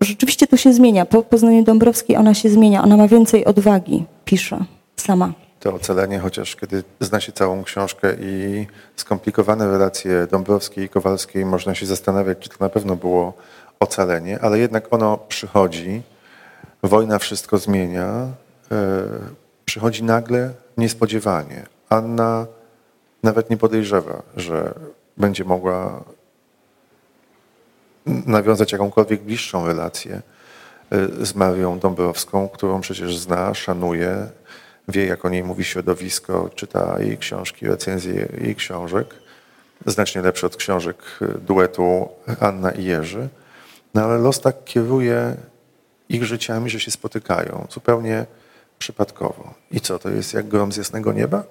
rzeczywiście 0.00 0.46
to 0.46 0.56
się 0.56 0.72
zmienia. 0.72 1.06
Po 1.06 1.22
poznaniu 1.22 1.64
Dąbrowskiej 1.64 2.16
ona 2.16 2.34
się 2.34 2.48
zmienia, 2.48 2.82
ona 2.82 2.96
ma 2.96 3.08
więcej 3.08 3.44
odwagi, 3.44 4.04
pisze 4.24 4.64
sama. 4.96 5.32
To 5.60 5.74
ocalenie, 5.74 6.18
chociaż 6.18 6.56
kiedy 6.56 6.84
zna 7.00 7.20
się 7.20 7.32
całą 7.32 7.64
książkę 7.64 8.14
i 8.20 8.66
skomplikowane 8.96 9.70
relacje 9.70 10.26
Dąbrowskiej 10.30 10.84
i 10.84 10.88
Kowalskiej, 10.88 11.44
można 11.44 11.74
się 11.74 11.86
zastanawiać, 11.86 12.38
czy 12.38 12.48
to 12.48 12.56
na 12.60 12.68
pewno 12.68 12.96
było 12.96 13.32
ocalenie, 13.80 14.38
ale 14.42 14.58
jednak 14.58 14.92
ono 14.92 15.18
przychodzi, 15.28 16.02
wojna 16.82 17.18
wszystko 17.18 17.58
zmienia, 17.58 18.26
e, 18.72 19.08
przychodzi 19.64 20.04
nagle, 20.04 20.54
niespodziewanie. 20.76 21.66
Anna 21.88 22.46
nawet 23.22 23.50
nie 23.50 23.56
podejrzewa, 23.56 24.22
że 24.36 24.74
będzie 25.16 25.44
mogła 25.44 26.04
nawiązać 28.06 28.72
jakąkolwiek 28.72 29.22
bliższą 29.22 29.66
relację 29.66 30.22
e, 30.90 31.26
z 31.26 31.34
Marią 31.34 31.78
Dąbrowską, 31.78 32.48
którą 32.48 32.80
przecież 32.80 33.18
zna, 33.18 33.54
szanuje, 33.54 34.28
wie 34.88 35.06
jak 35.06 35.24
o 35.24 35.28
niej 35.28 35.44
mówi 35.44 35.64
środowisko, 35.64 36.50
czyta 36.54 36.96
jej 37.00 37.18
książki, 37.18 37.66
recenzje 37.66 38.28
jej 38.40 38.54
książek, 38.56 39.14
znacznie 39.86 40.22
lepsze 40.22 40.46
od 40.46 40.56
książek 40.56 40.96
e, 41.22 41.26
duetu 41.26 42.08
Anna 42.40 42.70
i 42.70 42.84
Jerzy. 42.84 43.28
No 43.94 44.04
ale 44.04 44.18
los 44.18 44.40
tak 44.40 44.64
kieruje 44.64 45.36
ich 46.12 46.24
życiami, 46.24 46.70
że 46.70 46.80
się 46.80 46.90
spotykają 46.90 47.66
zupełnie 47.70 48.26
przypadkowo. 48.78 49.54
I 49.70 49.80
co, 49.80 49.98
to 49.98 50.10
jest 50.10 50.34
jak 50.34 50.48
grom 50.48 50.72
z 50.72 50.76
jasnego 50.76 51.12
nieba? 51.12 51.44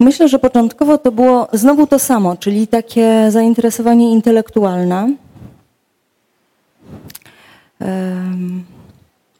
Myślę, 0.00 0.28
że 0.28 0.38
początkowo 0.38 0.98
to 0.98 1.12
było 1.12 1.48
znowu 1.52 1.86
to 1.86 1.98
samo, 1.98 2.36
czyli 2.36 2.66
takie 2.66 3.30
zainteresowanie 3.30 4.12
intelektualne. 4.12 5.16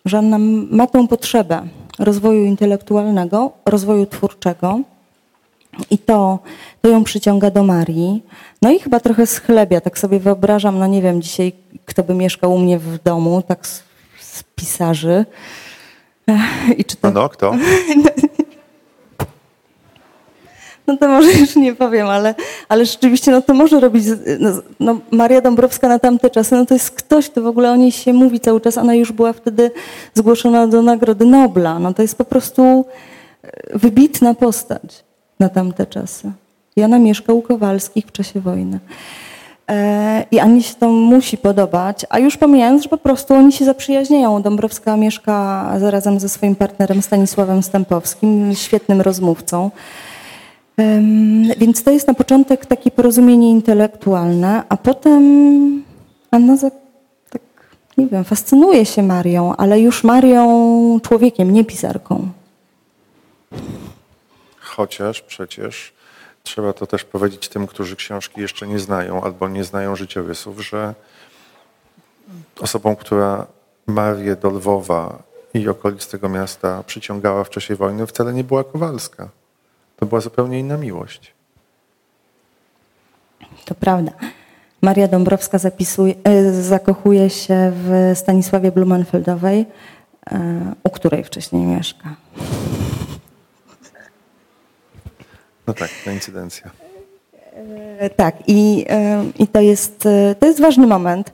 Żanna 0.04 0.38
ma 0.70 0.86
tą 0.86 1.08
potrzebę 1.08 1.62
rozwoju 1.98 2.44
intelektualnego, 2.44 3.52
rozwoju 3.64 4.06
twórczego 4.06 4.80
i 5.90 5.98
to, 5.98 6.38
to 6.80 6.88
ją 6.88 7.04
przyciąga 7.04 7.50
do 7.50 7.62
Marii. 7.62 8.22
No 8.62 8.70
i 8.70 8.78
chyba 8.78 9.00
trochę 9.00 9.26
schlebia, 9.26 9.80
tak 9.80 9.98
sobie 9.98 10.18
wyobrażam, 10.18 10.78
no 10.78 10.86
nie 10.86 11.02
wiem 11.02 11.22
dzisiaj, 11.22 11.52
kto 11.84 12.02
by 12.02 12.14
mieszkał 12.14 12.54
u 12.54 12.58
mnie 12.58 12.78
w 12.78 13.02
domu, 13.02 13.42
tak 13.42 13.66
z, 13.66 13.82
z 14.20 14.42
pisarzy. 14.42 15.26
I 16.78 16.84
czy 16.84 16.96
to... 16.96 17.10
No, 17.10 17.20
no 17.20 17.28
kto? 17.28 17.52
No 20.86 20.96
to 20.96 21.08
może 21.08 21.32
już 21.32 21.56
nie 21.56 21.74
powiem, 21.74 22.06
ale, 22.06 22.34
ale 22.68 22.86
rzeczywiście 22.86 23.30
no 23.30 23.42
to 23.42 23.54
może 23.54 23.80
robić, 23.80 24.04
no, 24.38 24.50
no, 24.80 24.98
Maria 25.10 25.40
Dąbrowska 25.40 25.88
na 25.88 25.98
tamte 25.98 26.30
czasy, 26.30 26.54
no 26.54 26.66
to 26.66 26.74
jest 26.74 26.90
ktoś, 26.90 27.30
to 27.30 27.42
w 27.42 27.46
ogóle 27.46 27.72
o 27.72 27.76
niej 27.76 27.92
się 27.92 28.12
mówi 28.12 28.40
cały 28.40 28.60
czas, 28.60 28.78
ona 28.78 28.94
już 28.94 29.12
była 29.12 29.32
wtedy 29.32 29.70
zgłoszona 30.14 30.66
do 30.66 30.82
Nagrody 30.82 31.26
Nobla, 31.26 31.78
no 31.78 31.94
to 31.94 32.02
jest 32.02 32.18
po 32.18 32.24
prostu 32.24 32.84
e, 33.42 33.78
wybitna 33.78 34.34
postać 34.34 35.04
na 35.42 35.48
tamte 35.48 35.86
czasy. 35.86 36.32
I 36.76 36.82
ona 36.82 36.98
mieszka 36.98 37.32
u 37.32 37.42
Kowalskich 37.42 38.06
w 38.06 38.12
czasie 38.12 38.40
wojny. 38.40 38.78
E, 39.68 40.24
I 40.30 40.38
Ani 40.38 40.62
się 40.62 40.74
to 40.74 40.88
musi 40.88 41.36
podobać, 41.38 42.06
a 42.10 42.18
już 42.18 42.36
pomijając, 42.36 42.82
że 42.82 42.88
po 42.88 42.98
prostu 42.98 43.34
oni 43.34 43.52
się 43.52 43.64
zaprzyjaźniają. 43.64 44.42
Dąbrowska 44.42 44.96
mieszka 44.96 45.34
zarazem 45.80 46.20
ze 46.20 46.28
swoim 46.28 46.54
partnerem 46.56 47.02
Stanisławem 47.02 47.62
Stępowskim, 47.62 48.54
świetnym 48.54 49.00
rozmówcą. 49.00 49.70
Więc 51.58 51.82
to 51.82 51.90
jest 51.90 52.08
na 52.08 52.14
początek 52.14 52.66
takie 52.66 52.90
porozumienie 52.90 53.50
intelektualne, 53.50 54.62
a 54.68 54.76
potem 54.76 55.22
Anna 56.30 56.56
za, 56.56 56.70
tak, 57.30 57.42
nie 57.98 58.06
wiem, 58.06 58.24
fascynuje 58.24 58.86
się 58.86 59.02
Marią, 59.02 59.56
ale 59.56 59.80
już 59.80 60.04
Marią 60.04 61.00
człowiekiem, 61.02 61.52
nie 61.52 61.64
pisarką. 61.64 62.28
Chociaż 64.76 65.20
przecież 65.20 65.92
trzeba 66.42 66.72
to 66.72 66.86
też 66.86 67.04
powiedzieć 67.04 67.48
tym, 67.48 67.66
którzy 67.66 67.96
książki 67.96 68.40
jeszcze 68.40 68.66
nie 68.66 68.78
znają 68.78 69.22
albo 69.22 69.48
nie 69.48 69.64
znają 69.64 69.96
życiorysów, 69.96 70.60
że 70.60 70.94
osobą, 72.60 72.96
która 72.96 73.46
Marię 73.86 74.36
do 74.36 74.50
Lwowa 74.50 75.22
i 75.54 75.68
okolic 75.68 76.08
tego 76.08 76.28
miasta 76.28 76.82
przyciągała 76.82 77.44
w 77.44 77.50
czasie 77.50 77.76
wojny, 77.76 78.06
wcale 78.06 78.32
nie 78.32 78.44
była 78.44 78.64
Kowalska. 78.64 79.28
To 79.96 80.06
była 80.06 80.20
zupełnie 80.20 80.58
inna 80.58 80.76
miłość. 80.76 81.34
To 83.64 83.74
prawda. 83.74 84.12
Maria 84.82 85.08
Dąbrowska 85.08 85.58
zapisuje, 85.58 86.14
e, 86.24 86.52
zakochuje 86.62 87.30
się 87.30 87.72
w 87.74 88.12
Stanisławie 88.14 88.72
Blumenfeldowej, 88.72 89.66
e, 90.30 90.74
u 90.82 90.90
której 90.90 91.24
wcześniej 91.24 91.66
mieszka. 91.66 92.16
No 95.66 95.74
tak, 95.74 95.90
koincydencja. 96.04 96.70
E, 97.98 98.10
tak, 98.10 98.36
i, 98.46 98.86
i 99.38 99.46
to, 99.46 99.60
jest, 99.60 100.08
to 100.38 100.46
jest 100.46 100.60
ważny 100.60 100.86
moment. 100.86 101.32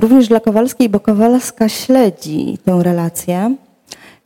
Również 0.00 0.28
dla 0.28 0.40
Kowalskiej, 0.40 0.88
bo 0.88 1.00
Kowalska 1.00 1.68
śledzi 1.68 2.58
tę 2.64 2.80
relację 2.82 3.56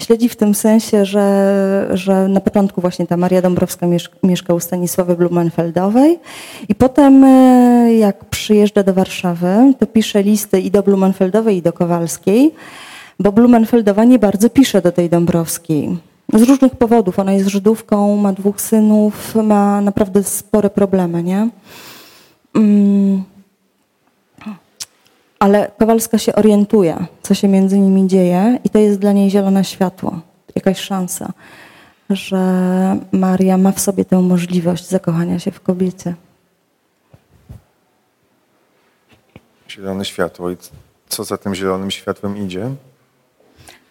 śledzi 0.03 0.29
w 0.29 0.37
tym 0.37 0.55
sensie, 0.55 1.05
że, 1.05 1.91
że 1.91 2.29
na 2.29 2.41
początku 2.41 2.81
właśnie 2.81 3.07
ta 3.07 3.17
Maria 3.17 3.43
Dąbrowska 3.43 3.87
mieszka 4.23 4.55
u 4.55 4.61
Stanisławy 4.61 5.17
Blumenfeldowej 5.17 6.19
i 6.69 6.75
potem 6.75 7.25
e, 7.25 7.95
jak 7.95 8.25
przyjeżdża 8.25 8.83
do 8.83 8.95
Warszawy, 8.95 9.75
to 9.79 9.87
pisze 9.87 10.23
listy 10.23 10.61
i 10.61 10.71
do 10.71 10.83
Blumenfeldowej 10.83 11.57
i 11.57 11.63
do 11.63 11.73
Kowalskiej, 11.73 12.55
bo 13.19 13.33
Blumenfeldowa 13.33 14.05
nie 14.05 14.19
bardzo 14.19 14.51
pisze 14.51 14.83
do 14.83 14.93
tej 14.93 15.09
Dąbrowskiej. 15.09 15.97
Z 16.33 16.43
różnych 16.43 16.77
powodów. 16.77 17.19
Ona 17.19 17.33
jest 17.33 17.49
Żydówką, 17.49 18.17
ma 18.17 18.33
dwóch 18.33 18.61
synów, 18.61 19.35
ma 19.35 19.81
naprawdę 19.81 20.25
spore 20.25 20.71
problemy, 20.71 21.23
nie? 21.23 21.49
Mm 22.55 23.25
ale 25.41 25.71
Kowalska 25.79 26.19
się 26.19 26.35
orientuje, 26.35 27.07
co 27.23 27.35
się 27.35 27.49
między 27.49 27.79
nimi 27.79 28.09
dzieje 28.09 28.59
i 28.65 28.71
to 28.71 28.79
jest 28.79 28.99
dla 28.99 29.13
niej 29.13 29.31
zielone 29.31 29.65
światło, 29.65 30.21
jakaś 30.55 30.81
szansa, 30.81 31.33
że 32.11 32.37
Maria 33.13 33.57
ma 33.57 33.73
w 33.73 33.81
sobie 33.81 34.05
tę 34.05 34.23
możliwość 34.23 34.89
zakochania 34.89 35.39
się 35.39 35.51
w 35.51 35.61
kobiecie. 35.61 36.15
Zielone 39.71 40.05
światło. 40.05 40.51
I 40.51 40.57
co 41.09 41.25
za 41.25 41.37
tym 41.37 41.55
zielonym 41.55 41.91
światłem 41.91 42.39
idzie? 42.39 42.71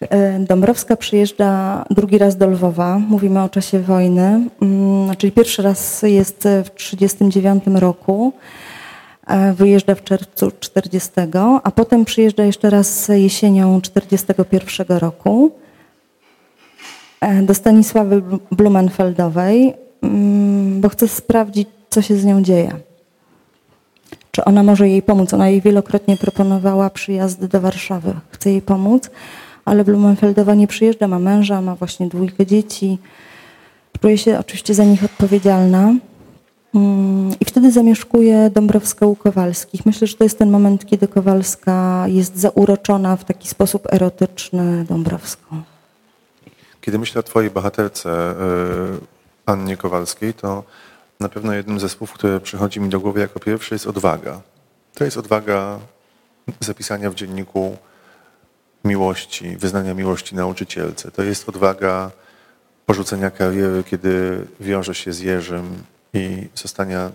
E, 0.00 0.38
Dąbrowska 0.38 0.96
przyjeżdża 0.96 1.84
drugi 1.90 2.18
raz 2.18 2.36
do 2.36 2.46
Lwowa. 2.46 2.98
Mówimy 2.98 3.42
o 3.42 3.48
czasie 3.48 3.80
wojny. 3.80 4.48
Mm, 4.62 5.16
czyli 5.16 5.32
pierwszy 5.32 5.62
raz 5.62 6.02
jest 6.02 6.36
w 6.36 6.70
1939 6.70 7.64
roku. 7.80 8.32
E, 9.26 9.52
wyjeżdża 9.52 9.94
w 9.94 10.04
czerwcu 10.04 10.50
40, 10.60 11.10
a 11.62 11.70
potem 11.70 12.04
przyjeżdża 12.04 12.44
jeszcze 12.44 12.70
raz 12.70 13.08
jesienią 13.08 13.80
41 13.80 14.98
roku 14.98 15.52
e, 17.20 17.42
do 17.42 17.54
Stanisławy 17.54 18.22
Blumenfeldowej, 18.50 19.74
mm, 20.02 20.80
bo 20.80 20.88
chce 20.88 21.08
sprawdzić, 21.08 21.68
co 21.90 22.02
się 22.02 22.16
z 22.16 22.24
nią 22.24 22.42
dzieje. 22.42 22.72
Czy 24.30 24.44
ona 24.44 24.62
może 24.62 24.88
jej 24.88 25.02
pomóc? 25.02 25.34
Ona 25.34 25.48
jej 25.48 25.60
wielokrotnie 25.60 26.16
proponowała 26.16 26.90
przyjazdy 26.90 27.48
do 27.48 27.60
Warszawy. 27.60 28.14
Chce 28.30 28.50
jej 28.50 28.62
pomóc, 28.62 29.10
ale 29.70 29.84
Blumenfeldowa 29.84 30.54
nie 30.54 30.66
przyjeżdża, 30.66 31.08
ma 31.08 31.18
męża, 31.18 31.60
ma 31.60 31.74
właśnie 31.74 32.08
dwójkę 32.08 32.46
dzieci. 32.46 32.98
Czuje 34.00 34.18
się 34.18 34.38
oczywiście 34.38 34.74
za 34.74 34.84
nich 34.84 35.04
odpowiedzialna. 35.04 35.94
Mm, 36.74 37.30
I 37.40 37.44
wtedy 37.44 37.72
zamieszkuje 37.72 38.50
Dąbrowska 38.50 39.06
u 39.06 39.16
Kowalskich. 39.16 39.86
Myślę, 39.86 40.06
że 40.06 40.16
to 40.16 40.24
jest 40.24 40.38
ten 40.38 40.50
moment, 40.50 40.86
kiedy 40.86 41.08
Kowalska 41.08 42.04
jest 42.08 42.36
zauroczona 42.36 43.16
w 43.16 43.24
taki 43.24 43.48
sposób 43.48 43.92
erotyczny 43.92 44.84
Dąbrowską. 44.84 45.62
Kiedy 46.80 46.98
myślę 46.98 47.20
o 47.20 47.22
twojej 47.22 47.50
bohaterce 47.50 48.30
y, 48.30 48.34
Annie 49.46 49.76
Kowalskiej, 49.76 50.34
to 50.34 50.64
na 51.20 51.28
pewno 51.28 51.52
jednym 51.52 51.80
ze 51.80 51.88
słów, 51.88 52.12
które 52.12 52.40
przychodzi 52.40 52.80
mi 52.80 52.88
do 52.88 53.00
głowy 53.00 53.20
jako 53.20 53.40
pierwsze 53.40 53.74
jest 53.74 53.86
odwaga. 53.86 54.40
To 54.94 55.04
jest 55.04 55.16
odwaga 55.16 55.78
zapisania 56.60 57.10
w 57.10 57.14
dzienniku 57.14 57.76
miłości, 58.84 59.56
wyznania 59.56 59.94
miłości 59.94 60.34
nauczycielce. 60.34 61.10
To 61.10 61.22
jest 61.22 61.48
odwaga 61.48 62.10
porzucenia 62.86 63.30
kariery, 63.30 63.84
kiedy 63.84 64.46
wiąże 64.60 64.94
się 64.94 65.12
z 65.12 65.20
Jerzym, 65.20 65.84
i 66.14 66.48
zostania 66.54 67.10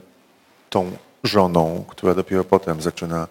tą 0.69 0.91
żoną, 1.23 1.85
która 1.87 2.13
dopiero 2.13 2.43
potem 2.43 2.81
zaczyna 2.81 3.27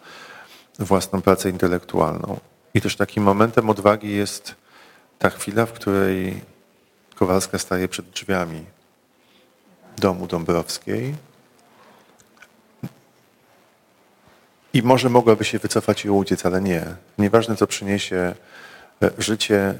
własną 0.78 1.22
pracę 1.22 1.50
intelektualną. 1.50 2.40
I 2.74 2.80
też 2.80 2.96
takim 2.96 3.22
momentem 3.22 3.70
odwagi 3.70 4.16
jest 4.16 4.54
ta 5.18 5.30
chwila, 5.30 5.66
w 5.66 5.72
której 5.72 6.40
Kowalska 7.14 7.58
staje 7.58 7.88
przed 7.88 8.10
drzwiami 8.10 8.64
domu 9.98 10.26
Dąbrowskiej 10.26 11.14
i 14.74 14.82
może 14.82 15.08
mogłaby 15.10 15.44
się 15.44 15.58
wycofać 15.58 16.04
i 16.04 16.10
uciec, 16.10 16.46
ale 16.46 16.60
nie. 16.60 16.84
Nieważne, 17.18 17.56
co 17.56 17.66
przyniesie 17.66 18.34
e, 19.02 19.10
życie, 19.18 19.74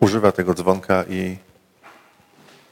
używa 0.00 0.32
tego 0.32 0.54
dzwonka 0.54 1.04
i 1.10 1.36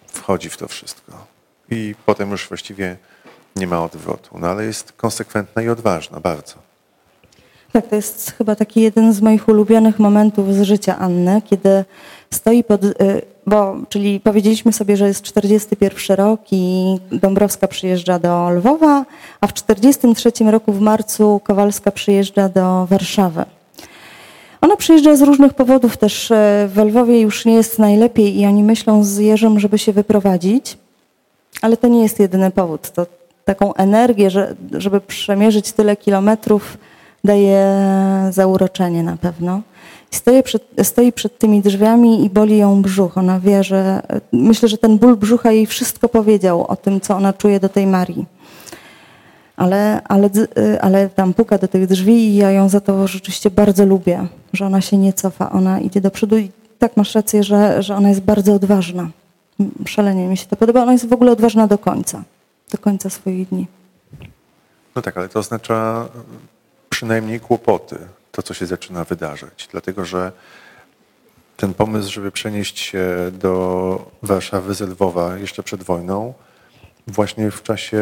wchodzi 0.07 0.51
w 0.51 0.57
to 0.57 0.69
wszystko. 0.69 1.27
I 1.71 1.95
potem 2.07 2.31
już 2.31 2.49
właściwie 2.49 2.97
nie 3.57 3.67
ma 3.67 3.85
odwrotu. 3.85 4.39
No 4.39 4.49
ale 4.49 4.65
jest 4.65 4.93
konsekwentna 4.93 5.63
i 5.63 5.69
odważna, 5.69 6.21
bardzo. 6.21 6.55
Tak, 7.73 7.87
to 7.87 7.97
jest 7.97 8.35
chyba 8.39 8.57
taki 8.57 8.81
jeden 8.81 9.13
z 9.13 9.21
moich 9.21 9.49
ulubionych 9.49 9.99
momentów 9.99 10.55
z 10.55 10.63
życia 10.63 10.99
Anny, 10.99 11.43
kiedy 11.43 11.85
stoi 12.31 12.65
pod, 12.65 12.85
y, 12.85 12.93
bo, 13.47 13.77
czyli 13.89 14.21
powiedzieliśmy 14.21 14.73
sobie, 14.73 14.97
że 14.97 15.09
jest 15.09 15.23
41 15.23 16.17
rok 16.17 16.41
i 16.51 16.97
Dąbrowska 17.13 17.69
przyjeżdża 17.69 18.19
do 18.19 18.51
Lwowa, 18.51 19.05
a 19.41 19.47
w 19.47 19.53
43 19.53 20.33
roku 20.51 20.73
w 20.73 20.81
marcu 20.81 21.41
Kowalska 21.45 21.91
przyjeżdża 21.91 22.49
do 22.49 22.87
Warszawy. 22.87 23.45
Ona 24.61 24.77
przyjeżdża 24.77 25.17
z 25.17 25.23
różnych 25.23 25.55
powodów 25.55 25.97
też. 25.97 26.31
y, 26.31 26.35
W 26.69 26.83
Lwowie 26.87 27.21
już 27.21 27.45
nie 27.45 27.55
jest 27.55 27.79
najlepiej 27.79 28.41
i 28.41 28.47
oni 28.47 28.63
myślą 28.63 29.05
z 29.05 29.19
Jerzym, 29.19 29.61
żeby 29.61 29.79
się 29.79 29.93
wyprowadzić, 29.93 30.79
ale 31.63 31.77
to 31.77 31.89
nie 31.89 32.03
jest 32.03 32.21
jedyny 32.21 32.51
powód. 32.51 32.91
To 32.91 33.07
taką 33.45 33.75
energię, 33.75 34.31
że, 34.31 34.55
żeby 34.73 35.01
przemierzyć 35.01 35.73
tyle 35.73 35.97
kilometrów, 35.97 36.79
daje 37.25 37.77
zauroczenie 38.31 39.03
na 39.03 39.17
pewno. 39.17 39.61
Stoi 40.11 40.43
przed, 40.43 40.63
stoi 40.83 41.13
przed 41.13 41.39
tymi 41.39 41.63
drzwiami 41.63 42.25
i 42.25 42.31
boli 42.31 42.59
ją 42.59 42.83
brzuch. 42.83 43.19
Ona 43.19 43.41
wie, 43.41 43.65
że 43.65 44.03
myślę, 44.33 44.69
że 44.69 44.79
ten 44.79 44.99
ból 44.99 45.17
brzucha 45.17 45.53
jej 45.53 45.67
wszystko 45.67 46.09
powiedział 46.09 46.67
o 46.67 46.77
tym, 46.77 47.01
co 47.01 47.17
ona 47.17 47.33
czuje 47.33 47.61
do 47.61 47.69
tej 47.69 47.87
Marii. 47.87 48.27
Ale, 49.57 50.01
ale, 50.05 50.31
y, 50.59 50.81
ale 50.81 51.09
tam 51.09 51.35
puka 51.35 51.59
do 51.59 51.69
tych 51.69 51.87
drzwi 51.87 52.13
i 52.13 52.37
ja 52.37 52.51
ją 52.51 52.69
za 52.69 52.81
to 52.81 53.07
rzeczywiście 53.07 53.51
bardzo 53.51 53.87
lubię, 53.87 54.27
że 54.53 54.67
ona 54.67 54.81
się 54.81 54.97
nie 54.97 55.13
cofa, 55.13 55.53
ona 55.53 55.81
idzie 55.81 56.01
do 56.01 56.11
przodu 56.11 56.39
i 56.39 56.51
tak 56.79 56.97
masz 56.97 57.15
rację, 57.15 57.45
że, 57.45 57.83
że 57.83 57.97
ona 57.97 58.09
jest 58.09 58.21
bardzo 58.21 58.55
odważna. 58.55 59.09
Szalenie 59.87 60.29
mi 60.29 60.37
się 60.37 60.47
to 60.47 60.57
podoba. 60.57 60.83
Ona 60.83 60.93
jest 60.93 61.09
w 61.09 61.13
ogóle 61.13 61.33
odważna 61.33 61.67
do 61.67 61.79
końca, 61.79 62.23
do 62.71 62.79
końca 62.79 63.11
swoich 63.11 63.49
dni. 63.49 63.67
No 64.97 65.03
tak, 65.03 65.17
ale 65.17 65.29
to 65.29 65.39
oznacza 65.39 66.09
przynajmniej 66.89 67.41
kłopoty, 67.41 67.99
to 68.37 68.43
co 68.43 68.55
się 68.55 68.67
zaczyna 68.67 69.05
wydarzać. 69.05 69.69
Dlatego, 69.73 70.05
że 70.05 70.33
ten 71.57 71.75
pomysł, 71.75 72.13
żeby 72.13 72.31
przenieść 72.31 72.79
się 72.79 73.07
do 73.33 74.11
Warszawy 74.23 74.75
z 74.75 74.81
Lwowa 74.81 75.37
jeszcze 75.39 75.63
przed 75.63 75.83
wojną, 75.83 76.35
właśnie 77.07 77.51
w 77.51 77.63
czasie 77.63 78.01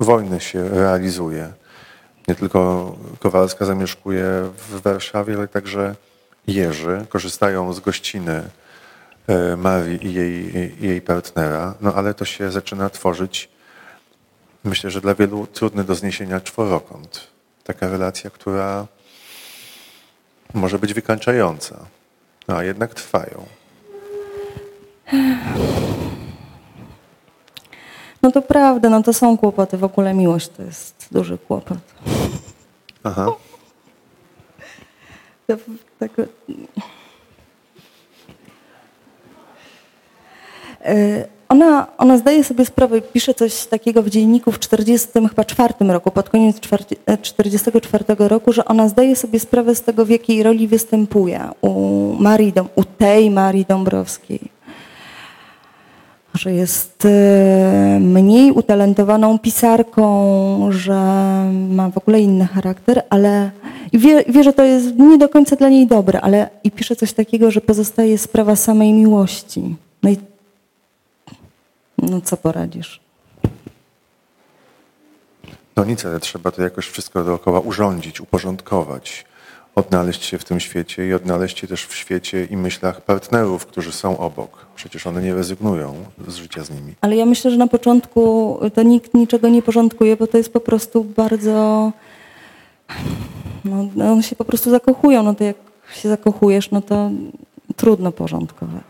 wojny 0.00 0.40
się 0.40 0.68
realizuje. 0.68 1.52
Nie 2.28 2.34
tylko 2.34 2.94
Kowalska 3.20 3.64
zamieszkuje 3.64 4.24
w 4.68 4.80
Warszawie, 4.82 5.34
ale 5.34 5.48
także 5.48 5.94
Jerzy. 6.46 7.06
Korzystają 7.08 7.72
z 7.72 7.80
gościny 7.80 8.42
e, 9.26 9.56
Marii 9.56 10.06
i 10.06 10.14
jej, 10.14 10.52
jej 10.80 11.00
partnera, 11.00 11.74
no 11.80 11.94
ale 11.94 12.14
to 12.14 12.24
się 12.24 12.50
zaczyna 12.50 12.90
tworzyć 12.90 13.48
myślę, 14.64 14.90
że 14.90 15.00
dla 15.00 15.14
wielu 15.14 15.46
trudny 15.46 15.84
do 15.84 15.94
zniesienia 15.94 16.40
czworokąt. 16.40 17.26
Taka 17.64 17.88
relacja, 17.88 18.30
która 18.30 18.86
może 20.54 20.78
być 20.78 20.94
wykańczająca, 20.94 21.76
no, 22.48 22.56
a 22.56 22.64
jednak 22.64 22.94
trwają. 22.94 23.46
No 28.22 28.32
to 28.32 28.42
prawda, 28.42 28.90
no 28.90 29.02
to 29.02 29.12
są 29.12 29.38
kłopoty. 29.38 29.76
W 29.78 29.84
ogóle 29.84 30.14
miłość 30.14 30.48
to 30.48 30.62
jest 30.62 31.08
duży 31.12 31.38
kłopot. 31.38 31.78
Aha. 33.04 33.26
To, 35.46 35.56
tak, 35.98 36.10
E, 40.86 41.24
ona, 41.48 41.86
ona 41.98 42.18
zdaje 42.18 42.44
sobie 42.44 42.64
sprawę, 42.64 43.00
pisze 43.00 43.34
coś 43.34 43.66
takiego 43.66 44.02
w 44.02 44.10
dzienniku 44.10 44.52
w 44.52 44.58
40 44.58 45.08
chyba 45.28 45.44
czwartym 45.44 45.90
roku, 45.90 46.10
pod 46.10 46.28
koniec 46.28 46.60
44 47.22 48.04
roku, 48.18 48.52
że 48.52 48.64
ona 48.64 48.88
zdaje 48.88 49.16
sobie 49.16 49.40
sprawę 49.40 49.74
z 49.74 49.82
tego, 49.82 50.04
w 50.04 50.10
jakiej 50.10 50.42
roli 50.42 50.68
występuje 50.68 51.40
u, 51.62 52.12
Marii 52.18 52.52
u 52.74 52.84
tej 52.84 53.30
Marii 53.30 53.64
Dąbrowskiej. 53.68 54.40
Że 56.34 56.52
jest 56.52 57.04
e, 57.04 57.98
mniej 58.00 58.52
utalentowaną 58.52 59.38
pisarką, 59.38 60.68
że 60.70 60.94
ma 61.70 61.90
w 61.90 61.98
ogóle 61.98 62.20
inny 62.20 62.46
charakter, 62.46 63.02
ale 63.10 63.50
wie, 63.92 64.24
wie, 64.28 64.44
że 64.44 64.52
to 64.52 64.64
jest 64.64 64.98
nie 64.98 65.18
do 65.18 65.28
końca 65.28 65.56
dla 65.56 65.68
niej 65.68 65.86
dobre, 65.86 66.20
ale 66.20 66.50
i 66.64 66.70
pisze 66.70 66.96
coś 66.96 67.12
takiego, 67.12 67.50
że 67.50 67.60
pozostaje 67.60 68.18
sprawa 68.18 68.56
samej 68.56 68.92
miłości. 68.92 69.76
No 72.06 72.12
no 72.12 72.20
co 72.20 72.36
poradzisz? 72.36 73.00
No 75.76 75.84
nic, 75.84 76.04
ale 76.04 76.20
trzeba 76.20 76.50
to 76.50 76.62
jakoś 76.62 76.86
wszystko 76.86 77.24
dookoła 77.24 77.60
urządzić, 77.60 78.20
uporządkować, 78.20 79.24
odnaleźć 79.74 80.24
się 80.24 80.38
w 80.38 80.44
tym 80.44 80.60
świecie 80.60 81.08
i 81.08 81.14
odnaleźć 81.14 81.58
się 81.58 81.66
też 81.66 81.86
w 81.86 81.94
świecie 81.94 82.44
i 82.44 82.56
myślach 82.56 83.00
partnerów, 83.00 83.66
którzy 83.66 83.92
są 83.92 84.18
obok. 84.18 84.66
Przecież 84.76 85.06
one 85.06 85.22
nie 85.22 85.34
rezygnują 85.34 85.94
z 86.28 86.34
życia 86.34 86.64
z 86.64 86.70
nimi. 86.70 86.94
Ale 87.00 87.16
ja 87.16 87.26
myślę, 87.26 87.50
że 87.50 87.56
na 87.56 87.66
początku 87.66 88.58
to 88.74 88.82
nikt 88.82 89.14
niczego 89.14 89.48
nie 89.48 89.62
porządkuje, 89.62 90.16
bo 90.16 90.26
to 90.26 90.38
jest 90.38 90.52
po 90.52 90.60
prostu 90.60 91.04
bardzo... 91.04 91.92
No, 93.64 93.88
no 93.96 94.12
one 94.12 94.22
się 94.22 94.36
po 94.36 94.44
prostu 94.44 94.70
zakochują. 94.70 95.22
No 95.22 95.34
to 95.34 95.44
jak 95.44 95.56
się 95.94 96.08
zakochujesz, 96.08 96.70
no 96.70 96.80
to 96.82 97.10
trudno 97.76 98.12
porządkować. 98.12 98.82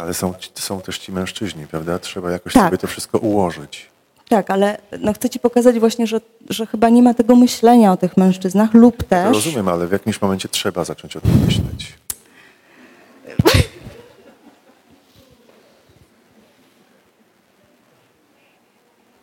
Ale 0.00 0.14
są, 0.14 0.34
są 0.54 0.80
też 0.80 0.98
ci 0.98 1.12
mężczyźni, 1.12 1.66
prawda? 1.66 1.98
Trzeba 1.98 2.30
jakoś 2.30 2.52
Tak. 2.52 2.64
sobie 2.64 2.78
to 2.78 2.86
wszystko 2.86 3.18
ułożyć. 3.18 3.90
Tak, 4.28 4.50
ale 4.50 4.78
no 5.00 5.12
chcę 5.12 5.30
ci 5.30 5.38
pokazać 5.38 5.78
właśnie, 5.78 6.06
że, 6.06 6.20
że 6.50 6.66
chyba 6.66 6.88
nie 6.88 7.02
ma 7.02 7.14
tego 7.14 7.36
myślenia 7.36 7.92
o 7.92 7.96
tych 7.96 8.16
mężczyznach 8.16 8.74
lub 8.74 9.02
też... 9.02 9.34
rozumiem, 9.34 9.68
ale 9.68 9.86
w 9.86 9.92
jakimś 9.92 10.22
momencie 10.22 10.48
trzeba 10.48 10.84
zacząć 10.84 11.16
o 11.16 11.20
tym 11.20 11.44
myśleć. 11.46 11.94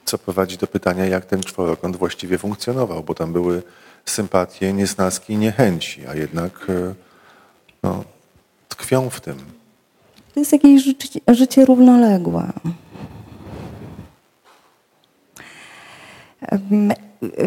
Co 0.06 0.18
prowadzi 0.18 0.58
do 0.58 0.68
pytania, 0.68 1.06
jak 1.06 1.26
ten 1.26 1.44
czworokąt 1.44 1.96
właściwie 1.96 2.38
funkcjonował, 2.38 3.04
bo 3.04 3.14
tam 3.14 3.34
były 3.34 3.64
sympatie, 4.06 4.74
niesnaski 4.74 5.34
i 5.34 5.38
niechęci, 5.38 6.08
a 6.08 6.16
jednak 6.16 6.68
e, 6.70 6.94
no, 7.84 8.04
tkwią 8.70 9.10
w 9.10 9.22
tym. 9.22 9.57
To 10.38 10.42
jest 10.42 10.52
jakieś 10.52 10.84
życie, 10.84 11.20
życie 11.28 11.66
równoległe. 11.66 12.52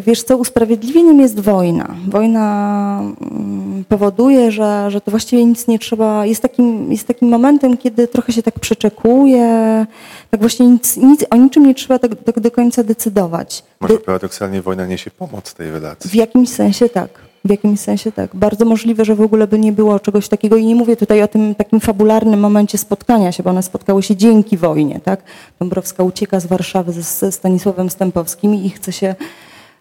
Wiesz 0.06 0.22
co, 0.22 0.36
usprawiedliwieniem 0.36 1.20
jest 1.20 1.40
wojna. 1.40 1.94
Wojna 2.08 3.02
mm, 3.20 3.84
powoduje, 3.88 4.52
że, 4.52 4.90
że 4.90 5.00
to 5.00 5.10
właściwie 5.10 5.44
nic 5.44 5.66
nie 5.68 5.78
trzeba, 5.78 6.26
jest 6.26 6.42
takim, 6.42 6.92
jest 6.92 7.06
takim 7.06 7.28
momentem, 7.28 7.76
kiedy 7.76 8.08
trochę 8.08 8.32
się 8.32 8.42
tak 8.42 8.60
przeczekuje, 8.60 9.86
tak 10.30 10.40
właśnie 10.40 10.66
nic, 10.66 10.96
nic, 10.96 11.24
o 11.30 11.36
niczym 11.36 11.66
nie 11.66 11.74
trzeba 11.74 11.98
tak, 11.98 12.10
tak 12.24 12.40
do 12.40 12.50
końca 12.50 12.82
decydować. 12.82 13.64
Może 13.80 13.98
paradoksalnie 13.98 14.62
wojna 14.62 14.86
niesie 14.86 15.10
pomoc 15.10 15.54
tej 15.54 15.70
relacji. 15.70 16.10
W 16.10 16.14
jakimś 16.14 16.48
sensie 16.48 16.88
tak. 16.88 17.29
W 17.44 17.50
jakimś 17.50 17.80
sensie 17.80 18.12
tak. 18.12 18.36
Bardzo 18.36 18.64
możliwe, 18.64 19.04
że 19.04 19.14
w 19.14 19.20
ogóle 19.20 19.46
by 19.46 19.58
nie 19.58 19.72
było 19.72 20.00
czegoś 20.00 20.28
takiego 20.28 20.56
i 20.56 20.66
nie 20.66 20.74
mówię 20.74 20.96
tutaj 20.96 21.22
o 21.22 21.28
tym 21.28 21.54
takim 21.54 21.80
fabularnym 21.80 22.40
momencie 22.40 22.78
spotkania 22.78 23.32
się, 23.32 23.42
bo 23.42 23.50
one 23.50 23.62
spotkały 23.62 24.02
się 24.02 24.16
dzięki 24.16 24.56
wojnie, 24.56 25.00
tak? 25.04 25.22
Dąbrowska 25.58 26.02
ucieka 26.02 26.40
z 26.40 26.46
Warszawy 26.46 26.92
ze, 26.92 27.32
Stanisławem 27.32 27.90
Stępowskim 27.90 28.54
i 28.54 28.70
chce 28.70 28.92
się 28.92 29.14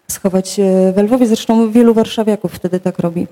schować 0.08 0.60
e, 0.60 0.92
w 0.92 1.02
Lwowie. 1.02 1.26
Zresztą 1.26 1.70
wielu 1.70 1.94
warszawiaków 1.94 2.52
wtedy 2.52 2.80
tak 2.80 2.98
robi. 2.98 3.26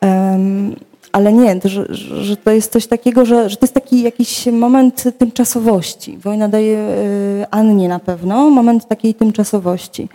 Em, 0.00 0.76
ale 1.12 1.32
nie, 1.32 1.60
to, 1.60 1.68
że, 1.68 1.86
że 2.22 2.36
to 2.36 2.50
jest 2.50 2.72
coś 2.72 2.86
takiego, 2.86 3.24
że, 3.24 3.50
że 3.50 3.56
to 3.56 3.64
jest 3.64 3.74
taki 3.74 4.02
jakiś 4.02 4.46
moment 4.46 5.04
tymczasowości. 5.18 6.18
Wojna 6.18 6.48
daje 6.48 6.78
e, 6.78 7.46
Annie 7.50 7.88
na 7.88 7.98
pewno 7.98 8.50
moment 8.50 8.88
takiej 8.88 9.14
tymczasowości. 9.14 10.08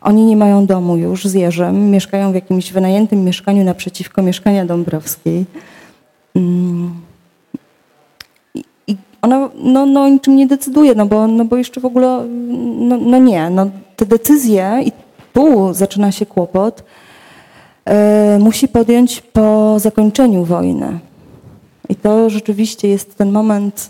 Oni 0.00 0.24
nie 0.24 0.36
mają 0.36 0.66
domu 0.66 0.96
już 0.96 1.24
z 1.24 1.34
Jerzem, 1.34 1.90
mieszkają 1.90 2.32
w 2.32 2.34
jakimś 2.34 2.72
wynajętym 2.72 3.24
mieszkaniu 3.24 3.64
naprzeciwko 3.64 4.22
mieszkania 4.22 4.64
Dąbrowskiej. 4.64 5.44
Mm. 6.34 6.94
I, 8.86 8.96
ona 9.22 9.48
no, 9.54 9.86
no, 9.86 10.08
niczym 10.08 10.36
nie 10.36 10.46
decyduje, 10.46 10.94
no 10.94 11.06
bo, 11.06 11.26
no 11.26 11.44
bo 11.44 11.56
jeszcze 11.56 11.80
w 11.80 11.84
ogóle, 11.84 12.26
no, 12.78 12.96
no 12.96 13.18
nie, 13.18 13.50
no, 13.50 13.70
te 13.96 14.06
decyzje 14.06 14.80
i 14.84 14.92
tu 15.32 15.74
zaczyna 15.74 16.12
się 16.12 16.26
kłopot, 16.26 16.84
e, 17.84 18.38
musi 18.40 18.68
podjąć 18.68 19.20
po 19.20 19.78
zakończeniu 19.78 20.44
wojny. 20.44 20.98
I 21.88 21.94
to 21.94 22.30
rzeczywiście 22.30 22.88
jest 22.88 23.16
ten 23.16 23.32
moment 23.32 23.88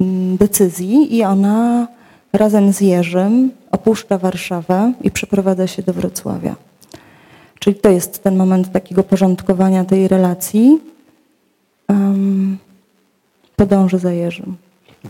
m, 0.00 0.36
decyzji 0.36 1.16
i 1.16 1.24
ona 1.24 1.88
razem 2.32 2.72
z 2.72 2.80
Jerzym 2.80 3.50
opuszcza 3.74 4.18
Warszawę 4.18 4.92
i 5.02 5.10
przeprowadza 5.10 5.66
się 5.66 5.82
do 5.82 5.92
Wrocławia. 5.92 6.54
Czyli 7.58 7.76
to 7.76 7.90
jest 7.90 8.22
ten 8.22 8.36
moment 8.36 8.72
takiego 8.72 9.02
porządkowania 9.02 9.84
tej 9.84 10.08
relacji. 10.08 10.80
Um, 11.88 12.58
podąży 13.56 13.98
za 13.98 14.12
Jerzym. 14.12 14.56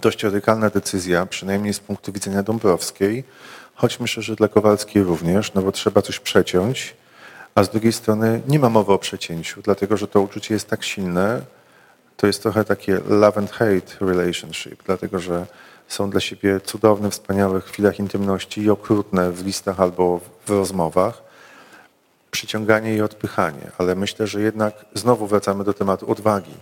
Dość 0.02 0.22
radykalna 0.22 0.70
decyzja, 0.70 1.26
przynajmniej 1.26 1.74
z 1.74 1.80
punktu 1.80 2.12
widzenia 2.12 2.42
Dąbrowskiej, 2.42 3.24
choć 3.74 4.00
myślę, 4.00 4.22
że 4.22 4.36
dla 4.36 4.48
Kowalskiej 4.48 5.02
również, 5.02 5.54
no 5.54 5.62
bo 5.62 5.72
trzeba 5.72 6.02
coś 6.02 6.20
przeciąć, 6.20 6.94
a 7.54 7.64
z 7.64 7.70
drugiej 7.70 7.92
strony 7.92 8.40
nie 8.48 8.58
ma 8.58 8.68
mowy 8.68 8.92
o 8.92 8.98
przecięciu, 8.98 9.62
dlatego 9.62 9.96
że 9.96 10.08
to 10.08 10.20
uczucie 10.20 10.54
jest 10.54 10.68
tak 10.68 10.84
silne, 10.84 11.40
to 12.16 12.26
jest 12.26 12.42
trochę 12.42 12.64
takie 12.64 13.00
love 13.08 13.38
and 13.38 13.50
hate 13.50 13.90
relationship, 14.00 14.82
dlatego 14.86 15.18
że 15.18 15.46
są 15.89 16.11
dla 16.11 16.20
siebie 16.20 16.61
cudowne, 16.61 17.11
wspaniałe 17.11 17.61
w 17.61 17.64
chwilach 17.64 17.99
intymności 17.99 18.62
i 18.62 18.70
okrutne 18.70 19.32
w 19.32 19.47
listach 19.47 19.80
albo 19.80 20.20
w 20.47 20.51
rozmowach. 20.51 21.22
Przyciąganie 22.30 22.95
i 22.95 23.01
odpychanie, 23.01 23.70
ale 23.78 23.95
myślę, 23.95 24.26
że 24.26 24.41
jednak 24.41 24.85
znowu 24.95 25.26
wracamy 25.26 25.64
do 25.64 25.74
tematu 25.74 26.11
odwagi. 26.11 26.55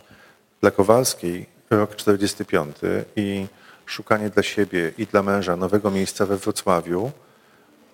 Dla 0.60 0.70
Kowalskiej 0.70 1.46
rok 1.70 1.96
45 1.96 2.76
i 3.16 3.46
szukanie 3.86 4.30
dla 4.30 4.42
siebie 4.42 4.92
i 4.98 5.06
dla 5.06 5.22
męża 5.22 5.56
nowego 5.56 5.90
miejsca 5.90 6.26
we 6.26 6.36
Wrocławiu, 6.36 7.10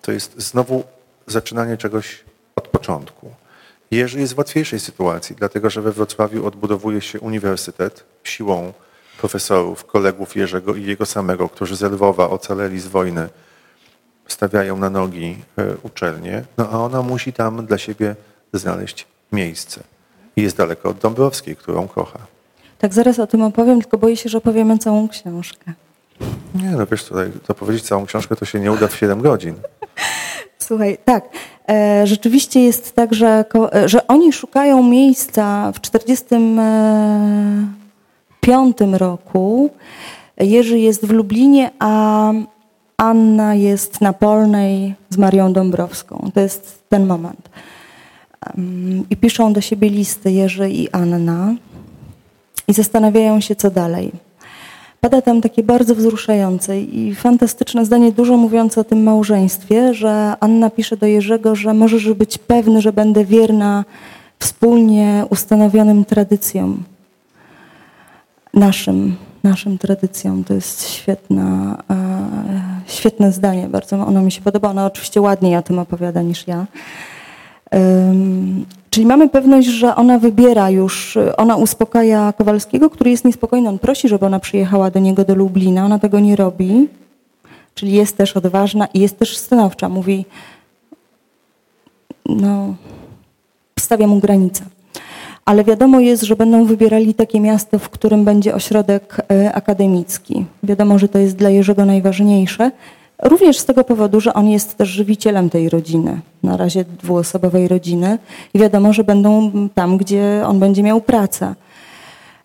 to 0.03 0.13
jest 0.13 0.41
znowu 0.41 0.85
zaczynanie 1.27 1.77
czegoś 1.77 2.25
od 2.57 2.69
początku. 2.69 3.35
Jerzy 3.91 4.21
jest 4.21 4.35
w 4.35 4.39
łatwiejszej 4.39 4.81
sytuacji, 4.81 5.37
dlatego 5.37 5.71
że 5.71 5.83
we 5.83 5.93
Wrocławiu 5.93 6.47
odbudowuje 6.47 7.01
się 7.01 7.21
uniwersytet 7.21 8.05
siłą 8.25 8.73
profesorów, 9.21 9.85
kolegów 9.85 10.37
Jerzego 10.37 10.75
i 10.75 10.85
jego 10.85 11.07
samego, 11.07 11.49
którzy 11.49 11.77
z 11.77 11.83
Lwowa 11.83 12.31
ocaleli 12.31 12.81
z 12.81 12.87
wojny, 12.87 13.29
stawiają 14.29 14.77
na 14.77 14.91
nogi 14.91 15.37
e, 15.59 15.77
uczelnię, 15.83 16.45
no 16.59 16.69
a 16.73 16.79
ona 16.79 17.03
musi 17.03 17.33
tam 17.33 17.67
dla 17.67 17.79
siebie 17.79 18.17
znaleźć 18.53 19.07
miejsce. 19.33 19.83
I 20.37 20.43
jest 20.43 20.57
daleko 20.57 20.89
od 20.89 20.99
Dąbrowskiej, 20.99 21.57
którą 21.57 21.89
kocha. 21.89 22.19
Tak, 22.79 22.95
zaraz 22.95 23.19
o 23.19 23.27
tym 23.27 23.43
opowiem, 23.43 23.81
tylko 23.81 23.99
boję 23.99 24.17
się, 24.17 24.29
że 24.29 24.39
opowiemy 24.39 24.79
całą 24.79 25.09
książkę. 25.09 25.73
Nie, 26.55 26.71
no 26.71 26.87
wiesz, 26.87 27.05
tutaj 27.05 27.31
opowiedzieć 27.49 27.85
całą 27.85 28.07
książkę 28.07 28.37
to 28.37 28.45
się 28.45 28.61
nie 28.61 28.73
uda 28.73 28.89
w 28.89 28.97
7 28.97 29.21
godzin. 29.21 29.55
Słuchaj, 30.59 30.99
tak, 31.05 31.25
e, 31.69 32.07
rzeczywiście 32.07 32.61
jest 32.61 32.95
tak, 32.95 33.15
że, 33.15 33.45
e, 33.75 33.89
że 33.89 34.07
oni 34.07 34.33
szukają 34.33 34.83
miejsca 34.83 35.73
w 35.73 35.81
45 38.49 38.99
roku. 38.99 39.71
Jerzy 40.41 40.79
jest 40.79 41.07
w 41.07 41.11
Lublinie, 41.11 41.71
a 41.79 42.33
Anna 42.97 43.55
jest 43.55 44.01
na 44.01 44.13
Polnej 44.13 44.95
z 45.11 45.17
Marią 45.17 45.53
Dąbrowską. 45.53 46.31
To 46.35 46.41
jest 46.41 46.83
ten 46.89 47.07
moment. 47.07 47.49
I 49.11 49.17
piszą 49.17 49.53
do 49.53 49.61
siebie 49.61 49.91
listy 49.91 50.33
Jerzy 50.33 50.71
i 50.71 50.91
Anna 50.91 51.55
i 52.69 52.73
zastanawiają 52.73 53.41
się, 53.41 53.57
co 53.57 53.71
dalej. 53.71 54.13
Pada 55.01 55.23
tam 55.23 55.41
takie 55.41 55.63
bardzo 55.63 55.95
wzruszające 55.95 56.81
i 56.81 57.15
fantastyczne 57.15 57.85
zdanie, 57.85 58.13
dużo 58.13 58.37
mówiące 58.37 58.81
o 58.81 58.85
tym 58.85 59.03
małżeństwie, 59.03 59.95
że 59.95 60.35
Anna 60.41 60.71
pisze 60.71 60.97
do 60.97 61.07
Jerzego, 61.07 61.55
że 61.55 61.75
możesz 61.75 62.13
być 62.13 62.39
pewny, 62.39 62.81
że 62.81 62.93
będę 62.93 63.25
wierna 63.25 63.85
wspólnie 64.39 65.25
ustanowionym 65.31 66.05
tradycjom. 66.05 66.85
Naszym, 68.55 69.17
naszym 69.43 69.79
tradycjom. 69.79 70.45
To 70.45 70.55
jest 70.55 70.89
świetna, 70.89 71.79
e, 71.91 71.97
świetne 72.87 73.33
zdanie, 73.33 73.69
bardzo 73.69 73.97
ono 73.97 74.23
mi 74.23 74.33
się 74.33 74.41
podoba. 74.41 74.71
Ona 74.71 74.87
oczywiście 74.87 75.21
ładniej 75.21 75.57
o 75.57 75.63
tym 75.63 75.79
opowiada 75.79 76.23
niż 76.23 76.47
ja. 76.47 76.67
Czyli 78.91 79.07
mamy 79.07 79.29
pewność, 79.29 79.69
że 79.69 79.97
ona 79.97 80.19
wybiera 80.19 80.71
już, 80.71 81.19
ona 81.37 81.57
uspokaja 81.57 82.33
Kowalskiego, 82.33 82.91
który 82.91 83.11
jest 83.11 83.25
niespokojny. 83.25 83.69
On 83.69 83.79
prosi, 83.79 84.09
żeby 84.09 84.27
ona 84.27 84.41
przyjechała 84.41 84.91
do 84.91 85.01
niego 85.01 85.25
do 85.25 85.35
Lublina. 85.35 85.85
Ona 85.85 85.99
tego 85.99 86.21
nie 86.21 86.37
robi. 86.37 86.89
Czyli 87.75 87.93
jest 87.93 88.17
też 88.17 88.37
odważna 88.37 88.87
i 88.95 89.01
jest 89.01 89.19
też 89.19 89.37
stanowcza. 89.37 89.89
Mówi, 89.89 90.25
no, 92.27 92.75
stawia 93.79 94.07
mu 94.07 94.19
granicę. 94.19 94.65
Ale 95.49 95.65
wiadomo 95.65 96.01
jest, 96.01 96.23
że 96.23 96.37
będą 96.37 96.65
wybierali 96.65 97.15
takie 97.15 97.41
miasto, 97.41 97.79
w 97.79 97.89
którym 97.89 98.25
będzie 98.25 98.55
ośrodek 98.55 99.17
e, 99.31 99.53
akademicki. 99.53 100.45
Wiadomo, 100.63 100.99
że 100.99 101.09
to 101.09 101.19
jest 101.19 101.37
dla 101.37 101.51
Jerzego 101.51 101.85
najważniejsze. 101.85 102.71
Również 103.23 103.59
z 103.59 103.65
tego 103.65 103.85
powodu, 103.85 104.21
że 104.21 104.35
on 104.35 104.49
jest 104.49 104.77
też 104.77 104.89
żywicielem 104.89 105.51
tej 105.51 105.69
rodziny, 105.69 106.21
na 106.43 106.57
razie 106.57 106.85
dwuosobowej 106.85 107.69
rodziny 107.69 108.19
i 108.55 108.59
wiadomo, 108.59 108.93
że 108.93 109.05
będą 109.05 109.53
tam, 109.75 109.97
gdzie 109.97 110.43
on 110.47 110.59
będzie 110.59 110.83
miał 110.83 111.01
pracę. 111.01 111.55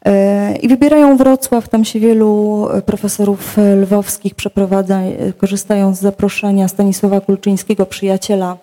E, 0.05 0.55
I 0.55 0.67
wybierają 0.67 1.17
Wrocław, 1.17 1.69
tam 1.69 1.85
się 1.85 1.99
wielu 1.99 2.67
profesorów 2.85 3.57
lwowskich 3.81 4.35
przeprowadza, 4.35 4.99
e, 4.99 5.33
korzystają 5.33 5.95
z 5.95 5.99
zaproszenia 5.99 6.67
Stanisława 6.67 7.21
Kulczyńskiego, 7.21 7.85
przyjaciela 7.85 8.57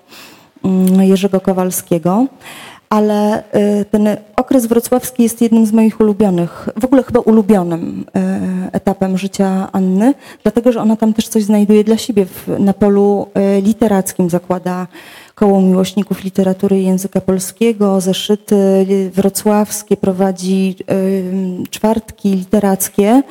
mm, 0.64 1.02
Jerzego 1.02 1.40
Kowalskiego. 1.40 2.26
Ale 2.90 3.50
e, 3.52 3.84
ten 3.84 4.08
okres 4.36 4.66
wrocławski 4.66 5.22
jest 5.22 5.40
jednym 5.40 5.66
z 5.66 5.72
moich 5.72 6.00
ulubionych, 6.00 6.68
w 6.80 6.84
ogóle 6.84 7.02
chyba 7.02 7.20
ulubionym 7.20 8.04
e, 8.14 8.40
etapem 8.72 9.18
życia 9.18 9.68
Anny, 9.72 10.14
dlatego 10.42 10.72
że 10.72 10.80
ona 10.80 10.96
tam 10.96 11.14
też 11.14 11.28
coś 11.28 11.42
znajduje 11.42 11.84
dla 11.84 11.96
siebie 11.96 12.26
na 12.58 12.72
polu 12.72 13.26
e, 13.34 13.60
literackim. 13.60 14.30
Zakłada 14.30 14.86
koło 15.34 15.60
miłośników 15.60 16.24
literatury 16.24 16.80
i 16.80 16.84
języka 16.84 17.20
polskiego, 17.20 18.00
zeszyty 18.00 18.86
wrocławskie, 19.14 19.96
prowadzi 19.96 20.76
czwartki 21.70 22.30
literackie 22.30 23.22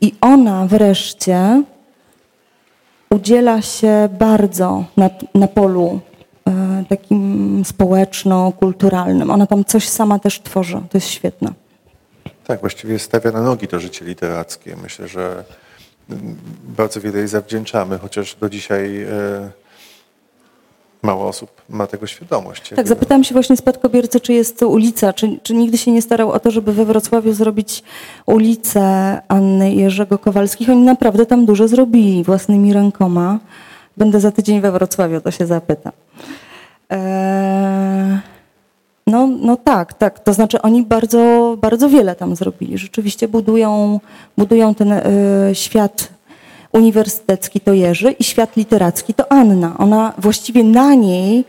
i 0.00 0.14
ona 0.20 0.66
wreszcie 0.66 1.62
udziela 3.10 3.62
się 3.62 4.08
bardzo 4.18 4.84
na, 4.96 5.10
na 5.34 5.48
polu 5.48 6.00
takim 6.88 7.62
społeczno-kulturalnym. 7.64 9.30
Ona 9.30 9.46
tam 9.46 9.64
coś 9.64 9.88
sama 9.88 10.18
też 10.18 10.40
tworzy. 10.40 10.80
To 10.90 10.98
jest 10.98 11.08
świetne. 11.08 11.52
Tak, 12.46 12.60
właściwie 12.60 12.98
stawia 12.98 13.30
na 13.30 13.42
nogi 13.42 13.68
to 13.68 13.80
życie 13.80 14.04
literackie. 14.04 14.76
Myślę, 14.82 15.08
że 15.08 15.44
mm, 16.10 16.36
bardzo 16.76 17.00
wiele 17.00 17.18
jej 17.18 17.28
zawdzięczamy, 17.28 17.98
chociaż 17.98 18.34
do 18.34 18.50
dzisiaj 18.50 19.02
e, 19.02 19.50
mało 21.02 21.28
osób 21.28 21.50
ma 21.68 21.86
tego 21.86 22.06
świadomość. 22.06 22.72
Tak, 22.76 22.88
zapytałam 22.88 23.24
się 23.24 23.32
właśnie 23.32 23.56
spadkobiercy, 23.56 24.20
czy 24.20 24.32
jest 24.32 24.58
to 24.58 24.68
ulica, 24.68 25.12
czy, 25.12 25.38
czy 25.42 25.54
nigdy 25.54 25.78
się 25.78 25.90
nie 25.92 26.02
starał 26.02 26.30
o 26.30 26.40
to, 26.40 26.50
żeby 26.50 26.72
we 26.72 26.84
Wrocławiu 26.84 27.32
zrobić 27.32 27.82
ulicę 28.26 28.82
Anny 29.28 29.72
i 29.72 29.76
Jerzego 29.76 30.18
Kowalskich. 30.18 30.70
Oni 30.70 30.82
naprawdę 30.82 31.26
tam 31.26 31.46
dużo 31.46 31.68
zrobili 31.68 32.24
własnymi 32.24 32.72
rękoma. 32.72 33.38
Będę 33.96 34.20
za 34.20 34.32
tydzień 34.32 34.60
we 34.60 34.72
Wrocławiu, 34.72 35.20
to 35.20 35.30
się 35.30 35.46
zapytam. 35.46 35.92
Eee, 36.90 38.18
no, 39.06 39.26
no 39.26 39.56
tak, 39.56 39.94
tak. 39.94 40.18
To 40.18 40.32
znaczy 40.32 40.62
oni 40.62 40.82
bardzo, 40.82 41.56
bardzo 41.60 41.88
wiele 41.88 42.14
tam 42.14 42.36
zrobili. 42.36 42.78
Rzeczywiście 42.78 43.28
budują, 43.28 44.00
budują 44.38 44.74
ten 44.74 44.92
e, 44.92 45.02
świat 45.52 46.08
uniwersytecki 46.72 47.60
to 47.60 47.72
Jerzy 47.72 48.10
i 48.10 48.24
świat 48.24 48.56
literacki 48.56 49.14
to 49.14 49.32
Anna. 49.32 49.78
Ona 49.78 50.12
właściwie 50.18 50.64
na 50.64 50.94
niej 50.94 51.44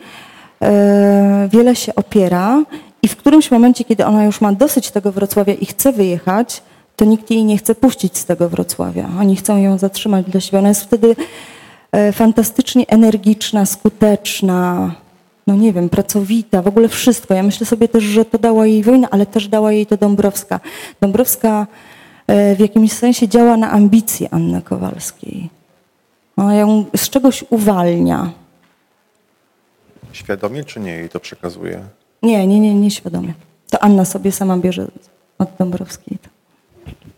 e, 0.62 1.50
wiele 1.52 1.76
się 1.76 1.96
opiera 1.96 2.64
i 3.02 3.08
w 3.08 3.16
którymś 3.16 3.52
momencie, 3.52 3.84
kiedy 3.84 4.06
ona 4.06 4.26
już 4.26 4.42
ma 4.42 4.54
dosyć 4.54 4.92
tego 4.92 5.12
Wrocławia 5.12 5.54
i 5.54 5.66
chce 5.66 5.92
wyjechać, 5.92 6.62
to 6.96 7.06
nikt 7.06 7.32
jej 7.32 7.44
nie 7.44 7.58
chce 7.58 7.76
puścić 7.76 8.18
z 8.18 8.26
tego 8.26 8.50
Wrocławia. 8.50 9.10
Oni 9.20 9.36
chcą 9.36 9.58
ją 9.58 9.78
zatrzymać 9.78 10.26
dla 10.26 10.42
siebie. 10.42 10.60
Ona 10.60 10.70
jest 10.70 10.84
wtedy 10.84 11.10
e, 11.10 11.16
fantastycznie 12.12 12.88
energiczna, 12.88 13.66
skuteczna, 13.66 14.92
no 15.48 15.56
nie 15.56 15.74
wiem, 15.74 15.90
pracowita, 15.90 16.62
w 16.62 16.68
ogóle 16.68 16.88
wszystko. 16.88 17.34
Ja 17.34 17.44
myślę 17.44 17.66
sobie 17.66 17.88
też, 17.88 18.04
że 18.04 18.26
to 18.26 18.38
dała 18.38 18.68
jej 18.68 18.84
wojna, 18.84 19.08
ale 19.12 19.26
też 19.26 19.48
dała 19.48 19.72
jej 19.72 19.86
to 19.86 19.98
Dąbrowska. 19.98 20.60
Dąbrowska 21.02 21.68
e, 22.28 22.56
w 22.56 22.60
jakimś 22.60 22.92
sensie 22.92 23.28
działa 23.28 23.58
na 23.58 23.72
ambicje 23.72 24.34
Anny 24.34 24.62
Kowalskiej. 24.62 25.50
Ona 26.38 26.56
ją 26.56 26.86
z 26.96 27.10
czegoś 27.10 27.46
uwalnia. 27.50 28.32
Świadomie 30.12 30.64
czy 30.64 30.80
nie 30.80 30.92
jej 30.92 31.10
to 31.10 31.20
przekazuje? 31.20 31.82
Nie, 32.24 32.48
nie, 32.48 32.60
nie, 32.60 32.76
nieświadomie. 32.76 33.34
To 33.70 33.84
Anna 33.84 34.06
sobie 34.06 34.32
sama 34.32 34.58
bierze 34.58 34.88
od 35.38 35.50
Dąbrowskiej. 35.60 36.18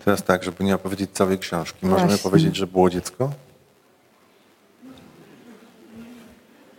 Teraz 0.05 0.23
tak, 0.23 0.43
żeby 0.43 0.63
nie 0.63 0.75
opowiedzieć 0.75 1.09
całej 1.13 1.39
książki. 1.39 1.86
Możemy 1.86 2.07
Właśnie. 2.07 2.30
powiedzieć, 2.30 2.55
że 2.55 2.67
było 2.67 2.89
dziecko? 2.89 3.32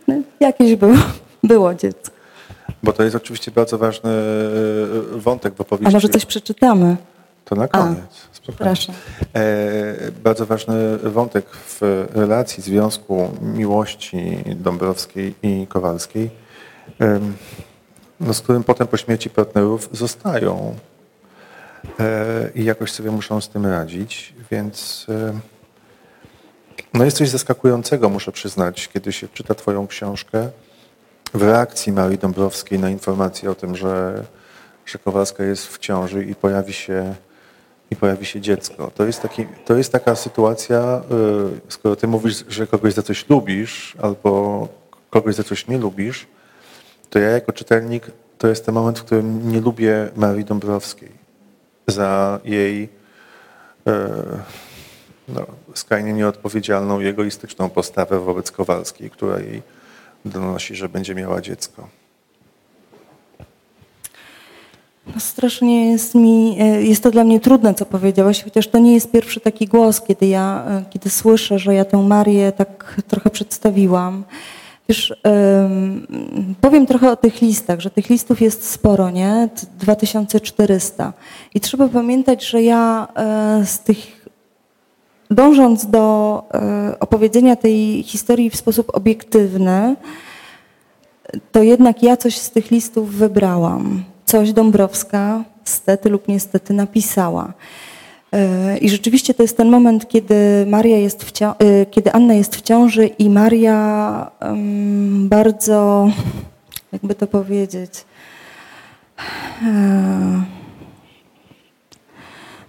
No, 0.07 0.15
jakieś 0.39 0.75
było, 0.75 0.95
było 1.43 1.75
dziecko. 1.75 2.15
Bo 2.83 2.93
to 2.93 3.03
jest 3.03 3.15
oczywiście 3.15 3.51
bardzo 3.51 3.77
ważny 3.77 4.09
e, 4.09 5.19
wątek 5.19 5.55
w 5.55 5.61
A 5.61 5.63
opowieści. 5.63 5.93
może 5.93 6.09
coś 6.09 6.25
przeczytamy? 6.25 6.95
To 7.45 7.55
na 7.55 7.67
koniec. 7.67 8.29
Proszę. 8.57 8.93
E, 9.35 10.11
bardzo 10.23 10.45
ważny 10.45 10.97
wątek 10.97 11.45
w 11.51 12.07
relacji, 12.13 12.63
związku 12.63 13.29
miłości 13.41 14.37
Dąbrowskiej 14.55 15.35
i 15.43 15.67
Kowalskiej, 15.67 16.29
em, 16.99 17.33
no, 18.19 18.33
z 18.33 18.41
którym 18.41 18.63
potem 18.63 18.87
po 18.87 18.97
śmierci 18.97 19.29
partnerów 19.29 19.89
zostają 19.91 20.75
e, 21.99 22.49
i 22.55 22.63
jakoś 22.63 22.91
sobie 22.91 23.11
muszą 23.11 23.41
z 23.41 23.49
tym 23.49 23.65
radzić, 23.65 24.33
więc 24.51 25.05
e, 25.09 25.33
no 26.93 27.05
jest 27.05 27.17
coś 27.17 27.29
zaskakującego, 27.29 28.09
muszę 28.09 28.31
przyznać, 28.31 28.87
kiedy 28.87 29.11
się 29.11 29.27
czyta 29.27 29.55
Twoją 29.55 29.87
książkę 29.87 30.49
w 31.33 31.41
reakcji 31.41 31.91
Marii 31.91 32.17
Dąbrowskiej 32.17 32.79
na 32.79 32.89
informację 32.89 33.51
o 33.51 33.55
tym, 33.55 33.75
że, 33.75 34.23
że 34.85 34.99
Kowalska 34.99 35.43
jest 35.43 35.67
w 35.67 35.77
ciąży 35.77 36.25
i 36.25 36.35
pojawi 36.35 36.73
się 36.73 37.15
i 37.91 37.95
pojawi 37.95 38.25
się 38.25 38.41
dziecko. 38.41 38.91
To 38.95 39.05
jest, 39.05 39.21
taki, 39.21 39.45
to 39.65 39.75
jest 39.75 39.91
taka 39.91 40.15
sytuacja, 40.15 41.01
y, 41.67 41.71
skoro 41.71 41.95
ty 41.95 42.07
mówisz, 42.07 42.45
że 42.49 42.67
kogoś 42.67 42.93
za 42.93 43.03
coś 43.03 43.29
lubisz 43.29 43.97
albo 44.01 44.67
kogoś 45.09 45.35
za 45.35 45.43
coś 45.43 45.67
nie 45.67 45.77
lubisz, 45.77 46.27
to 47.09 47.19
ja 47.19 47.29
jako 47.29 47.51
czytelnik 47.51 48.11
to 48.37 48.47
jest 48.47 48.65
ten 48.65 48.75
moment, 48.75 48.99
w 48.99 49.03
którym 49.03 49.51
nie 49.51 49.61
lubię 49.61 50.09
Marii 50.15 50.45
Dąbrowskiej 50.45 51.11
za 51.87 52.39
jej 52.45 52.83
y, 52.83 53.91
no, 55.33 55.45
skrajnie 55.73 56.13
nieodpowiedzialną 56.13 56.99
i 56.99 57.05
egoistyczną 57.05 57.69
postawę 57.69 58.19
wobec 58.19 58.51
Kowalskiej, 58.51 59.09
która 59.09 59.39
jej 59.39 59.61
donosi, 60.25 60.75
że 60.75 60.89
będzie 60.89 61.15
miała 61.15 61.41
dziecko. 61.41 61.87
No 65.15 65.19
strasznie 65.19 65.91
jest 65.91 66.15
mi, 66.15 66.57
e, 66.59 66.83
jest 66.83 67.03
to 67.03 67.11
dla 67.11 67.23
mnie 67.23 67.39
trudne, 67.39 67.73
co 67.73 67.85
powiedziałaś, 67.85 68.43
chociaż 68.43 68.67
to 68.67 68.77
nie 68.77 68.93
jest 68.93 69.11
pierwszy 69.11 69.39
taki 69.39 69.67
głos, 69.67 70.01
kiedy 70.01 70.27
ja, 70.27 70.65
e, 70.67 70.83
kiedy 70.89 71.09
słyszę, 71.09 71.59
że 71.59 71.73
ja 71.73 71.85
tę 71.85 71.97
Marię 71.97 72.51
tak 72.51 73.01
trochę 73.07 73.29
przedstawiłam. 73.29 74.23
Wiesz, 74.89 75.13
em, 75.23 76.55
powiem 76.61 76.85
trochę 76.85 77.11
o 77.11 77.15
tych 77.15 77.41
listach, 77.41 77.79
że 77.79 77.89
tych 77.89 78.09
listów 78.09 78.41
jest 78.41 78.69
sporo, 78.71 79.09
nie? 79.09 79.49
T- 79.55 79.67
2400. 79.79 81.13
I 81.53 81.59
trzeba 81.59 81.89
pamiętać, 81.89 82.45
że 82.45 82.61
ja 82.61 83.07
e, 83.15 83.65
z 83.65 83.79
tych 83.79 84.18
dążąc 85.31 85.85
do 85.85 86.43
e, 86.53 86.99
opowiedzenia 86.99 87.55
tej 87.55 88.03
historii 88.03 88.49
w 88.49 88.55
sposób 88.55 88.95
obiektywny, 88.95 89.95
to 91.51 91.63
jednak 91.63 92.03
ja 92.03 92.17
coś 92.17 92.37
z 92.37 92.51
tych 92.51 92.71
listów 92.71 93.13
wybrałam. 93.13 94.03
Coś 94.25 94.53
Dąbrowska 94.53 95.43
stety 95.63 96.09
lub 96.09 96.27
niestety 96.27 96.73
napisała. 96.73 97.53
E, 98.31 98.77
I 98.77 98.89
rzeczywiście 98.89 99.33
to 99.33 99.43
jest 99.43 99.57
ten 99.57 99.69
moment, 99.69 100.07
kiedy 100.07 100.65
Maria 100.67 100.97
jest 100.97 101.23
w 101.23 101.41
e, 101.41 101.85
kiedy 101.85 102.11
Anna 102.13 102.33
jest 102.33 102.55
w 102.55 102.61
ciąży 102.61 103.07
i 103.07 103.29
Maria 103.29 104.31
bardzo, 105.19 106.09
jakby 106.91 107.15
to 107.15 107.27
powiedzieć, 107.27 107.91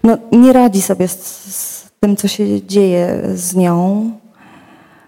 no, 0.02 0.18
nie 0.32 0.52
radzi 0.52 0.82
sobie 0.82 1.08
z, 1.08 1.20
z 1.54 1.79
tym, 2.00 2.16
co 2.16 2.28
się 2.28 2.62
dzieje 2.62 3.22
z 3.34 3.56
nią. 3.56 4.10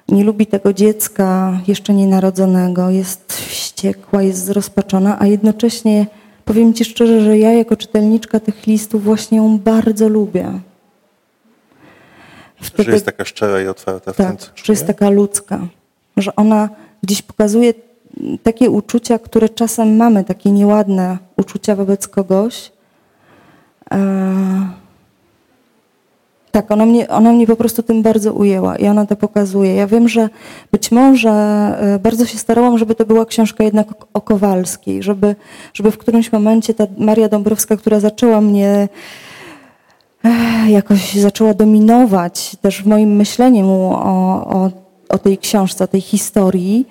Nie 0.09 0.25
lubi 0.25 0.47
tego 0.47 0.73
dziecka 0.73 1.61
jeszcze 1.69 1.95
nienarodzonego, 1.95 2.91
jest 2.91 3.33
wściekła, 3.33 4.23
jest 4.23 4.45
zrozpaczona, 4.45 5.17
a 5.21 5.27
jednocześnie 5.27 6.07
powiem 6.45 6.75
Ci 6.75 6.85
szczerze, 6.85 7.21
że 7.21 7.39
ja 7.39 7.53
jako 7.53 7.77
czytelniczka 7.77 8.41
tych 8.41 8.67
listów 8.67 9.05
właśnie 9.05 9.39
ją 9.39 9.59
bardzo 9.59 10.09
lubię. 10.09 10.61
Że 12.79 12.93
jest 12.93 13.07
taka 13.07 13.25
szczera 13.25 13.61
i 13.61 13.67
otwarta 13.67 14.13
w 14.13 14.17
tym, 14.17 14.27
tak, 14.27 14.41
że 14.41 14.63
czuje? 14.63 14.75
jest 14.77 14.87
taka 14.87 15.11
ludzka, 15.11 15.67
że 16.17 16.37
ona 16.37 16.69
gdzieś 17.03 17.23
pokazuje 17.23 17.75
takie 18.43 18.71
uczucia, 18.71 19.19
które 19.19 19.49
czasem 19.49 19.97
mamy, 19.97 20.25
takie 20.25 20.51
nieładne 20.51 21.19
uczucia 21.37 21.77
wobec 21.77 22.09
kogoś. 22.09 22.73
E, 23.93 24.82
tak, 26.53 26.71
ona 26.71 26.87
mnie, 26.87 27.09
ona 27.09 27.33
mnie 27.33 27.47
po 27.47 27.57
prostu 27.57 27.83
tym 27.83 28.03
bardzo 28.03 28.33
ujęła 28.33 28.77
i 28.77 28.87
ona 28.87 29.07
to 29.07 29.17
pokazuje. 29.17 29.75
Ja 29.75 29.87
wiem, 29.87 30.09
że 30.09 30.29
być 30.73 30.91
może 30.91 31.31
e, 31.31 31.99
bardzo 31.99 32.27
się 32.27 32.39
starałam, 32.39 32.79
żeby 32.79 32.95
to 32.95 33.05
była 33.05 33.27
książka 33.27 33.65
jednak 33.65 33.87
o, 34.15 34.21
Kowalskiej, 34.21 35.03
żeby, 35.03 35.37
żeby 35.75 35.91
w 35.91 35.99
którymś 35.99 36.33
momencie 36.33 36.75
ta 36.75 36.87
Maria 36.99 37.29
Dąbrowska, 37.29 37.77
która 37.77 38.01
zaczęła 38.01 38.41
mnie 38.41 38.89
eh, 40.25 40.71
jakoś 40.71 41.15
zaczęła 41.15 41.55
dominować 41.55 42.57
też 42.61 42.83
w 42.83 42.87
moim 42.87 43.17
myśleniu 43.17 43.71
o, 43.71 44.47
o, 44.47 44.71
o 45.09 45.19
tej 45.19 45.39
książce, 45.39 45.85
o 45.85 45.87
tej 45.87 46.01
historii. 46.01 46.87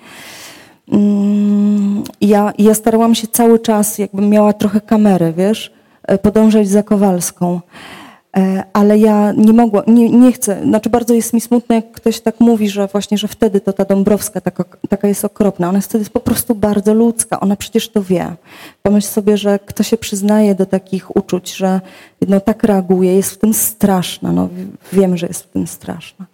Mm, 0.92 2.02
Ja, 2.20 2.52
ja 2.58 2.74
starałam 2.74 3.14
się 3.14 3.26
cały 3.26 3.58
czas, 3.58 3.98
jakbym 3.98 4.28
miała 4.28 4.52
trochę 4.52 4.80
kamery, 4.80 5.32
wiesz, 5.36 5.72
e, 6.02 6.18
podążać 6.18 6.68
za 6.68 6.82
Kowalską. 6.82 7.60
E, 8.36 8.64
Ale 8.72 8.98
ja 8.98 9.32
nie 9.32 9.52
mogłam, 9.52 9.84
nie, 9.86 10.10
nie 10.10 10.32
chcę, 10.32 10.62
znaczy 10.64 10.90
bardzo 10.90 11.14
jest 11.14 11.32
mi 11.32 11.40
smutno, 11.40 11.74
jak 11.74 11.92
ktoś 11.92 12.20
tak 12.20 12.40
mówi, 12.40 12.68
że 12.68 12.86
właśnie, 12.86 13.18
że 13.18 13.28
wtedy 13.28 13.60
to 13.60 13.72
ta 13.72 13.84
Dąbrowska 13.84 14.40
taka, 14.40 14.64
taka 14.88 15.08
jest 15.08 15.24
okropna. 15.24 15.68
Ona 15.68 15.78
jest 15.94 16.10
po 16.10 16.20
prostu 16.20 16.54
bardzo 16.54 16.94
ludzka, 16.94 17.40
ona 17.40 17.56
przecież 17.56 17.88
to 17.88 18.02
wie. 18.02 18.34
Pomyśl 18.82 19.08
sobie, 19.08 19.36
że 19.36 19.58
kto 19.66 19.82
się 19.82 19.96
przyznaje 19.96 20.54
do 20.54 20.66
takich 20.66 21.16
uczuć, 21.16 21.54
że 21.54 21.80
no, 22.28 22.40
tak 22.40 22.64
reaguje, 22.64 23.14
jest 23.16 23.30
w 23.30 23.38
tym 23.38 23.54
straszna, 23.54 24.32
no 24.32 24.48
wiem, 24.92 25.16
że 25.16 25.26
jest 25.26 25.42
w 25.42 25.48
tym 25.48 25.66
straszna. 25.66 26.26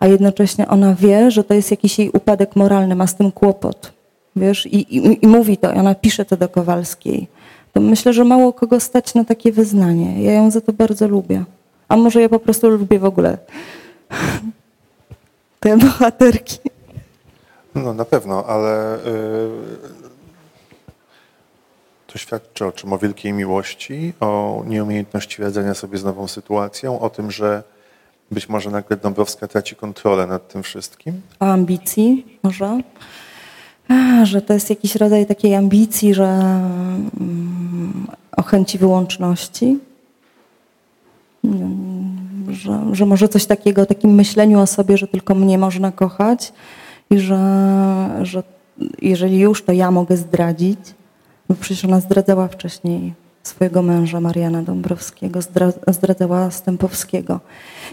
A 0.00 0.06
jednocześnie 0.06 0.68
ona 0.68 0.94
wie, 0.94 1.30
że 1.30 1.44
to 1.44 1.54
jest 1.54 1.70
jakiś 1.70 1.98
jej 1.98 2.10
upadek 2.10 2.56
moralny, 2.56 2.94
ma 2.94 3.06
z 3.06 3.14
tym 3.14 3.32
kłopot. 3.32 3.92
Wiesz, 4.36 4.66
i, 4.66 4.96
i, 4.96 5.24
i 5.24 5.26
mówi 5.26 5.56
to, 5.56 5.72
i 5.72 5.76
ona 5.76 5.94
pisze 5.94 6.24
to 6.24 6.36
do 6.36 6.48
Kowalskiej. 6.48 7.28
To 7.72 7.80
myślę, 7.80 8.12
że 8.12 8.24
mało 8.24 8.52
kogo 8.52 8.80
stać 8.80 9.14
na 9.14 9.24
takie 9.24 9.52
wyznanie. 9.52 10.22
Ja 10.22 10.32
ją 10.32 10.50
za 10.50 10.60
to 10.60 10.72
bardzo 10.72 11.08
lubię. 11.08 11.44
A 11.88 11.96
może 11.96 12.20
ja 12.20 12.28
po 12.28 12.38
prostu 12.38 12.70
lubię 12.70 12.98
w 12.98 13.04
ogóle 13.04 13.38
te 15.60 15.76
bohaterki. 15.76 16.58
No 17.74 17.94
na 17.94 18.04
pewno, 18.04 18.44
ale 18.46 18.96
y, 18.96 19.00
to 22.06 22.18
świadczy 22.18 22.66
o 22.66 22.72
czym? 22.72 22.92
O 22.92 22.98
wielkiej 22.98 23.32
miłości, 23.32 24.12
o 24.20 24.62
nieumiejętności 24.66 25.42
radzenia 25.42 25.74
sobie 25.74 25.98
z 25.98 26.04
nową 26.04 26.28
sytuacją, 26.28 27.00
o 27.00 27.10
tym, 27.10 27.30
że 27.30 27.62
być 28.30 28.48
może 28.48 28.70
nagle 28.70 28.96
Dąbrowska 28.96 29.48
traci 29.48 29.76
kontrolę 29.76 30.26
nad 30.26 30.48
tym 30.48 30.62
wszystkim. 30.62 31.20
O 31.40 31.46
ambicji 31.46 32.38
może. 32.42 32.80
Że 34.22 34.42
to 34.42 34.54
jest 34.54 34.70
jakiś 34.70 34.96
rodzaj 34.96 35.26
takiej 35.26 35.54
ambicji, 35.54 36.14
że 36.14 36.24
mm, 37.20 38.06
o 38.36 38.42
chęci 38.42 38.78
wyłączności. 38.78 39.78
Że, 42.48 42.80
że 42.92 43.06
może 43.06 43.28
coś 43.28 43.46
takiego, 43.46 43.86
takim 43.86 44.14
myśleniu 44.14 44.60
o 44.60 44.66
sobie, 44.66 44.98
że 44.98 45.06
tylko 45.06 45.34
mnie 45.34 45.58
można 45.58 45.92
kochać 45.92 46.52
i 47.10 47.18
że, 47.18 47.40
że 48.22 48.42
jeżeli 49.02 49.38
już, 49.38 49.64
to 49.64 49.72
ja 49.72 49.90
mogę 49.90 50.16
zdradzić. 50.16 50.78
No 51.48 51.56
przecież 51.60 51.84
ona 51.84 52.00
zdradzała 52.00 52.48
wcześniej 52.48 53.14
swojego 53.48 53.82
męża, 53.82 54.20
Mariana 54.20 54.62
Dąbrowskiego, 54.62 55.40
zdra- 55.40 55.92
zdradzała 55.92 56.50
Stępowskiego. 56.50 57.40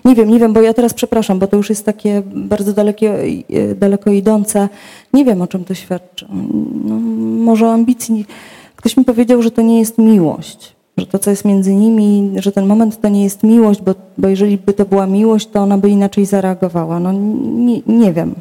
Nie 0.06 0.16
wiem, 0.16 0.30
nie 0.30 0.40
wiem, 0.40 0.54
bo 0.54 0.62
ja 0.62 0.74
teraz 0.74 0.94
przepraszam, 0.94 1.40
bo 1.40 1.48
to 1.48 1.58
już 1.58 1.70
jest 1.70 1.86
takie 1.86 2.22
bardzo 2.36 2.74
dalekie, 2.74 3.24
e, 3.50 3.76
daleko 3.76 4.12
idące. 4.12 4.70
Nie 5.14 5.26
wiem, 5.26 5.42
o 5.42 5.48
czym 5.48 5.64
to 5.66 5.74
świadczy. 5.74 6.26
No, 6.86 6.96
może 7.44 7.68
o 7.68 7.74
ambicji. 7.74 8.26
Ktoś 8.76 8.98
mi 8.98 9.06
powiedział, 9.06 9.42
że 9.42 9.52
to 9.52 9.62
nie 9.62 9.80
jest 9.80 9.98
miłość, 9.98 10.76
że 10.98 11.06
to, 11.08 11.20
co 11.20 11.30
jest 11.30 11.46
między 11.46 11.76
nimi, 11.76 12.32
że 12.36 12.52
ten 12.52 12.66
moment 12.66 13.02
to 13.02 13.10
nie 13.10 13.24
jest 13.24 13.44
miłość, 13.44 13.82
bo, 13.82 13.96
bo 14.18 14.28
jeżeli 14.28 14.58
by 14.58 14.74
to 14.74 14.86
była 14.86 15.08
miłość, 15.08 15.48
to 15.48 15.60
ona 15.60 15.78
by 15.78 15.90
inaczej 15.90 16.26
zareagowała. 16.26 17.00
No 17.00 17.12
nie, 17.14 17.82
nie 17.88 18.14
wiem. 18.14 18.36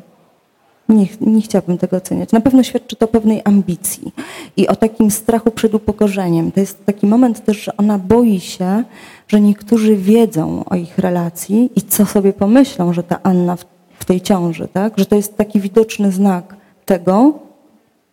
Nie, 0.88 1.06
nie 1.20 1.42
chciałabym 1.42 1.78
tego 1.78 1.96
oceniać. 1.96 2.32
Na 2.32 2.40
pewno 2.40 2.62
świadczy 2.62 2.96
to 2.96 3.04
o 3.04 3.08
pewnej 3.08 3.42
ambicji 3.44 4.12
i 4.56 4.68
o 4.68 4.76
takim 4.76 5.10
strachu 5.10 5.50
przed 5.50 5.74
upokorzeniem. 5.74 6.52
To 6.52 6.60
jest 6.60 6.84
taki 6.84 7.06
moment 7.06 7.44
też, 7.44 7.64
że 7.64 7.76
ona 7.76 7.98
boi 7.98 8.40
się, 8.40 8.84
że 9.28 9.40
niektórzy 9.40 9.96
wiedzą 9.96 10.64
o 10.64 10.74
ich 10.74 10.98
relacji 10.98 11.70
i 11.76 11.82
co 11.82 12.06
sobie 12.06 12.32
pomyślą, 12.32 12.92
że 12.92 13.02
ta 13.02 13.22
Anna 13.22 13.56
w, 13.56 13.64
w 13.98 14.04
tej 14.04 14.20
ciąży, 14.20 14.68
tak? 14.68 14.92
Że 14.96 15.06
to 15.06 15.16
jest 15.16 15.36
taki 15.36 15.60
widoczny 15.60 16.12
znak 16.12 16.56
tego, 16.84 17.38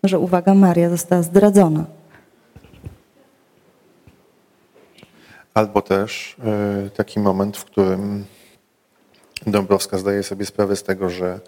że 0.04 0.20
uwaga, 0.20 0.54
Maria 0.54 0.90
została 0.90 1.22
zdradzona. 1.22 1.86
albo 5.54 5.82
też 5.82 6.36
e, 6.86 6.90
taki 6.90 7.20
moment, 7.20 7.58
w 7.58 7.66
którym 7.66 8.26
Dąbrowska 9.48 9.98
zdaje 9.98 10.24
sobie 10.24 10.46
sprawę 10.46 10.76
z 10.76 10.84
tego, 10.84 11.10
że 11.10 11.40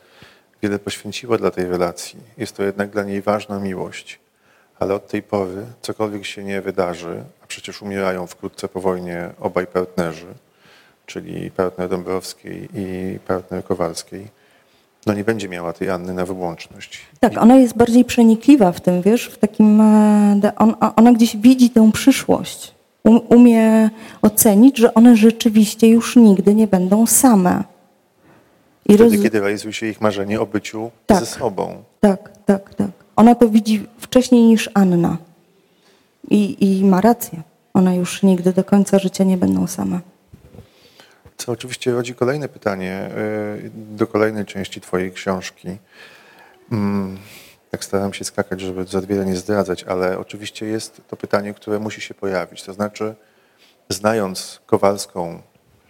wiele 0.64 0.80
poświęciła 0.80 1.38
dla 1.38 1.52
tej 1.52 1.66
relacji. 1.66 2.20
Jest 2.38 2.56
to 2.58 2.64
jednak 2.64 2.90
dla 2.90 3.04
niej 3.04 3.22
ważna 3.22 3.60
miłość, 3.60 4.20
ale 4.80 4.94
od 4.94 5.08
tej 5.08 5.24
pory 5.24 5.66
cokolwiek 5.82 6.26
się 6.26 6.44
nie 6.44 6.62
wydarzy, 6.62 7.24
a 7.44 7.48
przecież 7.48 7.82
umierają 7.82 8.28
wkrótce 8.28 8.68
po 8.68 8.82
wojnie 8.82 9.30
obaj 9.40 9.68
partnerzy, 9.68 10.26
czyli 11.06 11.52
partner 11.52 11.90
Dąbrowskiej 11.90 12.70
i 12.76 13.20
partner 13.28 13.64
Kowalskiej, 13.64 14.28
no 15.06 15.14
nie 15.14 15.24
będzie 15.24 15.50
miała 15.50 15.74
tej 15.74 15.90
Anny 15.90 16.14
na 16.14 16.26
wyłączność. 16.26 17.02
Tak, 17.20 17.38
ona 17.38 17.56
jest 17.56 17.78
bardziej 17.78 18.06
przenikliwa 18.06 18.72
w 18.72 18.82
tym, 18.82 19.02
wiesz, 19.02 19.26
w 19.26 19.38
takim, 19.38 19.82
e, 19.82 20.52
ona 20.96 21.14
gdzieś 21.14 21.38
widzi 21.38 21.70
tę 21.70 21.92
przyszłość. 21.94 22.74
Um, 23.04 23.20
umie 23.30 23.90
ocenić, 24.22 24.78
że 24.78 24.94
one 24.94 25.18
rzeczywiście 25.18 25.88
już 25.88 26.16
nigdy 26.16 26.56
nie 26.56 26.68
będą 26.68 27.08
same. 27.08 27.73
I 28.86 28.94
Wtedy, 28.94 29.04
roz- 29.16 29.24
kiedy 29.24 29.40
realizuje 29.40 29.74
się 29.74 29.86
ich 29.88 30.02
marzenie 30.02 30.42
o 30.42 30.46
byciu 30.46 30.92
Tak. 31.06 31.20
ze 31.20 31.26
sobą. 31.26 31.84
Tak, 32.00 32.32
tak, 32.46 32.76
tak. 32.76 32.90
Ona 33.16 33.36
to 33.36 33.50
widzi 33.50 33.88
wcześniej 34.00 34.44
niż 34.44 34.70
Anna. 34.74 35.18
I, 36.30 36.66
I 36.80 36.86
ma 36.86 37.02
rację. 37.02 37.42
One 37.74 37.96
już 37.98 38.24
nigdy 38.24 38.54
do 38.54 38.64
końca 38.64 39.00
życia 39.00 39.24
nie 39.24 39.38
będą 39.38 39.68
same. 39.68 40.00
Co 41.38 41.52
oczywiście 41.52 41.92
rodzi 41.92 42.16
kolejne 42.16 42.50
pytanie 42.50 43.10
y, 43.66 43.72
do 43.76 44.08
kolejnej 44.08 44.46
części 44.46 44.82
Twojej 44.82 45.12
książki. 45.12 45.68
Mm, 46.72 47.18
Tak 47.72 47.84
staram 47.84 48.14
się 48.14 48.24
skakać, 48.24 48.62
żeby 48.62 48.84
za 48.86 49.02
wiele 49.02 49.26
nie 49.26 49.36
zdradzać, 49.36 49.84
ale 49.84 50.20
oczywiście 50.20 50.66
jest 50.66 51.02
to 51.08 51.16
pytanie, 51.18 51.54
które 51.54 51.80
musi 51.80 52.02
się 52.02 52.14
pojawić. 52.14 52.64
To 52.64 52.74
znaczy, 52.74 53.16
znając 53.90 54.60
Kowalską 54.66 55.42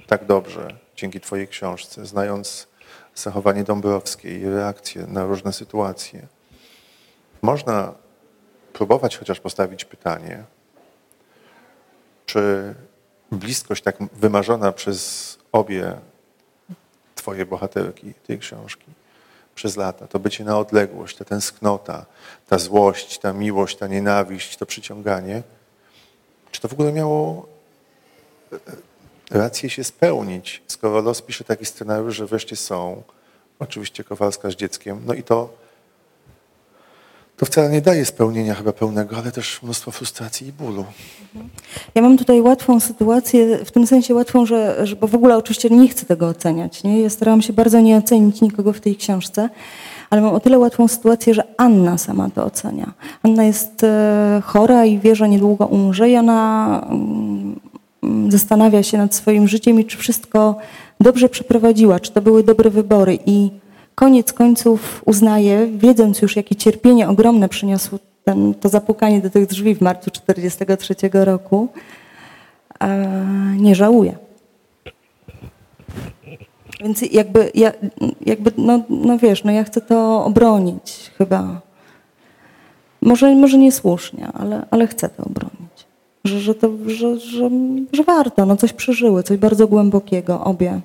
tak 0.07 0.25
dobrze, 0.25 0.67
dzięki 0.95 1.19
Twojej 1.19 1.47
książce, 1.47 2.05
znając 2.05 2.67
zachowanie 3.15 3.63
Dąbrowskiej 3.63 4.41
i 4.41 4.45
reakcje 4.45 5.07
na 5.07 5.25
różne 5.25 5.53
sytuacje, 5.53 6.27
można 7.41 7.93
próbować 8.73 9.17
chociaż 9.17 9.39
postawić 9.39 9.85
pytanie, 9.85 10.43
czy 12.25 12.73
bliskość 13.31 13.83
tak 13.83 13.95
wymarzona 14.13 14.71
przez 14.71 15.37
obie 15.51 15.97
twoje 17.15 17.45
bohaterki 17.45 18.13
tej 18.13 18.39
książki 18.39 18.85
przez 19.55 19.77
lata, 19.77 20.07
to 20.07 20.19
bycie 20.19 20.43
na 20.43 20.57
odległość, 20.57 21.17
ta 21.17 21.25
tęsknota, 21.25 22.05
ta 22.47 22.57
złość, 22.57 23.19
ta 23.19 23.33
miłość, 23.33 23.77
ta 23.77 23.87
nienawiść, 23.87 24.57
to 24.57 24.65
przyciąganie, 24.65 25.43
czy 26.51 26.61
to 26.61 26.67
w 26.67 26.73
ogóle 26.73 26.91
miało 26.91 27.47
rację 29.33 29.69
się 29.69 29.83
spełnić, 29.83 30.63
skoro 30.67 31.01
los 31.01 31.21
pisze 31.21 31.43
taki 31.43 31.65
scenariusz, 31.65 32.15
że 32.15 32.25
wreszcie 32.25 32.55
są, 32.55 33.03
oczywiście 33.59 34.03
Kowalska 34.03 34.49
z 34.51 34.55
dzieckiem, 34.55 35.01
no 35.05 35.13
i 35.13 35.23
to 35.23 35.63
to 37.37 37.45
wcale 37.45 37.69
nie 37.69 37.81
daje 37.81 38.05
spełnienia 38.05 38.53
chyba 38.53 38.73
pełnego, 38.73 39.17
ale 39.17 39.31
też 39.31 39.63
mnóstwo 39.63 39.91
frustracji 39.91 40.47
i 40.47 40.51
bólu. 40.51 40.85
Ja 41.95 42.01
mam 42.01 42.17
tutaj 42.17 42.41
łatwą 42.41 42.79
sytuację, 42.79 43.65
w 43.65 43.71
tym 43.71 43.87
sensie 43.87 44.15
łatwą, 44.15 44.45
że, 44.45 44.87
że 44.87 44.95
bo 44.95 45.07
w 45.07 45.15
ogóle 45.15 45.37
oczywiście 45.37 45.69
nie 45.69 45.87
chcę 45.87 46.05
tego 46.05 46.27
oceniać. 46.27 46.83
Nie? 46.83 47.01
Ja 47.01 47.09
starałam 47.09 47.41
się 47.41 47.53
bardzo 47.53 47.79
nie 47.79 47.97
ocenić 47.97 48.41
nikogo 48.41 48.73
w 48.73 48.79
tej 48.79 48.95
książce, 48.95 49.49
ale 50.09 50.21
mam 50.21 50.33
o 50.33 50.39
tyle 50.39 50.59
łatwą 50.59 50.87
sytuację, 50.87 51.33
że 51.33 51.43
Anna 51.57 51.97
sama 51.97 52.29
to 52.29 52.45
ocenia. 52.45 52.93
Anna 53.23 53.43
jest 53.43 53.83
e, 53.83 54.41
chora 54.45 54.85
i 54.85 54.99
wie, 54.99 55.15
że 55.15 55.29
niedługo 55.29 55.65
umrze 55.65 56.09
i 56.09 56.17
ona 56.17 56.81
mm, 56.89 57.32
zastanawia 58.33 58.83
się 58.83 58.97
nad 58.97 59.15
swoim 59.15 59.47
życiem 59.47 59.79
i 59.79 59.85
czy 59.85 59.97
wszystko 59.97 60.57
dobrze 60.99 61.29
przeprowadziła, 61.29 61.99
czy 61.99 62.11
to 62.11 62.21
były 62.21 62.43
dobre 62.43 62.69
wybory 62.69 63.19
i 63.25 63.49
koniec 63.95 64.33
końców 64.33 65.03
uznaje, 65.05 65.67
wiedząc 65.67 66.21
już 66.21 66.35
jakie 66.35 66.55
cierpienie 66.55 67.09
ogromne 67.09 67.49
przyniosło 67.49 67.99
ten, 68.23 68.53
to 68.53 68.69
zapukanie 68.69 69.21
do 69.21 69.29
tych 69.29 69.47
drzwi 69.47 69.75
w 69.75 69.81
marcu 69.81 70.11
1943 70.11 70.95
roku, 71.25 71.67
nie 73.57 73.75
żałuje. 73.75 74.17
Więc 76.79 77.01
jakby, 77.11 77.51
ja, 77.55 77.71
jakby 78.25 78.51
no, 78.57 78.83
no 78.89 79.17
wiesz, 79.17 79.43
no 79.43 79.51
ja 79.51 79.63
chcę 79.63 79.81
to 79.81 80.25
obronić 80.25 81.11
chyba. 81.17 81.61
Może, 83.01 83.35
może 83.35 83.57
niesłusznie, 83.57 84.27
ale, 84.33 84.65
ale 84.71 84.87
chcę 84.87 85.09
to 85.09 85.23
obronić. 85.23 85.62
Że, 86.23 86.39
że, 86.39 86.55
to, 86.55 86.69
że, 86.85 87.19
że, 87.19 87.49
że 87.93 88.03
warto, 88.03 88.45
no 88.45 88.57
coś 88.57 88.73
przeżyły, 88.73 89.23
coś 89.23 89.37
bardzo 89.37 89.67
głębokiego, 89.67 90.43
obie. 90.43 90.81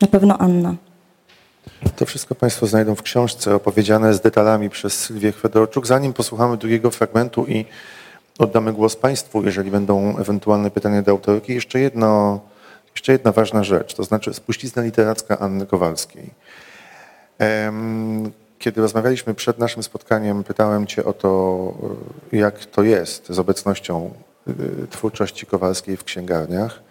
Na 0.00 0.08
pewno 0.08 0.38
Anna. 0.38 0.74
To 1.96 2.06
wszystko 2.06 2.34
Państwo 2.34 2.66
znajdą 2.66 2.94
w 2.94 3.02
książce 3.02 3.54
opowiedziane 3.54 4.14
z 4.14 4.20
detalami 4.20 4.70
przez 4.70 4.92
Sylwię 4.92 5.32
Chwedorczuk. 5.32 5.86
Zanim 5.86 6.12
posłuchamy 6.12 6.56
drugiego 6.56 6.90
fragmentu 6.90 7.46
i 7.46 7.64
oddamy 8.38 8.72
głos 8.72 8.96
Państwu, 8.96 9.42
jeżeli 9.44 9.70
będą 9.70 10.18
ewentualne 10.18 10.70
pytania 10.70 11.02
do 11.02 11.12
autorki, 11.12 11.54
jeszcze, 11.54 11.80
jedno, 11.80 12.40
jeszcze 12.94 13.12
jedna 13.12 13.32
ważna 13.32 13.64
rzecz, 13.64 13.94
to 13.94 14.04
znaczy 14.04 14.34
spuścizna 14.34 14.82
literacka 14.82 15.38
Anny 15.38 15.66
Kowalskiej. 15.66 16.30
Em, 17.38 18.32
Kiedy 18.58 18.80
rozmawialiśmy 18.80 19.34
przed 19.34 19.58
naszym 19.58 19.82
spotkaniem, 19.82 20.44
pytałem 20.44 20.86
Cię 20.86 21.04
o 21.04 21.12
to, 21.12 21.72
jak 22.32 22.66
to 22.66 22.82
jest 22.82 23.26
z 23.28 23.38
obecnością 23.38 24.10
y, 24.48 24.86
twórczości 24.90 25.46
Kowalskiej 25.46 25.96
w 25.96 26.04
księgarniach. 26.04 26.82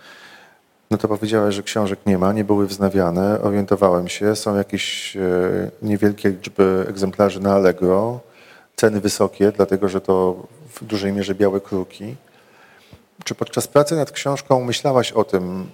No 0.92 0.98
to 0.98 1.08
powiedziałeś, 1.08 1.56
że 1.56 1.64
książek 1.64 2.00
nie 2.06 2.18
ma, 2.18 2.34
nie 2.34 2.44
były 2.44 2.68
wznawiane. 2.68 3.42
Orientowałem 3.42 4.08
się, 4.08 4.36
są 4.36 4.56
jakieś 4.56 5.16
e, 5.18 5.22
niewielkie 5.82 6.30
liczby 6.30 6.86
egzemplarzy 6.90 7.40
na 7.40 7.54
Allegro, 7.54 8.20
ceny 8.76 9.02
wysokie, 9.02 9.52
dlatego 9.52 9.90
że 9.90 10.02
to 10.02 10.36
w 10.70 10.86
dużej 10.86 11.14
mierze 11.14 11.36
białe 11.36 11.62
kruki. 11.62 12.16
Czy 13.24 13.36
podczas 13.36 13.68
pracy 13.68 13.96
nad 13.96 14.12
książką 14.12 14.64
myślałaś 14.64 15.12
o 15.12 15.24
tym, 15.24 15.70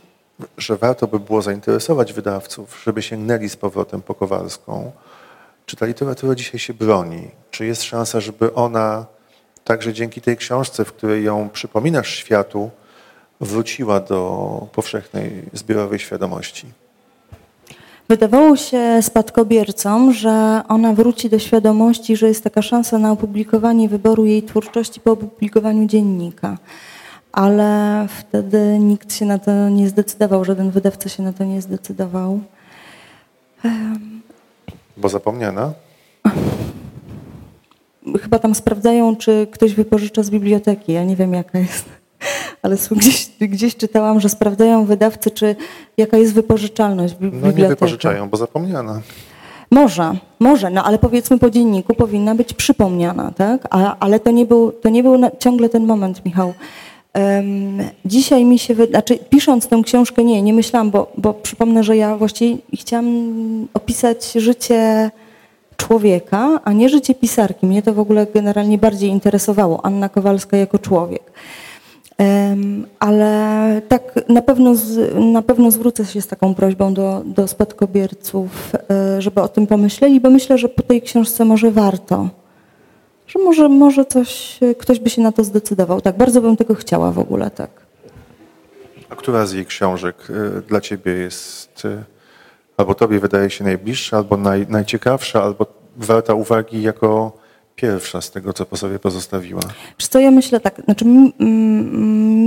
że 0.57 0.77
warto 0.77 1.07
by 1.07 1.19
było 1.19 1.41
zainteresować 1.41 2.13
wydawców, 2.13 2.81
żeby 2.83 3.01
sięgnęli 3.01 3.49
z 3.49 3.55
powrotem 3.55 4.01
po 4.01 4.15
Kowalską? 4.15 4.91
Czy 5.65 5.75
ta 5.75 5.85
literatura 5.85 6.35
dzisiaj 6.35 6.59
się 6.59 6.73
broni? 6.73 7.27
Czy 7.51 7.65
jest 7.65 7.83
szansa, 7.83 8.19
żeby 8.19 8.53
ona 8.53 9.05
także 9.63 9.93
dzięki 9.93 10.21
tej 10.21 10.37
książce, 10.37 10.85
w 10.85 10.93
której 10.93 11.23
ją 11.23 11.49
przypominasz 11.49 12.15
światu, 12.15 12.69
wróciła 13.41 13.99
do 13.99 14.67
powszechnej 14.71 15.43
zbiorowej 15.53 15.99
świadomości. 15.99 16.67
Wydawało 18.09 18.55
się 18.57 18.99
spadkobiercom, 19.01 20.13
że 20.13 20.61
ona 20.67 20.93
wróci 20.93 21.29
do 21.29 21.39
świadomości, 21.39 22.15
że 22.15 22.27
jest 22.27 22.43
taka 22.43 22.61
szansa 22.61 22.99
na 22.99 23.11
opublikowanie 23.11 23.89
wyboru 23.89 24.25
jej 24.25 24.43
twórczości 24.43 24.99
po 24.99 25.11
opublikowaniu 25.11 25.85
dziennika. 25.85 26.57
Ale 27.31 28.07
wtedy 28.19 28.79
nikt 28.79 29.13
się 29.13 29.25
na 29.25 29.39
to 29.39 29.69
nie 29.69 29.89
zdecydował, 29.89 30.45
żaden 30.45 30.71
wydawca 30.71 31.09
się 31.09 31.23
na 31.23 31.33
to 31.33 31.43
nie 31.43 31.61
zdecydował. 31.61 32.39
Bo 34.97 35.09
zapomniana? 35.09 35.73
Chyba 38.21 38.39
tam 38.39 38.55
sprawdzają, 38.55 39.15
czy 39.15 39.47
ktoś 39.51 39.73
wypożycza 39.73 40.23
z 40.23 40.29
biblioteki. 40.29 40.93
Ja 40.93 41.03
nie 41.03 41.15
wiem, 41.15 41.33
jaka 41.33 41.59
jest. 41.59 41.85
Ale 42.61 42.75
gdzieś, 42.91 43.29
gdzieś 43.39 43.75
czytałam, 43.75 44.19
że 44.19 44.29
sprawdzają 44.29 44.85
wydawcy, 44.85 45.31
czy 45.31 45.55
jaka 45.97 46.17
jest 46.17 46.33
wypożyczalność 46.33 47.13
w 47.13 47.17
bi- 47.17 47.31
No 47.33 47.51
nie 47.51 47.67
wypożyczają, 47.67 48.29
bo 48.29 48.37
zapomniana. 48.37 49.01
Może, 49.71 50.11
może, 50.39 50.69
no 50.69 50.83
ale 50.83 50.97
powiedzmy 50.97 51.39
po 51.39 51.49
dzienniku 51.49 51.93
powinna 51.95 52.35
być 52.35 52.53
przypomniana, 52.53 53.31
tak? 53.31 53.67
A, 53.69 53.97
ale 53.99 54.19
to 54.19 54.31
nie 54.31 54.45
był, 54.45 54.71
to 54.71 54.89
nie 54.89 55.03
był 55.03 55.17
na, 55.17 55.31
ciągle 55.39 55.69
ten 55.69 55.85
moment, 55.85 56.25
Michał. 56.25 56.53
Em, 57.13 57.77
dzisiaj 58.05 58.45
mi 58.45 58.59
się, 58.59 58.75
znaczy 58.89 59.19
pisząc 59.29 59.67
tę 59.67 59.81
książkę, 59.85 60.23
nie, 60.23 60.41
nie 60.41 60.53
myślałam, 60.53 60.91
bo, 60.91 61.11
bo 61.17 61.33
przypomnę, 61.33 61.83
że 61.83 61.97
ja 61.97 62.17
właściwie 62.17 62.57
chciałam 62.73 63.67
opisać 63.73 64.31
życie 64.31 65.11
człowieka, 65.77 66.59
a 66.63 66.73
nie 66.73 66.89
życie 66.89 67.15
pisarki. 67.15 67.65
Mnie 67.65 67.81
to 67.81 67.93
w 67.93 67.99
ogóle 67.99 68.27
generalnie 68.33 68.77
bardziej 68.77 69.09
interesowało, 69.09 69.85
Anna 69.85 70.09
Kowalska 70.09 70.57
jako 70.57 70.79
człowiek. 70.79 71.31
Ale 72.99 73.81
tak 73.87 74.29
na 74.29 74.41
pewno, 74.41 74.75
z, 74.75 75.15
na 75.15 75.41
pewno 75.41 75.71
zwrócę 75.71 76.05
się 76.05 76.21
z 76.21 76.27
taką 76.27 76.55
prośbą 76.55 76.93
do, 76.93 77.21
do 77.25 77.47
spadkobierców, 77.47 78.71
e, 78.89 79.21
żeby 79.21 79.41
o 79.41 79.47
tym 79.47 79.67
pomyśleli, 79.67 80.19
bo 80.19 80.29
myślę, 80.29 80.57
że 80.57 80.69
po 80.69 80.81
tej 80.81 81.01
książce 81.01 81.45
może 81.45 81.71
warto. 81.71 82.29
Że 83.27 83.39
może, 83.39 83.69
może 83.69 84.05
coś, 84.05 84.59
e, 84.63 84.75
ktoś 84.75 84.99
by 84.99 85.09
się 85.09 85.21
na 85.21 85.31
to 85.31 85.43
zdecydował. 85.43 86.01
Tak, 86.01 86.17
bardzo 86.17 86.41
bym 86.41 86.57
tego 86.57 86.75
chciała 86.75 87.11
w 87.11 87.19
ogóle, 87.19 87.51
tak. 87.51 87.82
A 89.13 89.15
która 89.15 89.45
z 89.45 89.53
jej 89.53 89.65
książek 89.65 90.15
y, 90.29 90.61
dla 90.61 90.81
ciebie 90.81 91.11
jest 91.11 91.85
y, 91.85 92.03
albo 92.77 92.95
tobie 92.95 93.19
wydaje 93.19 93.49
się 93.49 93.63
najbliższa, 93.63 94.17
albo 94.17 94.37
naj, 94.37 94.65
najciekawsza, 94.69 95.43
albo 95.43 95.65
warta 95.97 96.33
uwagi 96.33 96.81
jako 96.81 97.31
pierwsza 97.75 98.21
z 98.21 98.31
tego, 98.31 98.53
co 98.53 98.65
po 98.65 98.77
sobie 98.77 98.99
pozostawiła. 98.99 99.61
Wiesz 99.99 100.07
co, 100.07 100.19
ja 100.19 100.31
myślę 100.31 100.59
tak, 100.59 100.81
znaczy 100.85 101.05
mi, 101.05 101.33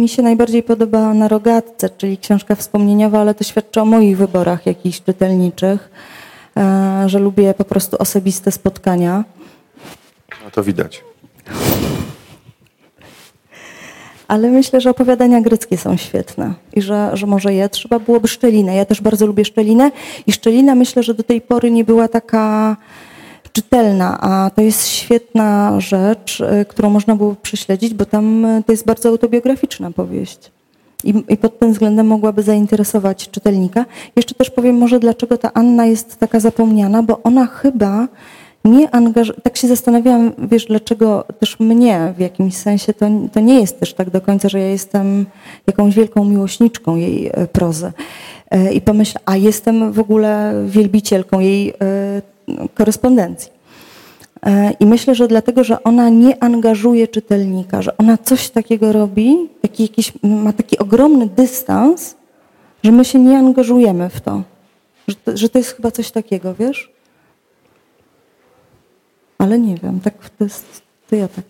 mi 0.01 0.09
się 0.09 0.23
najbardziej 0.23 0.63
podoba 0.63 1.15
na 1.15 1.29
rogatce, 1.29 1.91
czyli 1.91 2.19
książka 2.19 2.55
wspomnieniowa, 2.55 3.21
ale 3.21 3.35
to 3.35 3.45
świadczy 3.45 3.81
o 3.81 3.85
moich 3.85 4.17
wyborach 4.17 4.67
jakichś 4.67 5.03
czytelniczych, 5.03 5.91
e, 6.57 7.05
że 7.07 7.19
lubię 7.19 7.55
po 7.55 7.65
prostu 7.65 7.97
osobiste 7.99 8.53
spotkania. 8.53 9.25
No 10.45 10.51
to 10.51 10.63
widać. 10.63 11.05
Ale 14.29 14.51
myślę, 14.51 14.81
że 14.81 14.91
opowiadania 14.91 15.41
greckie 15.41 15.79
są 15.79 15.97
świetne 15.97 16.55
i 16.75 16.83
że, 16.83 17.11
że 17.13 17.27
może 17.27 17.55
je 17.55 17.69
trzeba 17.69 17.99
byłoby 17.99 18.29
szczelinę. 18.29 18.75
Ja 18.77 18.85
też 18.85 19.01
bardzo 19.01 19.27
lubię 19.27 19.45
szczelinę 19.45 19.91
i 20.27 20.33
szczelina 20.33 20.75
myślę, 20.75 21.03
że 21.03 21.15
do 21.15 21.23
tej 21.23 21.41
pory 21.41 21.71
nie 21.71 21.85
była 21.85 22.09
taka 22.09 22.77
czytelna, 23.53 24.21
a 24.21 24.51
to 24.51 24.63
jest 24.63 24.89
świetna 24.89 25.81
rzecz, 25.81 26.41
y, 26.41 26.65
którą 26.65 26.91
można 26.91 27.17
było 27.17 27.35
prześledzić, 27.43 27.95
bo 27.95 28.05
tam 28.05 28.45
y, 28.45 28.63
to 28.67 28.73
jest 28.73 28.87
bardzo 28.87 29.09
autobiograficzna 29.09 29.91
powieść. 29.91 30.51
I, 31.05 31.25
I 31.29 31.37
pod 31.37 31.59
tym 31.59 31.73
względem 31.73 32.07
mogłaby 32.07 32.43
zainteresować 32.43 33.31
czytelnika. 33.31 33.85
Jeszcze 34.17 34.35
też 34.35 34.51
powiem 34.51 34.77
może, 34.77 34.99
dlaczego 35.01 35.39
ta 35.39 35.51
Anna 35.55 35.87
jest 35.87 36.17
taka 36.17 36.41
zapomniana, 36.41 37.03
bo 37.03 37.23
ona 37.23 37.47
chyba 37.47 38.09
nie 38.67 38.95
angażuje, 38.95 39.41
tak 39.41 39.57
się 39.57 39.69
zastanawiałam, 39.69 40.33
wiesz, 40.39 40.67
dlaczego 40.67 41.25
też 41.39 41.61
mnie 41.61 42.15
w 42.17 42.21
jakimś 42.21 42.57
sensie, 42.57 42.95
to, 42.95 43.07
to 43.33 43.41
nie 43.41 43.61
jest 43.61 43.81
też 43.81 43.95
tak 43.95 44.11
do 44.11 44.21
końca, 44.21 44.49
że 44.49 44.61
ja 44.61 44.67
jestem 44.67 45.27
jakąś 45.67 45.95
wielką 45.95 46.25
miłośniczką 46.25 46.97
jej 46.97 47.27
e, 47.27 47.47
prozy. 47.47 47.93
E, 48.51 48.73
I 48.73 48.81
pomyślę, 48.81 49.21
a 49.25 49.37
jestem 49.37 49.93
w 49.93 50.01
ogóle 50.01 50.55
wielbicielką 50.67 51.41
jej 51.41 51.71
e, 51.71 51.75
korespondencji. 52.75 53.57
I 54.81 54.87
myślę, 54.87 55.15
że 55.15 55.29
dlatego, 55.29 55.65
że 55.65 55.83
ona 55.83 56.09
nie 56.09 56.43
angażuje 56.43 57.09
czytelnika, 57.09 57.83
że 57.83 57.97
ona 57.97 58.19
coś 58.19 58.51
takiego 58.51 58.93
robi, 58.93 59.37
taki 59.63 59.83
jakiś, 59.83 60.13
ma 60.23 60.53
taki 60.53 60.79
ogromny 60.79 61.27
dystans, 61.37 62.17
że 62.83 62.93
my 62.93 63.05
się 63.05 63.19
nie 63.19 63.39
angażujemy 63.39 64.09
w 64.09 64.21
to. 64.21 64.43
Że 65.09 65.15
to, 65.15 65.37
że 65.37 65.49
to 65.49 65.59
jest 65.59 65.77
chyba 65.77 65.91
coś 65.91 66.11
takiego, 66.11 66.55
wiesz? 66.55 66.96
Ale 69.39 69.59
nie 69.59 69.75
wiem, 69.75 70.01
tak 70.01 70.15
to 70.39 70.45
jest, 70.45 70.83
to 71.11 71.17
ja 71.17 71.29
tak. 71.29 71.45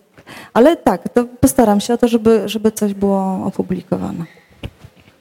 Ale 0.53 0.77
tak, 0.77 1.09
to 1.09 1.25
postaram 1.25 1.81
się 1.81 1.95
o 1.95 1.99
to, 1.99 2.09
żeby, 2.09 2.43
żeby 2.49 2.73
coś 2.73 2.95
było 2.95 3.45
opublikowane. 3.45 4.25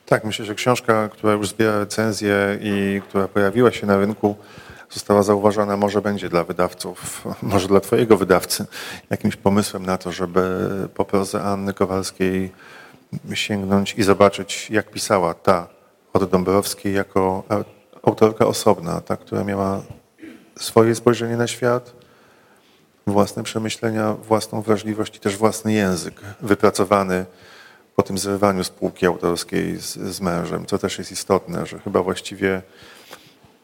Tak, 0.06 0.24
myślę, 0.24 0.46
że 0.46 0.56
książka, 0.56 1.10
która 1.10 1.34
już 1.34 1.50
zbiera 1.50 1.80
recenzje 1.80 2.60
i 2.62 3.02
która 3.10 3.28
pojawiła 3.28 3.72
się 3.72 3.88
na 3.88 3.98
rynku, 3.98 4.36
została 4.90 5.24
zauważona, 5.24 5.78
może 5.78 6.02
będzie 6.02 6.30
dla 6.30 6.44
wydawców, 6.44 7.28
może 7.42 7.68
dla 7.68 7.80
twojego 7.80 8.18
wydawcy, 8.18 8.66
jakimś 9.10 9.36
pomysłem 9.36 9.86
na 9.86 9.98
to, 9.98 10.12
żeby 10.12 10.70
po 10.94 11.06
prozę 11.06 11.44
Anny 11.44 11.74
Kowalskiej 11.74 12.52
sięgnąć 13.34 13.94
i 13.98 14.04
zobaczyć, 14.04 14.70
jak 14.72 14.92
pisała 14.92 15.34
ta 15.34 15.68
od 16.14 16.30
Dąbrowskiej 16.30 16.94
jako 16.94 17.44
autorka 18.04 18.48
osobna, 18.48 19.02
ta, 19.02 19.18
która 19.18 19.44
miała 19.44 19.82
swoje 20.60 20.96
spojrzenie 20.96 21.38
na 21.38 21.48
świat, 21.48 22.05
własne 23.08 23.44
przemyślenia, 23.44 24.14
własną 24.14 24.62
wrażliwość 24.62 25.16
i 25.16 25.20
też 25.20 25.38
własny 25.38 25.74
język 25.74 26.22
wypracowany 26.42 27.26
po 27.96 28.04
tym 28.04 28.18
zrywaniu 28.18 28.64
spółki 28.64 29.06
autorskiej 29.06 29.80
z, 29.80 29.94
z 29.94 30.22
mężem, 30.22 30.66
co 30.66 30.78
też 30.78 30.98
jest 30.98 31.12
istotne, 31.12 31.66
że 31.66 31.80
chyba 31.80 32.04
właściwie 32.04 32.62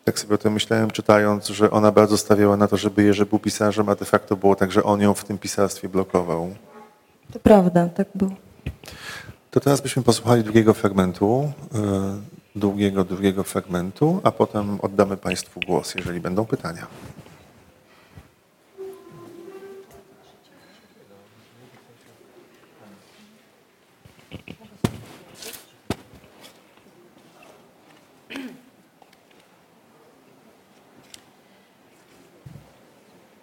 tak 0.03 0.19
sobie 0.19 0.35
o 0.35 0.37
tym 0.37 0.53
myślałem 0.53 0.91
czytając, 0.91 1.47
że 1.47 1.71
ona 1.71 1.91
bardzo 1.91 2.17
stawiała 2.17 2.57
na 2.57 2.67
to, 2.67 2.77
żeby 2.77 3.03
Jerzy 3.03 3.25
był 3.25 3.39
pisarzem, 3.39 3.89
a 3.89 3.95
de 3.95 4.05
facto 4.05 4.35
było 4.35 4.55
tak, 4.55 4.71
że 4.71 4.83
on 4.83 5.01
ją 5.01 5.13
w 5.13 5.23
tym 5.23 5.37
pisarstwie 5.37 5.89
blokował. 5.89 6.55
To 7.33 7.39
prawda, 7.39 7.89
tak 7.89 8.07
było. 8.15 8.31
To 9.51 9.59
teraz 9.59 9.81
byśmy 9.81 10.03
posłuchali 10.03 10.43
drugiego 10.43 10.73
fragmentu, 10.73 11.51
yy, 11.73 11.79
długiego, 12.55 13.03
drugiego 13.03 13.43
fragmentu, 13.43 14.21
a 14.23 14.31
potem 14.31 14.79
oddamy 14.81 15.17
Państwu 15.17 15.59
głos, 15.59 15.95
jeżeli 15.95 16.19
będą 16.19 16.45
pytania. 16.45 16.87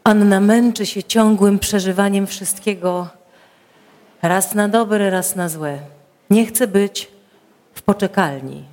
Anna 0.08 0.40
męczy 0.40 0.86
się 0.86 1.02
ciągłym 1.02 1.58
przeżywaniem 1.58 2.26
wszystkiego, 2.26 3.08
raz 4.22 4.54
na 4.54 4.68
dobre, 4.68 5.10
raz 5.10 5.36
na 5.36 5.48
złe. 5.48 5.78
Nie 6.30 6.46
chce 6.46 6.66
być 6.66 7.08
w 7.74 7.82
poczekalni. 7.82 8.64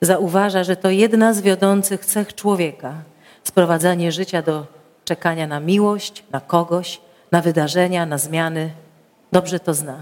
Zauważa, 0.00 0.64
że 0.64 0.76
to 0.76 0.90
jedna 0.90 1.34
z 1.34 1.40
wiodących 1.40 2.06
cech 2.06 2.34
człowieka 2.34 2.94
sprowadzanie 3.44 4.12
życia 4.12 4.42
do 4.42 4.66
czekania 5.04 5.46
na 5.46 5.60
miłość, 5.60 6.24
na 6.30 6.40
kogoś, 6.40 7.00
na 7.32 7.40
wydarzenia, 7.40 8.06
na 8.06 8.18
zmiany. 8.18 8.70
Dobrze 9.32 9.60
to 9.60 9.74
zna. 9.74 9.98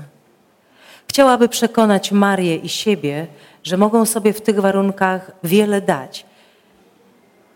Chciałaby 1.09 1.49
przekonać 1.49 2.13
Marię 2.13 2.57
i 2.57 2.69
siebie, 2.69 3.27
że 3.65 3.77
mogą 3.77 4.07
sobie 4.07 4.33
w 4.33 4.41
tych 4.41 4.61
warunkach 4.61 5.31
wiele 5.45 5.81
dać, 5.81 6.27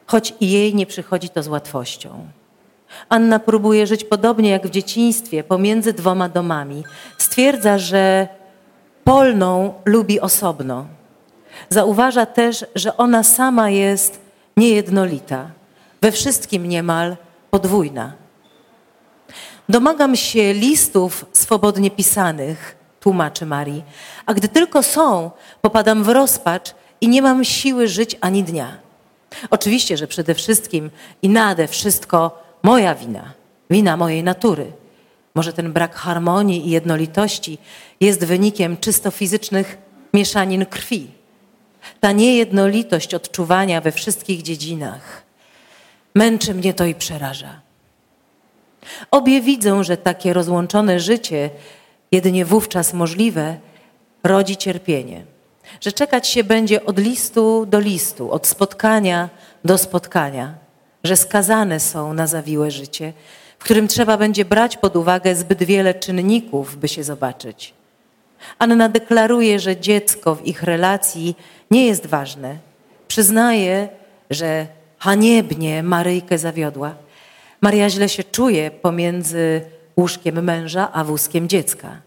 choć 0.06 0.34
i 0.40 0.50
jej 0.50 0.74
nie 0.74 0.86
przychodzi 0.86 1.28
to 1.28 1.42
z 1.42 1.48
łatwością. 1.48 2.26
Anna 3.08 3.38
próbuje 3.38 3.86
żyć 3.86 4.04
podobnie 4.04 4.50
jak 4.50 4.66
w 4.66 4.70
dzieciństwie, 4.70 5.44
pomiędzy 5.44 5.92
dwoma 5.92 6.28
domami. 6.28 6.84
Stwierdza, 7.18 7.78
że 7.78 8.28
polną 9.04 9.74
lubi 9.84 10.20
osobno. 10.20 10.86
Zauważa 11.68 12.26
też, 12.26 12.64
że 12.74 12.96
ona 12.96 13.22
sama 13.22 13.70
jest 13.70 14.20
niejednolita, 14.56 15.50
we 16.02 16.12
wszystkim 16.12 16.68
niemal 16.68 17.16
podwójna. 17.50 18.12
Domagam 19.68 20.16
się 20.16 20.54
listów 20.54 21.24
swobodnie 21.32 21.90
pisanych, 21.90 22.76
tłumaczy 23.00 23.46
Marii, 23.46 23.84
a 24.26 24.34
gdy 24.34 24.48
tylko 24.48 24.82
są, 24.82 25.30
popadam 25.60 26.04
w 26.04 26.08
rozpacz 26.08 26.74
i 27.00 27.08
nie 27.08 27.22
mam 27.22 27.44
siły 27.44 27.88
żyć 27.88 28.16
ani 28.20 28.42
dnia. 28.44 28.76
Oczywiście, 29.50 29.96
że 29.96 30.06
przede 30.06 30.34
wszystkim 30.34 30.90
i 31.22 31.28
nade 31.28 31.68
wszystko 31.68 32.45
moja 32.66 32.94
wina, 32.94 33.32
wina 33.70 33.96
mojej 33.96 34.22
natury. 34.22 34.72
Może 35.34 35.52
ten 35.52 35.72
brak 35.72 35.94
harmonii 35.94 36.66
i 36.66 36.70
jednolitości 36.70 37.58
jest 38.00 38.24
wynikiem 38.24 38.76
czysto 38.76 39.10
fizycznych 39.10 39.78
mieszanin 40.14 40.66
krwi. 40.66 41.10
Ta 42.00 42.12
niejednolitość 42.12 43.14
odczuwania 43.14 43.80
we 43.80 43.92
wszystkich 43.92 44.42
dziedzinach 44.42 45.22
męczy 46.14 46.54
mnie 46.54 46.74
to 46.74 46.84
i 46.84 46.94
przeraża. 46.94 47.60
Obie 49.10 49.40
widzą, 49.40 49.82
że 49.82 49.96
takie 49.96 50.32
rozłączone 50.32 51.00
życie, 51.00 51.50
jedynie 52.12 52.44
wówczas 52.44 52.94
możliwe, 52.94 53.56
rodzi 54.22 54.56
cierpienie. 54.56 55.24
Że 55.80 55.92
czekać 55.92 56.28
się 56.28 56.44
będzie 56.44 56.84
od 56.84 56.98
listu 56.98 57.66
do 57.66 57.80
listu, 57.80 58.30
od 58.32 58.46
spotkania 58.46 59.28
do 59.64 59.78
spotkania 59.78 60.65
że 61.06 61.16
skazane 61.16 61.80
są 61.80 62.12
na 62.12 62.26
zawiłe 62.26 62.70
życie, 62.70 63.12
w 63.58 63.64
którym 63.64 63.88
trzeba 63.88 64.16
będzie 64.16 64.44
brać 64.44 64.76
pod 64.76 64.96
uwagę 64.96 65.34
zbyt 65.34 65.62
wiele 65.62 65.94
czynników, 65.94 66.76
by 66.76 66.88
się 66.88 67.04
zobaczyć. 67.04 67.74
Anna 68.58 68.88
deklaruje, 68.88 69.58
że 69.58 69.76
dziecko 69.76 70.34
w 70.34 70.46
ich 70.46 70.62
relacji 70.62 71.36
nie 71.70 71.86
jest 71.86 72.06
ważne. 72.06 72.58
Przyznaje, 73.08 73.88
że 74.30 74.66
haniebnie 74.98 75.82
Maryjkę 75.82 76.38
zawiodła. 76.38 76.94
Maria 77.60 77.90
źle 77.90 78.08
się 78.08 78.24
czuje 78.24 78.70
pomiędzy 78.70 79.60
łóżkiem 79.96 80.44
męża 80.44 80.92
a 80.92 81.04
wózkiem 81.04 81.48
dziecka. 81.48 82.00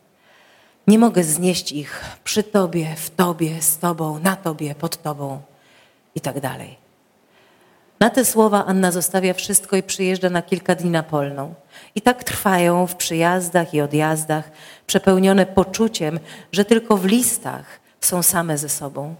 Nie 0.87 0.99
mogę 0.99 1.23
znieść 1.23 1.71
ich 1.71 2.05
przy 2.23 2.43
tobie, 2.43 2.95
w 2.95 3.09
tobie, 3.09 3.61
z 3.61 3.77
tobą, 3.77 4.19
na 4.19 4.35
tobie, 4.35 4.75
pod 4.75 5.01
tobą 5.01 5.41
i 6.15 6.21
tak 6.21 6.39
dalej. 6.39 6.78
Na 7.99 8.09
te 8.09 8.25
słowa 8.25 8.65
Anna 8.65 8.91
zostawia 8.91 9.33
wszystko 9.33 9.75
i 9.75 9.83
przyjeżdża 9.83 10.29
na 10.29 10.41
kilka 10.41 10.75
dni 10.75 10.89
na 10.89 11.03
Polną. 11.03 11.53
I 11.95 12.01
tak 12.01 12.23
trwają 12.23 12.87
w 12.87 12.95
przyjazdach 12.95 13.73
i 13.73 13.81
odjazdach, 13.81 14.51
przepełnione 14.87 15.45
poczuciem, 15.45 16.19
że 16.51 16.65
tylko 16.65 16.97
w 16.97 17.05
listach 17.05 17.79
są 18.01 18.23
same 18.23 18.57
ze 18.57 18.69
sobą, 18.69 19.15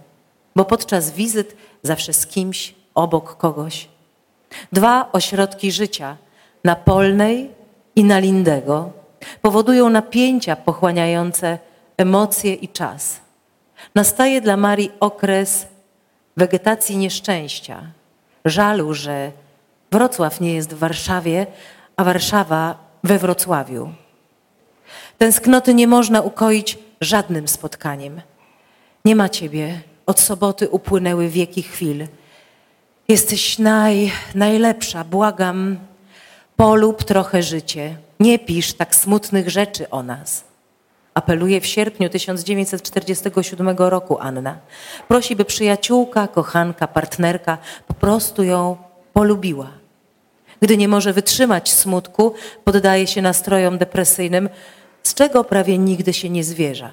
bo 0.56 0.64
podczas 0.64 1.10
wizyt 1.10 1.56
zawsze 1.82 2.12
z 2.12 2.26
kimś, 2.26 2.74
obok 2.94 3.36
kogoś. 3.36 3.88
Dwa 4.72 5.12
ośrodki 5.12 5.72
życia, 5.72 6.16
na 6.64 6.76
Polnej 6.76 7.50
i 7.96 8.04
na 8.04 8.18
Lindego, 8.18 8.90
powodują 9.42 9.90
napięcia 9.90 10.56
pochłaniające 10.56 11.58
emocje 11.96 12.54
i 12.54 12.68
czas. 12.68 13.20
Nastaje 13.94 14.40
dla 14.40 14.56
Marii 14.56 14.92
okres 15.00 15.66
wegetacji 16.36 16.96
nieszczęścia, 16.96 17.82
żalu, 18.44 18.94
że 18.94 19.32
Wrocław 19.92 20.40
nie 20.40 20.54
jest 20.54 20.74
w 20.74 20.78
Warszawie, 20.78 21.46
a 21.96 22.04
Warszawa 22.04 22.78
we 23.04 23.18
Wrocławiu. 23.18 23.92
Tęsknoty 25.18 25.74
nie 25.74 25.86
można 25.86 26.20
ukoić 26.20 26.78
żadnym 27.00 27.48
spotkaniem. 27.48 28.20
Nie 29.04 29.16
ma 29.16 29.28
ciebie. 29.28 29.80
Od 30.06 30.20
soboty 30.20 30.68
upłynęły 30.68 31.28
wieki 31.28 31.62
chwil. 31.62 32.06
Jesteś 33.08 33.58
naj, 33.58 34.12
najlepsza, 34.34 35.04
błagam. 35.04 35.78
Polub 36.56 37.04
trochę 37.04 37.42
życie. 37.42 37.96
Nie 38.20 38.38
pisz 38.38 38.72
tak 38.72 38.94
smutnych 38.94 39.50
rzeczy 39.50 39.90
o 39.90 40.02
nas. 40.02 40.49
Apeluje 41.20 41.60
w 41.60 41.66
sierpniu 41.66 42.08
1947 42.08 43.76
roku 43.78 44.18
Anna. 44.18 44.58
Prosi, 45.08 45.36
by 45.36 45.44
przyjaciółka, 45.44 46.28
kochanka, 46.28 46.86
partnerka 46.86 47.58
po 47.88 47.94
prostu 47.94 48.42
ją 48.42 48.76
polubiła. 49.12 49.70
Gdy 50.60 50.76
nie 50.76 50.88
może 50.88 51.12
wytrzymać 51.12 51.72
smutku, 51.72 52.34
poddaje 52.64 53.06
się 53.06 53.22
nastrojom 53.22 53.78
depresyjnym, 53.78 54.48
z 55.02 55.14
czego 55.14 55.44
prawie 55.44 55.78
nigdy 55.78 56.12
się 56.12 56.30
nie 56.30 56.44
zwierza. 56.44 56.90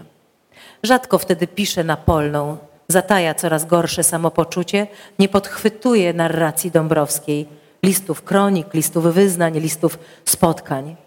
Rzadko 0.84 1.18
wtedy 1.18 1.48
pisze 1.48 1.84
na 1.84 1.98
polną, 1.98 2.58
zataja 2.88 3.34
coraz 3.34 3.66
gorsze 3.66 4.04
samopoczucie, 4.04 4.88
nie 5.20 5.30
podchwytuje 5.30 6.14
narracji 6.14 6.72
Dąbrowskiej, 6.72 7.48
listów 7.84 8.24
kronik, 8.24 8.74
listów 8.74 9.04
wyznań, 9.04 9.60
listów 9.60 10.00
spotkań. 10.26 11.07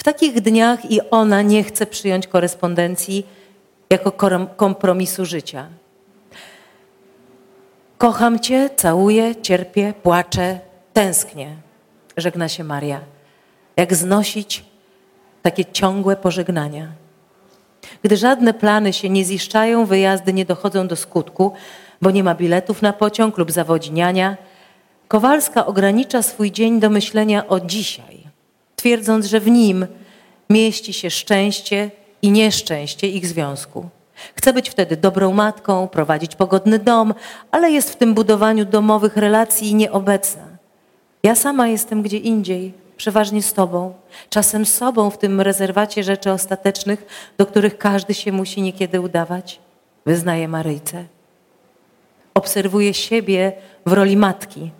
W 0.00 0.02
takich 0.02 0.40
dniach 0.40 0.90
i 0.90 1.00
ona 1.10 1.42
nie 1.42 1.64
chce 1.64 1.86
przyjąć 1.86 2.26
korespondencji 2.26 3.26
jako 3.90 4.12
kompromisu 4.56 5.24
życia. 5.24 5.66
Kocham 7.98 8.38
cię, 8.38 8.70
całuję, 8.76 9.36
cierpię, 9.36 9.94
płaczę, 10.02 10.58
tęsknię. 10.92 11.56
Żegna 12.16 12.48
się 12.48 12.64
Maria. 12.64 13.00
Jak 13.76 13.94
znosić 13.94 14.64
takie 15.42 15.64
ciągłe 15.64 16.16
pożegnania? 16.16 16.92
Gdy 18.02 18.16
żadne 18.16 18.54
plany 18.54 18.92
się 18.92 19.08
nie 19.08 19.24
ziszczają, 19.24 19.86
wyjazdy 19.86 20.32
nie 20.32 20.44
dochodzą 20.44 20.88
do 20.88 20.96
skutku, 20.96 21.52
bo 22.02 22.10
nie 22.10 22.24
ma 22.24 22.34
biletów 22.34 22.82
na 22.82 22.92
pociąg 22.92 23.38
lub 23.38 23.52
zawodzi 23.52 23.92
niania, 23.92 24.36
Kowalska 25.08 25.66
ogranicza 25.66 26.22
swój 26.22 26.50
dzień 26.50 26.80
do 26.80 26.90
myślenia 26.90 27.48
o 27.48 27.60
dzisiaj, 27.60 28.19
twierdząc, 28.80 29.26
że 29.26 29.40
w 29.40 29.48
nim 29.50 29.86
mieści 30.50 30.92
się 30.92 31.10
szczęście 31.10 31.90
i 32.22 32.30
nieszczęście 32.30 33.08
ich 33.08 33.26
związku. 33.26 33.88
Chce 34.34 34.52
być 34.52 34.70
wtedy 34.70 34.96
dobrą 34.96 35.32
matką, 35.32 35.88
prowadzić 35.88 36.36
pogodny 36.36 36.78
dom, 36.78 37.14
ale 37.50 37.70
jest 37.70 37.90
w 37.90 37.96
tym 37.96 38.14
budowaniu 38.14 38.64
domowych 38.64 39.16
relacji 39.16 39.74
nieobecna. 39.74 40.42
Ja 41.22 41.34
sama 41.34 41.68
jestem 41.68 42.02
gdzie 42.02 42.16
indziej, 42.16 42.72
przeważnie 42.96 43.42
z 43.42 43.52
Tobą, 43.52 43.94
czasem 44.30 44.66
z 44.66 44.74
sobą 44.74 45.10
w 45.10 45.18
tym 45.18 45.40
rezerwacie 45.40 46.04
rzeczy 46.04 46.32
ostatecznych, 46.32 47.06
do 47.38 47.46
których 47.46 47.78
każdy 47.78 48.14
się 48.14 48.32
musi 48.32 48.62
niekiedy 48.62 49.00
udawać, 49.00 49.60
wyznaje 50.06 50.48
Maryjce. 50.48 51.04
Obserwuję 52.34 52.94
siebie 52.94 53.52
w 53.86 53.92
roli 53.92 54.16
matki. 54.16 54.70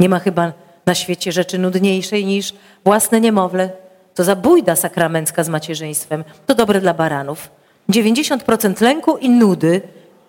Nie 0.00 0.08
ma 0.08 0.18
chyba 0.18 0.63
na 0.86 0.94
świecie 0.94 1.32
rzeczy 1.32 1.58
nudniejszej 1.58 2.24
niż 2.24 2.52
własne 2.84 3.20
niemowlę. 3.20 3.70
To 4.14 4.24
za 4.24 4.36
bójda 4.36 4.76
sakramencka 4.76 5.44
z 5.44 5.48
macierzyństwem. 5.48 6.24
To 6.46 6.54
dobre 6.54 6.80
dla 6.80 6.94
baranów. 6.94 7.50
90% 7.90 8.82
lęku 8.82 9.16
i 9.16 9.30
nudy, 9.30 9.82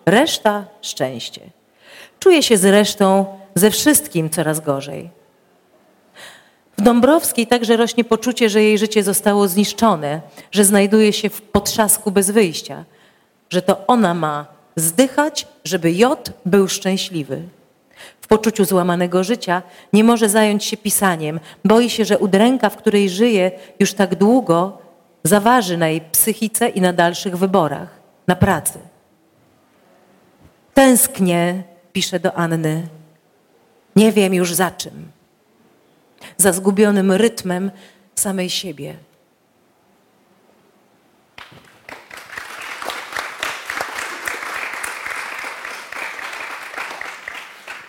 reszta 0.06 0.64
szczęście. 0.82 1.40
Czuję 2.20 2.42
się 2.42 2.56
zresztą 2.56 3.26
ze 3.54 3.70
wszystkim 3.70 4.30
coraz 4.30 4.60
gorzej. 4.60 5.10
W 6.78 6.82
Dąbrowskiej 6.82 7.46
także 7.46 7.76
rośnie 7.76 8.04
poczucie, 8.04 8.50
że 8.50 8.62
jej 8.62 8.78
życie 8.78 9.02
zostało 9.02 9.48
zniszczone, 9.48 10.20
że 10.52 10.64
znajduje 10.64 11.12
się 11.12 11.30
w 11.30 11.42
potrzasku 11.42 12.10
bez 12.10 12.30
wyjścia, 12.30 12.84
że 13.50 13.62
to 13.62 13.86
ona 13.86 14.14
ma 14.14 14.46
zdychać, 14.76 15.46
żeby 15.64 15.92
J 15.92 16.30
był 16.46 16.68
szczęśliwy. 16.68 17.42
W 18.26 18.28
poczuciu 18.28 18.64
złamanego 18.64 19.24
życia 19.24 19.62
nie 19.92 20.04
może 20.04 20.28
zająć 20.28 20.64
się 20.64 20.76
pisaniem. 20.76 21.40
Boi 21.64 21.90
się, 21.90 22.04
że 22.04 22.18
udręka, 22.18 22.70
w 22.70 22.76
której 22.76 23.10
żyje 23.10 23.50
już 23.80 23.94
tak 23.94 24.14
długo, 24.14 24.78
zaważy 25.24 25.76
na 25.76 25.88
jej 25.88 26.00
psychice 26.00 26.68
i 26.68 26.80
na 26.80 26.92
dalszych 26.92 27.36
wyborach, 27.36 28.00
na 28.26 28.36
pracy. 28.36 28.78
Tęsknię, 30.74 31.62
pisze 31.92 32.20
do 32.20 32.34
Anny. 32.34 32.88
Nie 33.96 34.12
wiem 34.12 34.34
już 34.34 34.54
za 34.54 34.70
czym. 34.70 35.08
Za 36.36 36.52
zgubionym 36.52 37.12
rytmem 37.12 37.70
samej 38.14 38.50
siebie. 38.50 38.94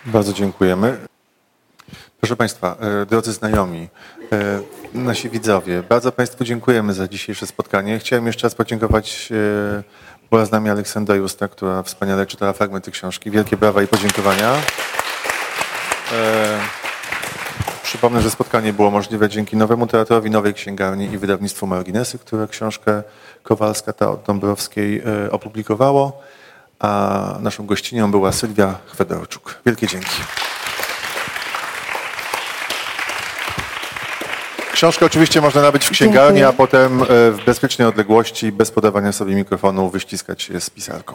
Bardzo 0.06 0.32
dziękujemy. 0.32 0.96
Proszę 2.20 2.36
Państwa, 2.36 2.76
e, 3.02 3.06
drodzy 3.06 3.32
znajomi, 3.32 3.88
e, 4.32 4.60
nasi 4.94 5.30
widzowie, 5.30 5.82
bardzo 5.88 6.12
Państwu 6.12 6.44
dziękujemy 6.44 6.94
za 6.94 7.08
dzisiejsze 7.08 7.46
spotkanie. 7.46 7.98
Chciałem 7.98 8.26
jeszcze 8.26 8.46
raz 8.46 8.54
podziękować. 8.54 9.28
e, 9.78 9.82
Była 10.30 10.44
z 10.44 10.50
nami 10.52 10.70
Aleksandra 10.70 11.14
Justa, 11.14 11.48
która 11.48 11.82
wspaniale 11.82 12.26
czytała 12.26 12.52
fragmenty 12.52 12.90
książki. 12.90 13.30
Wielkie 13.30 13.56
brawa 13.56 13.82
i 13.82 13.86
podziękowania. 13.86 14.54
Przypomnę, 17.82 18.22
że 18.22 18.30
spotkanie 18.30 18.72
było 18.72 18.90
możliwe 18.90 19.28
dzięki 19.28 19.56
nowemu 19.56 19.86
teatrowi, 19.86 20.30
nowej 20.30 20.54
księgarni 20.54 21.04
i 21.12 21.18
wydawnictwu 21.18 21.66
Marginesy, 21.66 22.18
które 22.18 22.48
książkę 22.48 23.02
Kowalska 23.42 23.92
ta 23.92 24.10
od 24.10 24.22
Dąbrowskiej 24.22 25.02
opublikowało. 25.30 26.22
A 26.78 27.38
naszą 27.40 27.66
gościnią 27.66 28.10
była 28.10 28.32
Sylwia 28.32 28.74
Chwedorczuk. 28.86 29.60
Wielkie 29.66 29.86
dzięki. 29.86 30.10
Książkę 34.72 35.06
oczywiście 35.06 35.40
można 35.40 35.62
nabyć 35.62 35.86
w 35.86 35.90
księgarni, 35.90 36.38
Dziękuję. 36.38 36.48
a 36.48 36.52
potem 36.52 37.02
e, 37.02 37.06
w 37.06 37.38
bezpiecznej 37.46 37.88
odległości, 37.88 38.52
bez 38.52 38.70
podawania 38.70 39.12
sobie 39.12 39.34
mikrofonu, 39.34 39.90
wyściskać 39.90 40.42
się 40.42 40.60
z 40.60 40.70
pisarką. 40.70 41.14